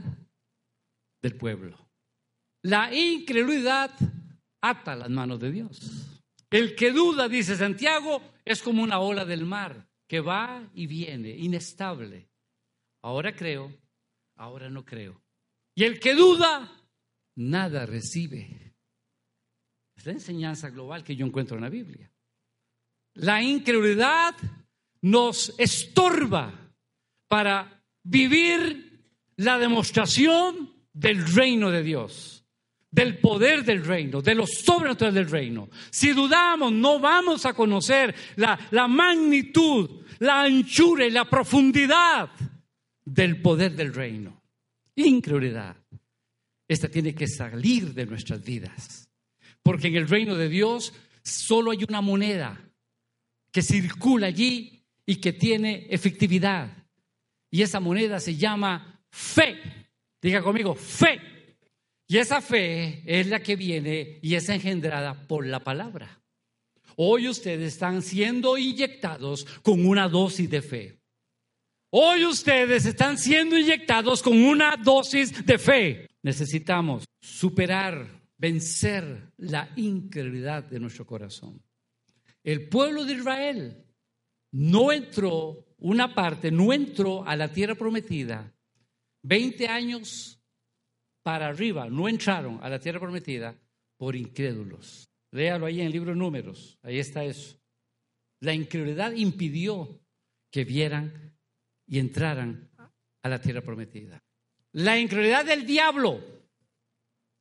del 1.21 1.35
pueblo. 1.35 1.77
La 2.63 2.93
incredulidad 2.93 3.91
ata 4.61 4.95
las 4.95 5.09
manos 5.09 5.39
de 5.39 5.51
Dios. 5.51 6.21
El 6.49 6.75
que 6.75 6.91
duda, 6.91 7.27
dice 7.27 7.57
Santiago, 7.57 8.21
es 8.45 8.61
como 8.61 8.83
una 8.83 8.99
ola 8.99 9.25
del 9.25 9.45
mar 9.45 9.89
que 10.07 10.19
va 10.19 10.69
y 10.73 10.87
viene, 10.87 11.29
inestable. 11.31 12.29
Ahora 13.01 13.35
creo, 13.35 13.73
ahora 14.37 14.69
no 14.69 14.85
creo. 14.85 15.21
Y 15.75 15.83
el 15.83 15.99
que 15.99 16.13
duda, 16.13 16.71
nada 17.35 17.85
recibe. 17.85 18.75
Es 19.95 20.05
la 20.05 20.13
enseñanza 20.13 20.69
global 20.69 21.03
que 21.03 21.15
yo 21.15 21.25
encuentro 21.25 21.57
en 21.57 21.63
la 21.63 21.69
Biblia. 21.69 22.12
La 23.15 23.41
incredulidad 23.41 24.35
nos 25.01 25.53
estorba 25.57 26.53
para 27.27 27.83
vivir 28.03 29.01
la 29.37 29.57
demostración 29.57 30.71
del 30.93 31.25
reino 31.33 31.69
de 31.71 31.83
Dios, 31.83 32.45
del 32.89 33.17
poder 33.19 33.63
del 33.63 33.83
reino, 33.83 34.21
de 34.21 34.35
lo 34.35 34.47
sobrenatural 34.47 35.13
del 35.13 35.29
reino. 35.29 35.69
Si 35.89 36.11
dudamos, 36.11 36.71
no 36.71 36.99
vamos 36.99 37.45
a 37.45 37.53
conocer 37.53 38.15
la, 38.35 38.59
la 38.71 38.87
magnitud, 38.87 39.89
la 40.19 40.43
anchura 40.43 41.05
y 41.05 41.11
la 41.11 41.25
profundidad 41.25 42.29
del 43.03 43.41
poder 43.41 43.75
del 43.75 43.93
reino. 43.93 44.41
Incredulidad. 44.95 45.75
Esta 46.67 46.87
tiene 46.87 47.13
que 47.13 47.27
salir 47.27 47.93
de 47.93 48.05
nuestras 48.05 48.43
vidas. 48.43 49.09
Porque 49.61 49.87
en 49.87 49.95
el 49.95 50.07
reino 50.07 50.35
de 50.35 50.49
Dios 50.49 50.93
solo 51.23 51.71
hay 51.71 51.83
una 51.87 52.01
moneda 52.01 52.59
que 53.53 53.61
circula 53.61 54.27
allí 54.27 54.83
y 55.05 55.17
que 55.17 55.31
tiene 55.31 55.85
efectividad. 55.89 56.75
Y 57.51 57.61
esa 57.61 57.79
moneda 57.79 58.19
se 58.19 58.35
llama 58.35 59.05
fe. 59.11 59.57
Diga 60.19 60.41
conmigo, 60.41 60.73
fe. 60.73 61.21
Y 62.07 62.17
esa 62.17 62.41
fe 62.41 63.03
es 63.05 63.27
la 63.27 63.41
que 63.41 63.55
viene 63.55 64.19
y 64.23 64.33
es 64.33 64.49
engendrada 64.49 65.27
por 65.27 65.45
la 65.45 65.63
palabra. 65.63 66.19
Hoy 66.95 67.27
ustedes 67.27 67.73
están 67.73 68.01
siendo 68.01 68.57
inyectados 68.57 69.45
con 69.61 69.85
una 69.85 70.09
dosis 70.09 70.49
de 70.49 70.61
fe. 70.61 70.99
Hoy 71.91 72.25
ustedes 72.25 72.87
están 72.87 73.19
siendo 73.19 73.57
inyectados 73.57 74.23
con 74.23 74.43
una 74.43 74.77
dosis 74.77 75.45
de 75.45 75.59
fe. 75.59 76.07
Necesitamos 76.23 77.05
superar, 77.21 78.07
vencer 78.35 79.31
la 79.37 79.69
incredulidad 79.75 80.63
de 80.63 80.79
nuestro 80.79 81.05
corazón. 81.05 81.61
El 82.43 82.67
pueblo 82.67 83.05
de 83.05 83.13
Israel 83.13 83.85
no 84.51 84.91
entró, 84.91 85.65
una 85.77 86.13
parte 86.13 86.51
no 86.51 86.73
entró 86.73 87.25
a 87.25 87.35
la 87.35 87.51
tierra 87.51 87.75
prometida. 87.75 88.53
Veinte 89.23 89.67
años 89.67 90.39
para 91.23 91.47
arriba 91.47 91.89
no 91.89 92.09
entraron 92.09 92.59
a 92.61 92.69
la 92.69 92.79
tierra 92.79 92.99
prometida 92.99 93.57
por 93.97 94.15
incrédulos. 94.15 95.07
Léalo 95.31 95.65
ahí 95.65 95.79
en 95.79 95.87
el 95.87 95.93
libro 95.93 96.11
de 96.11 96.17
Números, 96.17 96.77
ahí 96.83 96.99
está 96.99 97.23
eso. 97.23 97.57
La 98.41 98.53
incredulidad 98.53 99.13
impidió 99.13 100.01
que 100.51 100.65
vieran 100.65 101.33
y 101.87 101.97
entraran 101.99 102.69
a 103.21 103.29
la 103.29 103.39
tierra 103.39 103.61
prometida. 103.61 104.21
La 104.73 104.99
incredulidad 104.99 105.45
del 105.45 105.65
diablo 105.65 106.21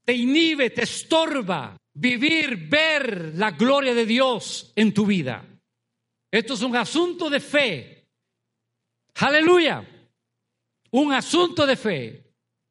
te 0.05 0.15
inhibe, 0.15 0.71
te 0.71 0.83
estorba 0.83 1.77
vivir, 1.95 2.69
ver 2.69 3.33
la 3.35 3.51
gloria 3.53 3.95
de 3.95 4.07
Dios 4.07 4.73
en 4.77 4.93
tu 4.93 5.07
vida. 5.07 5.45
Esto 6.31 6.55
es 6.55 6.63
un 6.63 6.77
asunto 6.77 7.29
de 7.29 7.41
fe. 7.41 8.09
Aleluya. 9.17 9.87
Un 10.91 11.13
asunto 11.13 11.67
de 11.67 11.77
fe. 11.77 12.23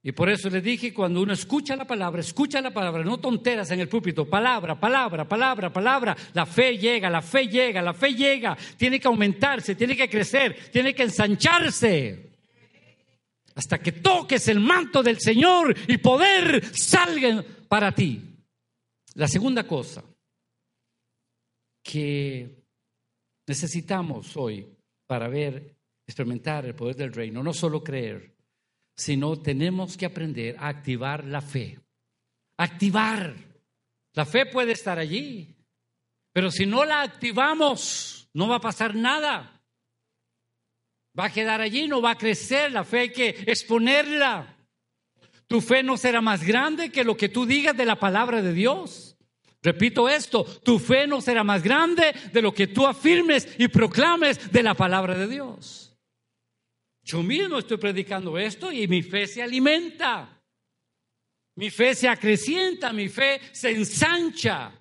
Y 0.03 0.13
por 0.13 0.29
eso 0.29 0.49
les 0.49 0.63
dije, 0.63 0.91
cuando 0.91 1.21
uno 1.21 1.33
escucha 1.33 1.75
la 1.75 1.85
palabra, 1.85 2.21
escucha 2.21 2.59
la 2.59 2.71
palabra, 2.71 3.03
no 3.03 3.19
tonteras 3.19 3.69
en 3.69 3.81
el 3.81 3.87
púlpito, 3.87 4.27
palabra, 4.27 4.79
palabra, 4.79 5.27
palabra, 5.27 5.71
palabra, 5.71 6.17
la 6.33 6.47
fe 6.47 6.75
llega, 6.75 7.07
la 7.07 7.21
fe 7.21 7.47
llega, 7.47 7.83
la 7.83 7.93
fe 7.93 8.15
llega, 8.15 8.57
tiene 8.77 8.99
que 8.99 9.07
aumentarse, 9.07 9.75
tiene 9.75 9.95
que 9.95 10.09
crecer, 10.09 10.71
tiene 10.71 10.95
que 10.95 11.03
ensancharse. 11.03 12.31
Hasta 13.53 13.77
que 13.77 13.91
toques 13.91 14.47
el 14.47 14.59
manto 14.59 15.03
del 15.03 15.19
Señor 15.19 15.75
y 15.87 15.97
poder 15.97 16.65
salga 16.75 17.43
para 17.67 17.91
ti. 17.91 18.30
La 19.15 19.27
segunda 19.27 19.67
cosa 19.67 20.03
que 21.83 22.63
necesitamos 23.47 24.37
hoy 24.37 24.77
para 25.05 25.27
ver, 25.27 25.75
experimentar 26.07 26.65
el 26.65 26.75
poder 26.75 26.95
del 26.95 27.13
reino, 27.13 27.43
no 27.43 27.53
solo 27.53 27.83
creer, 27.83 28.33
sino 28.95 29.39
tenemos 29.39 29.97
que 29.97 30.05
aprender 30.05 30.55
a 30.57 30.69
activar 30.69 31.25
la 31.25 31.41
fe. 31.41 31.79
Activar. 32.57 33.35
La 34.13 34.25
fe 34.25 34.45
puede 34.45 34.73
estar 34.73 34.99
allí, 34.99 35.55
pero 36.31 36.51
si 36.51 36.65
no 36.65 36.85
la 36.85 37.01
activamos, 37.01 38.29
no 38.33 38.47
va 38.47 38.57
a 38.57 38.61
pasar 38.61 38.95
nada. 38.95 39.61
Va 41.17 41.25
a 41.25 41.33
quedar 41.33 41.59
allí, 41.59 41.87
no 41.87 42.01
va 42.01 42.11
a 42.11 42.17
crecer. 42.17 42.71
La 42.71 42.85
fe 42.85 42.99
hay 42.99 43.11
que 43.11 43.29
exponerla. 43.29 44.57
Tu 45.51 45.59
fe 45.59 45.83
no 45.83 45.97
será 45.97 46.21
más 46.21 46.45
grande 46.45 46.93
que 46.93 47.03
lo 47.03 47.17
que 47.17 47.27
tú 47.27 47.45
digas 47.45 47.75
de 47.75 47.83
la 47.85 47.99
palabra 47.99 48.41
de 48.41 48.53
Dios. 48.53 49.17
Repito 49.61 50.07
esto, 50.07 50.45
tu 50.45 50.79
fe 50.79 51.05
no 51.05 51.19
será 51.19 51.43
más 51.43 51.61
grande 51.61 52.13
de 52.31 52.41
lo 52.41 52.53
que 52.53 52.67
tú 52.67 52.87
afirmes 52.87 53.59
y 53.59 53.67
proclames 53.67 54.49
de 54.49 54.63
la 54.63 54.75
palabra 54.75 55.17
de 55.17 55.27
Dios. 55.27 55.93
Yo 57.03 57.21
mismo 57.21 57.59
estoy 57.59 57.75
predicando 57.75 58.37
esto 58.37 58.71
y 58.71 58.87
mi 58.87 59.01
fe 59.01 59.27
se 59.27 59.43
alimenta. 59.43 60.41
Mi 61.57 61.69
fe 61.69 61.95
se 61.95 62.07
acrecienta, 62.07 62.93
mi 62.93 63.09
fe 63.09 63.41
se 63.51 63.71
ensancha. 63.71 64.71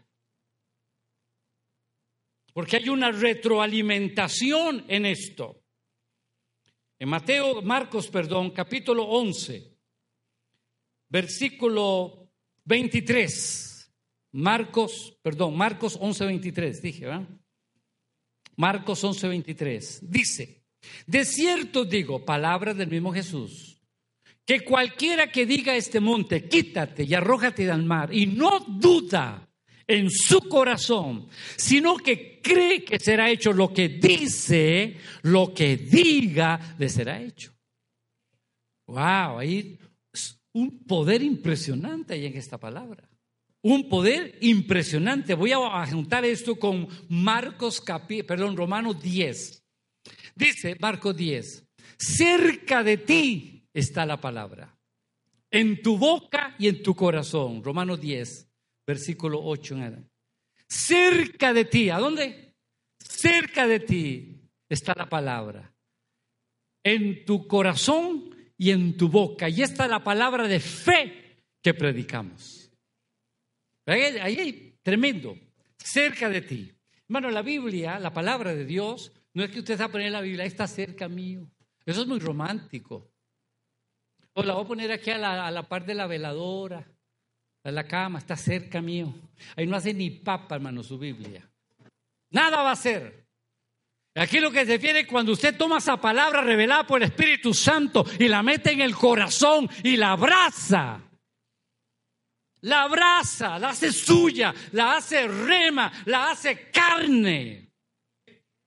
Porque 2.53 2.77
hay 2.77 2.89
una 2.89 3.11
retroalimentación 3.11 4.85
en 4.87 5.07
esto. 5.07 5.65
En 6.97 7.09
Mateo, 7.09 7.61
Marcos, 7.61 8.07
perdón, 8.07 8.53
capítulo 8.53 9.03
11, 9.03 9.70
versículo 11.11 12.31
23. 12.65 13.93
Marcos, 14.33 15.19
perdón, 15.23 15.57
Marcos 15.57 15.99
11, 16.01 16.25
23, 16.25 16.83
dije, 16.83 17.07
¿verdad? 17.07 17.29
Marcos 18.57 19.03
11, 19.03 19.29
23. 19.29 20.11
Dice, 20.11 20.63
de 21.07 21.25
cierto 21.25 21.85
digo, 21.85 22.25
palabra 22.25 22.73
del 22.73 22.89
mismo 22.89 23.13
Jesús, 23.13 23.83
que 24.47 24.61
cualquiera 24.61 25.31
que 25.31 25.47
diga 25.47 25.73
a 25.73 25.77
este 25.77 26.01
monte, 26.01 26.49
quítate 26.49 27.05
y 27.05 27.15
arrójate 27.15 27.71
al 27.71 27.83
mar, 27.83 28.15
y 28.15 28.27
no 28.27 28.61
duda 28.61 29.49
en 29.87 30.09
su 30.11 30.41
corazón, 30.49 31.29
sino 31.57 31.97
que 31.97 32.41
cree 32.41 32.85
que 32.85 33.01
será 33.01 33.29
hecho 33.29 33.53
lo 33.53 33.73
que 33.73 33.89
dice, 33.89 34.97
lo 35.23 35.53
que 35.53 35.77
diga, 35.77 36.77
le 36.79 36.89
será 36.89 37.21
hecho. 37.21 37.53
Wow, 38.87 39.39
hay 39.39 39.79
un 40.53 40.85
poder 40.85 41.23
impresionante 41.23 42.15
ahí 42.15 42.27
en 42.27 42.37
esta 42.37 42.59
palabra. 42.59 43.09
Un 43.63 43.89
poder 43.89 44.39
impresionante. 44.41 45.35
Voy 45.35 45.53
a 45.53 45.87
juntar 45.87 46.25
esto 46.25 46.57
con 46.57 46.89
Marcos, 47.09 47.81
capi, 47.81 48.23
perdón, 48.23 48.57
Romanos 48.57 49.03
10. 49.03 49.63
Dice 50.35 50.77
Marcos 50.81 51.17
10, 51.17 51.67
cerca 51.99 52.83
de 52.83 52.97
ti 52.97 53.69
está 53.75 54.07
la 54.07 54.21
palabra, 54.21 54.79
en 55.51 55.83
tu 55.83 55.99
boca 55.99 56.55
y 56.59 56.69
en 56.69 56.83
tu 56.83 56.95
corazón. 56.95 57.63
Romanos 57.63 58.01
10 58.01 58.51
versículo 58.91 59.41
8 59.45 59.77
en 59.77 60.11
Cerca 60.69 61.53
de 61.53 61.65
ti, 61.65 61.91
¿a 61.91 61.99
dónde? 61.99 62.55
Cerca 62.99 63.69
de 63.69 63.81
ti 63.81 64.41
está 64.69 64.95
la 64.97 65.09
palabra. 65.09 65.73
En 66.83 67.25
tu 67.25 67.47
corazón 67.47 68.30
y 68.61 68.73
en 68.73 68.95
tu 68.95 69.09
boca. 69.09 69.49
Y 69.49 69.63
esta 69.63 69.85
es 69.85 69.91
la 69.91 70.05
palabra 70.05 70.47
de 70.47 70.61
fe 70.61 71.43
que 71.63 71.73
predicamos. 71.73 72.71
Ahí, 73.87 74.03
ahí 74.19 74.79
tremendo. 74.83 75.35
Cerca 75.79 76.29
de 76.29 76.43
ti. 76.43 76.71
Hermano, 77.09 77.31
la 77.31 77.41
Biblia, 77.41 77.99
la 77.99 78.13
palabra 78.13 78.55
de 78.55 78.67
Dios, 78.67 79.13
no 79.33 79.43
es 79.43 79.51
que 79.51 79.61
usted 79.61 79.81
va 79.81 79.87
a 79.87 79.91
poner 79.91 80.13
la 80.13 80.21
Biblia, 80.21 80.45
está 80.45 80.67
cerca 80.67 81.09
mío. 81.09 81.51
Eso 81.87 82.03
es 82.03 82.07
muy 82.07 82.19
romántico. 82.19 83.11
O 84.35 84.43
la 84.43 84.53
voy 84.53 84.65
a 84.65 84.69
poner 84.69 84.93
aquí 84.93 85.09
a 85.11 85.17
la, 85.17 85.47
a 85.47 85.51
la 85.51 85.63
par 85.63 85.87
de 85.87 85.95
la 85.95 86.07
veladora 86.07 86.87
la 87.65 87.87
cama, 87.87 88.19
está 88.19 88.37
cerca 88.37 88.83
mío. 88.83 89.15
Ahí 89.57 89.67
no 89.67 89.77
hace 89.77 89.95
ni 89.95 90.11
papa, 90.11 90.57
hermano, 90.57 90.83
su 90.83 90.99
Biblia. 90.99 91.49
Nada 92.31 92.63
va 92.63 92.71
a 92.71 92.73
hacer. 92.73 93.20
Aquí 94.15 94.41
lo 94.41 94.51
que 94.51 94.67
se 94.67 94.73
refiere 94.73 95.07
cuando 95.07 95.33
usted 95.33 95.57
toma 95.57 95.79
esa 95.79 96.01
palabra 96.01 96.43
revelada 96.43 96.87
por 96.87 97.01
el 97.01 97.09
Espíritu 97.09 97.55
Santo 97.55 98.05
y 98.19 98.27
la 98.27 98.43
mete 98.43 98.73
en 98.73 98.81
el 98.81 98.95
corazón 98.95 99.69
y 99.85 99.97
la 99.97 100.13
abraza. 100.13 101.01
La 102.63 102.83
abraza, 102.83 103.59
la 103.59 103.71
hace 103.71 103.93
suya, 103.93 104.53
la 104.73 104.97
hace 104.97 105.27
rema, 105.27 105.91
la 106.07 106.31
hace 106.31 106.71
carne. 106.71 107.71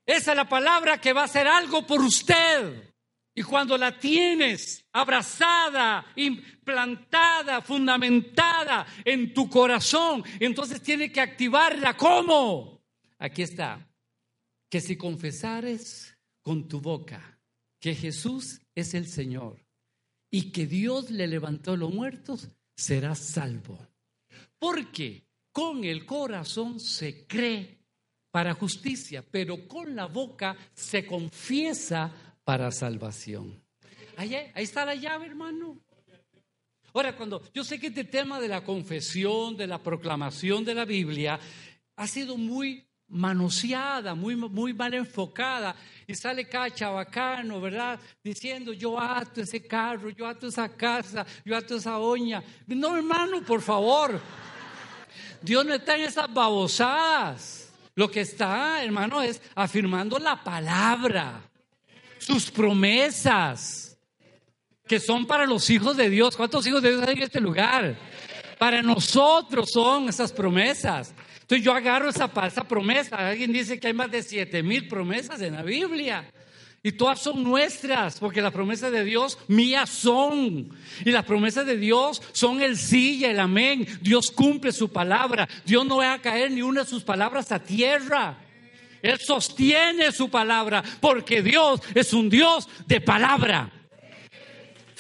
Esa 0.06 0.32
es 0.32 0.38
la 0.38 0.50
palabra 0.50 1.00
que 1.00 1.14
va 1.14 1.22
a 1.22 1.26
hacer 1.26 1.48
algo 1.48 1.86
por 1.86 2.02
usted. 2.02 2.94
Y 3.36 3.44
cuando 3.44 3.78
la 3.78 3.98
tienes 3.98 4.86
abrazada, 4.94 6.06
implantada, 6.16 7.62
fundamentada 7.62 8.86
en 9.04 9.34
tu 9.34 9.50
corazón, 9.50 10.24
entonces 10.40 10.82
tiene 10.82 11.12
que 11.12 11.22
activarla. 11.22 11.98
¿Cómo? 11.98 12.82
Aquí 13.20 13.42
está. 13.42 13.93
Que 14.74 14.82
si 14.82 14.98
confesares 14.98 16.18
con 16.42 16.68
tu 16.68 16.82
boca 16.82 17.40
que 17.80 17.94
Jesús 17.94 18.60
es 18.74 18.96
el 18.96 19.06
Señor 19.06 19.64
y 20.32 20.52
que 20.52 20.66
Dios 20.66 21.12
le 21.12 21.28
levantó 21.28 21.78
los 21.78 21.94
muertos, 21.94 22.50
serás 22.76 23.20
salvo. 23.20 23.78
Porque 24.58 25.28
con 25.52 25.84
el 25.84 26.08
corazón 26.08 26.80
se 26.80 27.28
cree 27.28 27.84
para 28.32 28.56
justicia, 28.56 29.24
pero 29.30 29.68
con 29.68 29.96
la 29.96 30.08
boca 30.08 30.58
se 30.74 31.06
confiesa 31.06 32.12
para 32.44 32.72
salvación. 32.72 33.64
Ahí, 34.18 34.34
ahí 34.34 34.64
está 34.64 34.86
la 34.86 34.96
llave, 34.96 35.28
hermano. 35.28 35.78
Ahora, 36.96 37.16
cuando 37.16 37.44
yo 37.54 37.64
sé 37.64 37.80
que 37.80 37.88
este 37.94 38.06
tema 38.06 38.42
de 38.42 38.48
la 38.48 38.64
confesión, 38.64 39.56
de 39.56 39.68
la 39.68 39.84
proclamación 39.84 40.66
de 40.66 40.74
la 40.74 40.86
Biblia, 40.86 41.40
ha 41.96 42.08
sido 42.08 42.38
muy 42.38 42.88
manoseada, 43.14 44.16
muy, 44.16 44.36
muy 44.36 44.74
mal 44.74 44.94
enfocada, 44.94 45.76
y 46.06 46.16
sale 46.16 46.48
cada 46.50 46.70
chabacano, 46.72 47.62
¿verdad? 47.62 48.00
Diciendo, 48.24 48.74
yo 48.74 49.00
ato 49.00 49.42
ese 49.42 49.66
carro, 49.66 50.10
yo 50.10 50.28
ato 50.28 50.48
esa 50.48 50.68
casa, 50.70 51.26
yo 51.46 51.56
ato 51.56 51.76
esa 51.76 52.00
oña. 52.00 52.44
No, 52.68 52.98
hermano, 52.98 53.42
por 53.44 53.62
favor. 53.62 54.20
Dios 55.42 55.66
no 55.66 55.74
está 55.74 55.96
en 55.96 56.04
esas 56.04 56.34
babosadas. 56.34 57.72
Lo 57.96 58.10
que 58.10 58.22
está, 58.22 58.84
hermano, 58.84 59.22
es 59.22 59.42
afirmando 59.56 60.18
la 60.18 60.44
palabra 60.44 61.42
sus 62.24 62.50
promesas, 62.50 63.98
que 64.88 65.00
son 65.00 65.26
para 65.26 65.46
los 65.46 65.70
hijos 65.70 65.96
de 65.98 66.10
Dios. 66.10 66.36
¿Cuántos 66.36 66.66
hijos 66.66 66.82
de 66.82 66.92
Dios 66.92 67.08
hay 67.08 67.16
en 67.16 67.24
este 67.24 67.40
lugar? 67.40 67.96
Para 68.58 68.82
nosotros 68.82 69.72
son 69.72 70.10
esas 70.10 70.32
promesas. 70.32 71.14
Yo 71.62 71.74
agarro 71.74 72.10
esa, 72.10 72.32
esa 72.46 72.68
promesa. 72.68 73.16
Alguien 73.16 73.52
dice 73.52 73.80
que 73.80 73.88
hay 73.88 73.94
más 73.94 74.12
de 74.12 74.24
siete 74.24 74.64
mil 74.64 74.88
promesas 74.88 75.42
en 75.42 75.54
la 75.54 75.62
Biblia. 75.62 76.30
Y 76.86 76.92
todas 76.92 77.22
son 77.22 77.44
nuestras, 77.44 78.20
porque 78.20 78.42
las 78.42 78.52
promesas 78.52 78.92
de 78.92 79.06
Dios 79.06 79.40
mías 79.48 79.90
son. 79.90 80.70
Y 81.06 81.12
las 81.12 81.24
promesas 81.24 81.66
de 81.66 81.78
Dios 81.78 82.22
son 82.34 82.62
el 82.62 82.78
sí 82.78 83.20
y 83.20 83.26
el 83.26 83.40
amén. 83.40 83.88
Dios 84.02 84.30
cumple 84.32 84.74
su 84.74 84.92
palabra. 84.92 85.48
Dios 85.66 85.86
no 85.86 85.98
va 85.98 86.14
a 86.14 86.22
caer 86.22 86.52
ni 86.52 86.62
una 86.62 86.84
de 86.84 86.90
sus 86.90 87.04
palabras 87.04 87.54
a 87.54 87.60
tierra. 87.60 88.38
Él 89.02 89.18
sostiene 89.20 90.12
su 90.12 90.30
palabra 90.30 90.84
porque 91.00 91.42
Dios 91.42 91.82
es 91.94 92.14
un 92.14 92.30
Dios 92.30 92.68
de 92.86 93.00
palabra. 93.00 93.72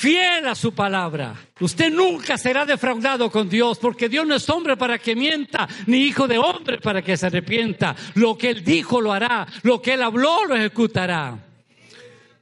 Fiel 0.04 0.45
a 0.49 0.54
su 0.54 0.74
palabra. 0.74 1.34
Usted 1.62 1.89
nunca 1.89 2.38
será 2.38 2.66
defraudado 2.66 3.32
con 3.32 3.47
Dios 3.47 3.80
porque 3.80 4.10
Dios 4.10 4.28
no 4.28 4.36
es 4.36 4.49
hombre 4.49 4.76
para 4.76 4.99
que 4.99 5.16
mienta, 5.16 5.66
ni 5.88 5.99
hijo 5.99 6.28
de 6.28 6.38
hombre 6.38 6.80
para 6.80 7.01
que 7.01 7.16
se 7.16 7.28
arrepienta. 7.28 7.95
Lo 8.16 8.38
que 8.38 8.49
Él 8.49 8.66
dijo 8.66 8.99
lo 8.99 9.14
hará, 9.14 9.47
lo 9.62 9.82
que 9.82 9.93
Él 9.93 10.01
habló 10.01 10.43
lo 10.45 10.58
ejecutará. 10.58 11.39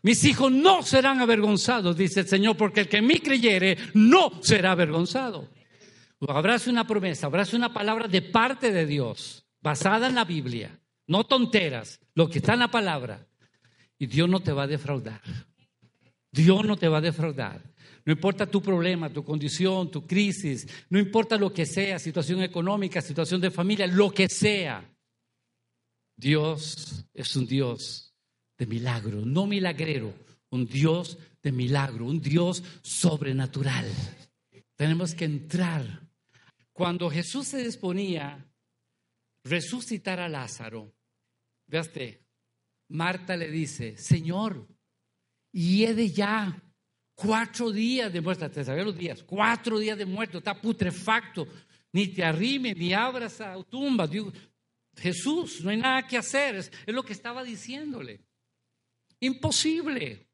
Mis 0.01 0.23
hijos 0.23 0.51
no 0.51 0.81
serán 0.81 1.21
avergonzados, 1.21 1.95
dice 1.95 2.21
el 2.21 2.27
Señor, 2.27 2.57
porque 2.57 2.79
el 2.79 2.87
que 2.87 2.97
en 2.97 3.05
mí 3.05 3.19
creyere 3.19 3.77
no 3.93 4.41
será 4.41 4.71
avergonzado. 4.71 5.47
Habrás 6.27 6.65
una 6.65 6.87
promesa, 6.87 7.27
habrás 7.27 7.53
una 7.53 7.71
palabra 7.71 8.07
de 8.07 8.23
parte 8.23 8.71
de 8.71 8.87
Dios, 8.87 9.45
basada 9.61 10.07
en 10.07 10.15
la 10.15 10.25
Biblia 10.25 10.81
no 11.11 11.25
tonteras, 11.25 11.99
lo 12.15 12.29
que 12.29 12.39
está 12.39 12.53
en 12.53 12.59
la 12.59 12.71
palabra. 12.71 13.27
Y 13.99 14.07
Dios 14.07 14.29
no 14.29 14.39
te 14.39 14.53
va 14.53 14.63
a 14.63 14.67
defraudar. 14.67 15.21
Dios 16.31 16.65
no 16.65 16.77
te 16.77 16.87
va 16.87 16.99
a 16.99 17.01
defraudar. 17.01 17.61
No 18.05 18.13
importa 18.13 18.49
tu 18.49 18.61
problema, 18.61 19.09
tu 19.09 19.23
condición, 19.23 19.91
tu 19.91 20.07
crisis, 20.07 20.67
no 20.89 20.97
importa 20.97 21.37
lo 21.37 21.53
que 21.53 21.65
sea, 21.65 21.99
situación 21.99 22.41
económica, 22.41 23.01
situación 23.01 23.41
de 23.41 23.51
familia, 23.51 23.85
lo 23.85 24.11
que 24.11 24.27
sea. 24.27 24.89
Dios 26.17 27.05
es 27.13 27.35
un 27.35 27.45
Dios 27.45 28.15
de 28.57 28.65
milagro, 28.65 29.25
no 29.25 29.45
milagrero, 29.45 30.13
un 30.49 30.65
Dios 30.65 31.17
de 31.43 31.51
milagro, 31.51 32.05
un 32.05 32.21
Dios 32.21 32.63
sobrenatural. 32.81 33.91
Tenemos 34.75 35.13
que 35.13 35.25
entrar. 35.25 36.07
Cuando 36.73 37.09
Jesús 37.09 37.49
se 37.49 37.63
disponía 37.63 38.33
a 38.33 38.45
resucitar 39.43 40.19
a 40.19 40.29
Lázaro, 40.29 40.93
Veaste, 41.67 42.25
Marta 42.89 43.37
le 43.37 43.49
dice, 43.49 43.95
Señor, 43.97 44.67
y 45.51 45.83
he 45.83 45.93
de 45.93 46.09
ya 46.09 46.61
cuatro 47.15 47.71
días 47.71 48.11
de 48.11 48.21
muerto, 48.21 48.49
te 48.49 48.63
sabía 48.63 48.83
los 48.83 48.97
días, 48.97 49.23
cuatro 49.23 49.77
días 49.77 49.97
de 49.97 50.05
muerto, 50.05 50.39
está 50.39 50.59
putrefacto, 50.59 51.47
ni 51.93 52.07
te 52.07 52.23
arrime, 52.23 52.73
ni 52.73 52.93
abras 52.93 53.41
a 53.41 53.61
tumba. 53.63 54.09
Jesús, 54.97 55.63
no 55.63 55.69
hay 55.69 55.77
nada 55.77 56.07
que 56.07 56.17
hacer, 56.17 56.55
es, 56.55 56.71
lo 56.87 57.03
que 57.03 57.13
estaba 57.13 57.43
diciéndole. 57.43 58.21
Imposible. 59.19 60.27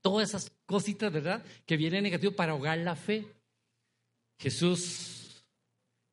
Todas 0.00 0.28
esas 0.28 0.52
cositas, 0.66 1.12
¿verdad? 1.12 1.44
Que 1.64 1.76
vienen 1.76 2.04
negativos 2.04 2.34
para 2.34 2.52
ahogar 2.52 2.78
la 2.78 2.94
fe. 2.94 3.26
Jesús, 4.38 5.44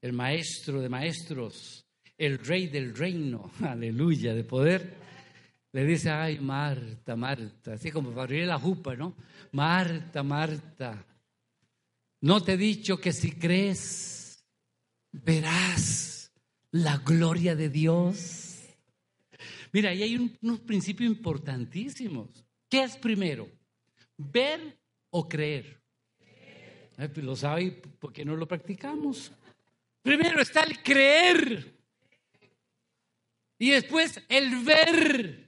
el 0.01 0.13
maestro 0.13 0.81
de 0.81 0.89
maestros, 0.89 1.85
el 2.17 2.39
rey 2.39 2.67
del 2.67 2.95
reino, 2.95 3.51
aleluya, 3.61 4.33
de 4.33 4.43
poder, 4.43 4.95
le 5.73 5.85
dice, 5.85 6.11
ay, 6.11 6.39
Marta, 6.39 7.15
Marta, 7.15 7.73
así 7.73 7.91
como 7.91 8.11
para 8.11 8.23
abrir 8.23 8.45
la 8.45 8.59
jupa, 8.59 8.95
¿no? 8.95 9.15
Marta, 9.51 10.21
Marta, 10.21 11.03
no 12.21 12.41
te 12.43 12.53
he 12.53 12.57
dicho 12.57 12.97
que 12.97 13.11
si 13.11 13.31
crees, 13.31 14.45
verás 15.11 16.31
la 16.69 16.97
gloria 16.97 17.55
de 17.55 17.69
Dios. 17.69 18.59
Mira, 19.71 19.89
ahí 19.89 20.03
hay 20.03 20.37
unos 20.41 20.59
principios 20.59 21.11
importantísimos. 21.11 22.29
¿Qué 22.69 22.83
es 22.83 22.95
primero? 22.95 23.49
¿Ver 24.15 24.77
o 25.09 25.27
creer? 25.27 25.81
Pues 26.95 27.17
lo 27.17 27.35
sabe, 27.35 27.71
¿por 27.71 28.13
qué 28.13 28.23
no 28.23 28.35
lo 28.35 28.47
practicamos? 28.47 29.31
Primero 30.03 30.39
está 30.39 30.61
el 30.61 30.83
creer. 30.83 31.73
Y 33.57 33.71
después 33.71 34.21
el 34.29 34.63
ver. 34.63 35.42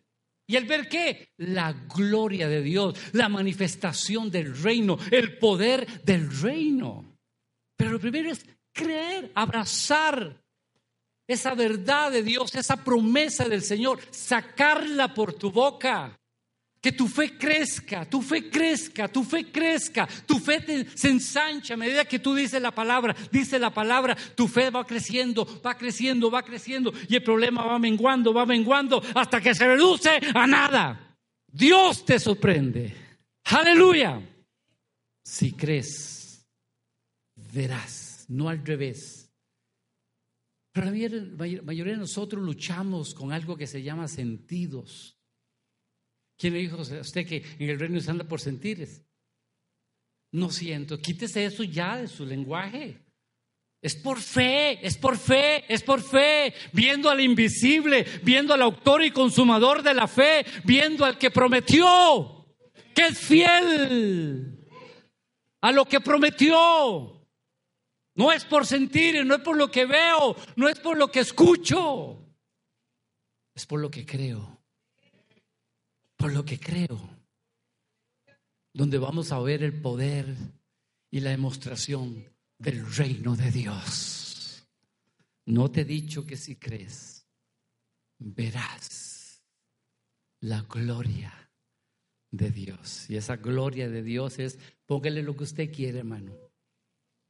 ¿Y 0.47 0.55
el 0.55 0.65
ver 0.65 0.87
qué? 0.87 1.29
La 1.37 1.73
gloria 1.73 2.47
de 2.47 2.61
Dios, 2.61 2.95
la 3.13 3.29
manifestación 3.29 4.29
del 4.29 4.55
reino, 4.55 4.97
el 5.11 5.37
poder 5.37 6.03
del 6.03 6.29
reino. 6.41 7.17
Pero 7.75 7.91
lo 7.91 7.99
primero 7.99 8.31
es 8.31 8.45
creer, 8.71 9.31
abrazar 9.33 10.41
esa 11.27 11.55
verdad 11.55 12.11
de 12.11 12.21
Dios, 12.21 12.53
esa 12.53 12.83
promesa 12.83 13.49
del 13.49 13.63
Señor, 13.63 13.99
sacarla 14.11 15.13
por 15.13 15.33
tu 15.33 15.51
boca. 15.51 16.19
Que 16.85 16.91
tu 16.91 17.07
fe 17.07 17.35
crezca, 17.35 18.05
tu 18.05 18.21
fe 18.21 18.47
crezca, 18.47 19.07
tu 19.07 19.23
fe 19.23 19.51
crezca, 19.51 20.07
tu 20.27 20.37
fe 20.37 20.85
se 20.93 21.09
ensancha 21.09 21.73
a 21.73 21.77
medida 21.77 22.05
que 22.05 22.19
tú 22.19 22.35
dices 22.35 22.61
la 22.61 22.69
palabra, 22.69 23.15
dice 23.31 23.57
la 23.57 23.73
palabra, 23.73 24.15
tu 24.35 24.47
fe 24.47 24.69
va 24.69 24.85
creciendo, 24.85 25.47
va 25.65 25.75
creciendo, 25.75 26.29
va 26.29 26.43
creciendo 26.43 26.93
y 27.09 27.15
el 27.15 27.23
problema 27.23 27.65
va 27.65 27.79
menguando, 27.79 28.31
va 28.35 28.45
menguando 28.45 29.01
hasta 29.15 29.41
que 29.41 29.55
se 29.55 29.65
reduce 29.65 30.11
a 30.35 30.45
nada. 30.45 31.17
Dios 31.47 32.05
te 32.05 32.19
sorprende. 32.19 32.93
Aleluya. 33.45 34.21
Si 35.23 35.53
crees, 35.53 36.47
verás, 37.51 38.25
no 38.27 38.47
al 38.47 38.63
revés. 38.63 39.33
Pero 40.71 40.91
la 40.91 41.63
mayoría 41.63 41.93
de 41.93 41.99
nosotros 41.99 42.43
luchamos 42.43 43.15
con 43.15 43.33
algo 43.33 43.57
que 43.57 43.65
se 43.65 43.81
llama 43.81 44.07
sentidos. 44.07 45.14
¿Quién 46.37 46.53
le 46.53 46.59
dijo 46.59 46.77
a 46.77 46.81
usted 46.81 47.25
que 47.25 47.43
en 47.59 47.69
el 47.69 47.79
reino 47.79 47.99
se 48.01 48.11
anda 48.11 48.25
por 48.25 48.41
sentires? 48.41 49.01
No 50.31 50.49
siento. 50.49 50.99
Quítese 50.99 51.45
eso 51.45 51.63
ya 51.63 51.97
de 51.97 52.07
su 52.07 52.25
lenguaje. 52.25 52.99
Es 53.81 53.95
por 53.95 54.19
fe, 54.19 54.85
es 54.85 54.97
por 54.97 55.17
fe, 55.17 55.63
es 55.71 55.83
por 55.83 56.01
fe, 56.01 56.53
viendo 56.73 57.09
al 57.09 57.21
invisible, 57.21 58.05
viendo 58.23 58.53
al 58.53 58.63
autor 58.63 59.03
y 59.03 59.11
consumador 59.11 59.83
de 59.83 59.93
la 59.93 60.07
fe, 60.07 60.45
viendo 60.63 61.05
al 61.05 61.17
que 61.17 61.29
prometió, 61.29 62.47
que 62.95 63.05
es 63.07 63.19
fiel 63.19 64.67
a 65.61 65.71
lo 65.71 65.85
que 65.85 66.01
prometió. 66.01 67.27
No 68.15 68.31
es 68.31 68.43
por 68.45 68.65
sentir, 68.65 69.23
no 69.23 69.35
es 69.35 69.41
por 69.41 69.55
lo 69.55 69.69
que 69.69 69.85
veo, 69.85 70.35
no 70.55 70.67
es 70.67 70.79
por 70.79 70.97
lo 70.97 71.11
que 71.11 71.19
escucho, 71.19 72.27
es 73.53 73.65
por 73.65 73.79
lo 73.79 73.91
que 73.91 74.05
creo 74.05 74.54
por 76.25 76.33
lo 76.33 76.43
que 76.43 76.59
creo, 76.59 76.99
donde 78.73 78.97
vamos 78.97 79.31
a 79.31 79.39
ver 79.41 79.61
el 79.61 79.79
poder 79.79 80.35
y 81.11 81.19
la 81.19 81.29
demostración 81.29 82.25
del 82.57 82.83
reino 82.95 83.35
de 83.35 83.51
Dios. 83.51 84.67
No 85.45 85.69
te 85.69 85.81
he 85.81 85.85
dicho 85.85 86.25
que 86.25 86.35
si 86.35 86.55
crees, 86.55 87.27
verás 88.17 89.43
la 90.39 90.63
gloria 90.63 91.31
de 92.31 92.49
Dios. 92.49 93.07
Y 93.07 93.17
esa 93.17 93.35
gloria 93.35 93.87
de 93.87 94.01
Dios 94.01 94.39
es, 94.39 94.57
póngale 94.87 95.21
lo 95.21 95.37
que 95.37 95.43
usted 95.43 95.71
quiere, 95.71 95.99
hermano. 95.99 96.35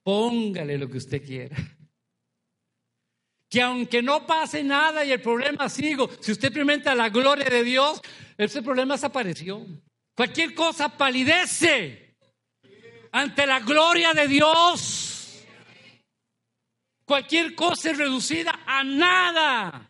Póngale 0.04 0.78
lo 0.78 0.90
que 0.90 1.00
usted 1.00 1.22
quiera 1.22 1.58
que 3.56 3.62
aunque 3.62 4.04
no 4.04 4.28
pase 4.28 4.66
nada 4.66 5.06
y 5.06 5.14
el 5.14 5.22
problema 5.22 5.70
sigo, 5.70 6.10
si 6.20 6.34
usted 6.34 6.50
experimenta 6.50 6.94
la 6.94 7.08
gloria 7.08 7.46
de 7.46 7.64
Dios, 7.64 8.02
ese 8.38 8.62
problema 8.62 8.96
desapareció. 8.96 9.66
Cualquier 10.14 10.54
cosa 10.54 10.90
palidece 10.90 12.18
ante 13.14 13.48
la 13.48 13.62
gloria 13.62 14.12
de 14.14 14.28
Dios. 14.28 15.46
Cualquier 17.06 17.56
cosa 17.56 17.92
es 17.92 17.98
reducida 17.98 18.60
a 18.66 18.84
nada 18.84 19.90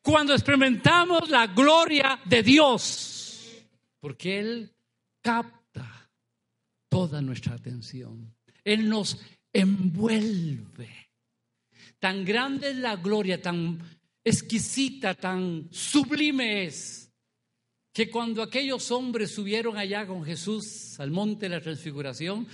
cuando 0.00 0.32
experimentamos 0.32 1.28
la 1.28 1.48
gloria 1.48 2.18
de 2.24 2.42
Dios. 2.42 3.66
Porque 4.00 4.40
Él 4.40 4.72
capta 5.20 6.08
toda 6.88 7.20
nuestra 7.20 7.56
atención. 7.56 8.34
Él 8.64 8.88
nos 8.88 9.20
envuelve. 9.52 11.03
Tan 12.04 12.22
grande 12.22 12.68
es 12.68 12.76
la 12.76 12.96
gloria, 12.96 13.40
tan 13.40 13.78
exquisita, 14.22 15.14
tan 15.14 15.68
sublime 15.70 16.66
es, 16.66 17.10
que 17.94 18.10
cuando 18.10 18.42
aquellos 18.42 18.90
hombres 18.90 19.34
subieron 19.34 19.78
allá 19.78 20.06
con 20.06 20.22
Jesús 20.22 21.00
al 21.00 21.10
monte 21.10 21.46
de 21.46 21.56
la 21.56 21.62
transfiguración, 21.62 22.46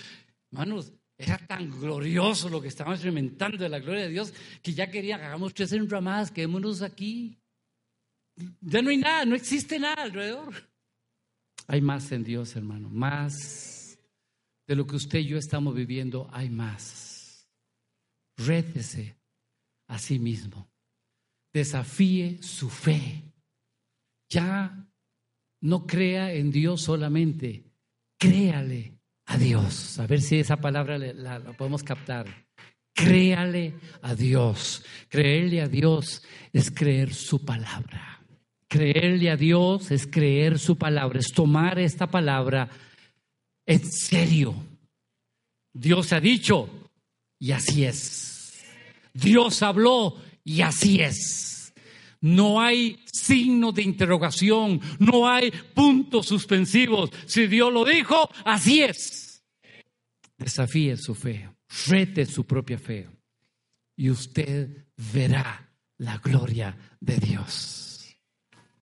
hermanos, 0.53 0.93
era 1.19 1.37
tan 1.49 1.69
glorioso 1.69 2.49
lo 2.49 2.63
que 2.63 2.69
estaban 2.69 2.93
experimentando 2.93 3.57
de 3.59 3.69
la 3.69 3.81
gloria 3.81 4.03
de 4.03 4.11
Dios 4.11 4.33
que 4.63 4.73
ya 4.73 4.89
querían, 4.89 5.21
hagamos 5.21 5.53
tres 5.53 5.73
enramadas, 5.73 6.31
quedémonos 6.31 6.81
aquí. 6.81 7.37
Ya 8.61 8.83
no 8.83 8.91
hay 8.91 8.99
nada, 8.99 9.25
no 9.25 9.35
existe 9.35 9.81
nada 9.81 10.05
alrededor. 10.05 10.71
Hay 11.67 11.81
más 11.81 12.13
en 12.13 12.23
Dios, 12.23 12.55
hermano, 12.55 12.89
más 12.89 13.99
de 14.69 14.77
lo 14.77 14.87
que 14.87 14.95
usted 14.95 15.19
y 15.19 15.27
yo 15.27 15.39
estamos 15.39 15.75
viviendo, 15.75 16.31
hay 16.33 16.51
más. 16.51 17.49
Récese, 18.37 19.19
a 19.91 19.99
sí 19.99 20.19
mismo. 20.19 20.71
Desafíe 21.53 22.43
su 22.43 22.71
fe. 22.71 23.25
Ya 24.29 24.87
no 25.61 25.87
crea 25.87 26.33
en 26.33 26.51
Dios 26.51 26.83
solamente, 26.83 27.65
créale 28.17 28.95
a 29.27 29.37
Dios. 29.37 29.99
A 29.99 30.07
ver 30.07 30.23
si 30.23 30.39
esa 30.39 30.57
palabra 30.57 30.97
la, 30.97 31.41
podemos 31.57 31.83
captar. 31.83 32.47
Créale 32.95 33.75
a 34.03 34.15
Dios. 34.15 34.85
Creerle 35.09 35.61
a 35.61 35.69
Dios 35.69 36.23
es 36.53 36.71
creer 36.71 37.13
su 37.13 37.45
palabra. 37.45 38.23
Creerle 38.69 39.31
a 39.31 39.37
Dios 39.37 39.91
es 39.91 40.07
creer 40.07 40.61
su 40.61 40.79
palabra, 40.79 41.19
es 41.19 41.33
tomar 41.33 41.81
esta 41.81 42.07
palabra 42.07 42.71
en 43.67 43.91
serio. 43.91 44.55
Dios 45.73 46.13
ha 46.13 46.21
dicho, 46.21 46.69
y 47.41 47.51
así 47.51 47.85
es. 47.85 48.30
Dios 49.13 49.63
habló 49.63 50.17
y 50.45 50.63
así 50.63 51.01
es. 51.01 51.73
No 52.21 52.61
hay 52.61 52.99
signo 53.11 53.73
de 53.73 53.83
interrogación, 53.83 54.81
no 54.99 55.29
hay 55.29 55.51
puntos 55.51 56.27
suspensivos. 56.27 57.11
Si 57.27 57.47
Dios 57.47 57.73
lo 57.73 57.85
dijo, 57.85 58.31
así 58.45 58.83
es. 58.83 59.43
Desafíe 60.37 60.97
su 60.97 61.15
fe, 61.15 61.49
rete 61.87 62.27
su 62.27 62.45
propia 62.45 62.79
fe 62.79 63.09
y 63.97 64.11
usted 64.11 64.87
verá 65.13 65.71
la 65.99 66.19
gloria 66.19 66.77
de 67.01 67.17
Dios. 67.19 67.90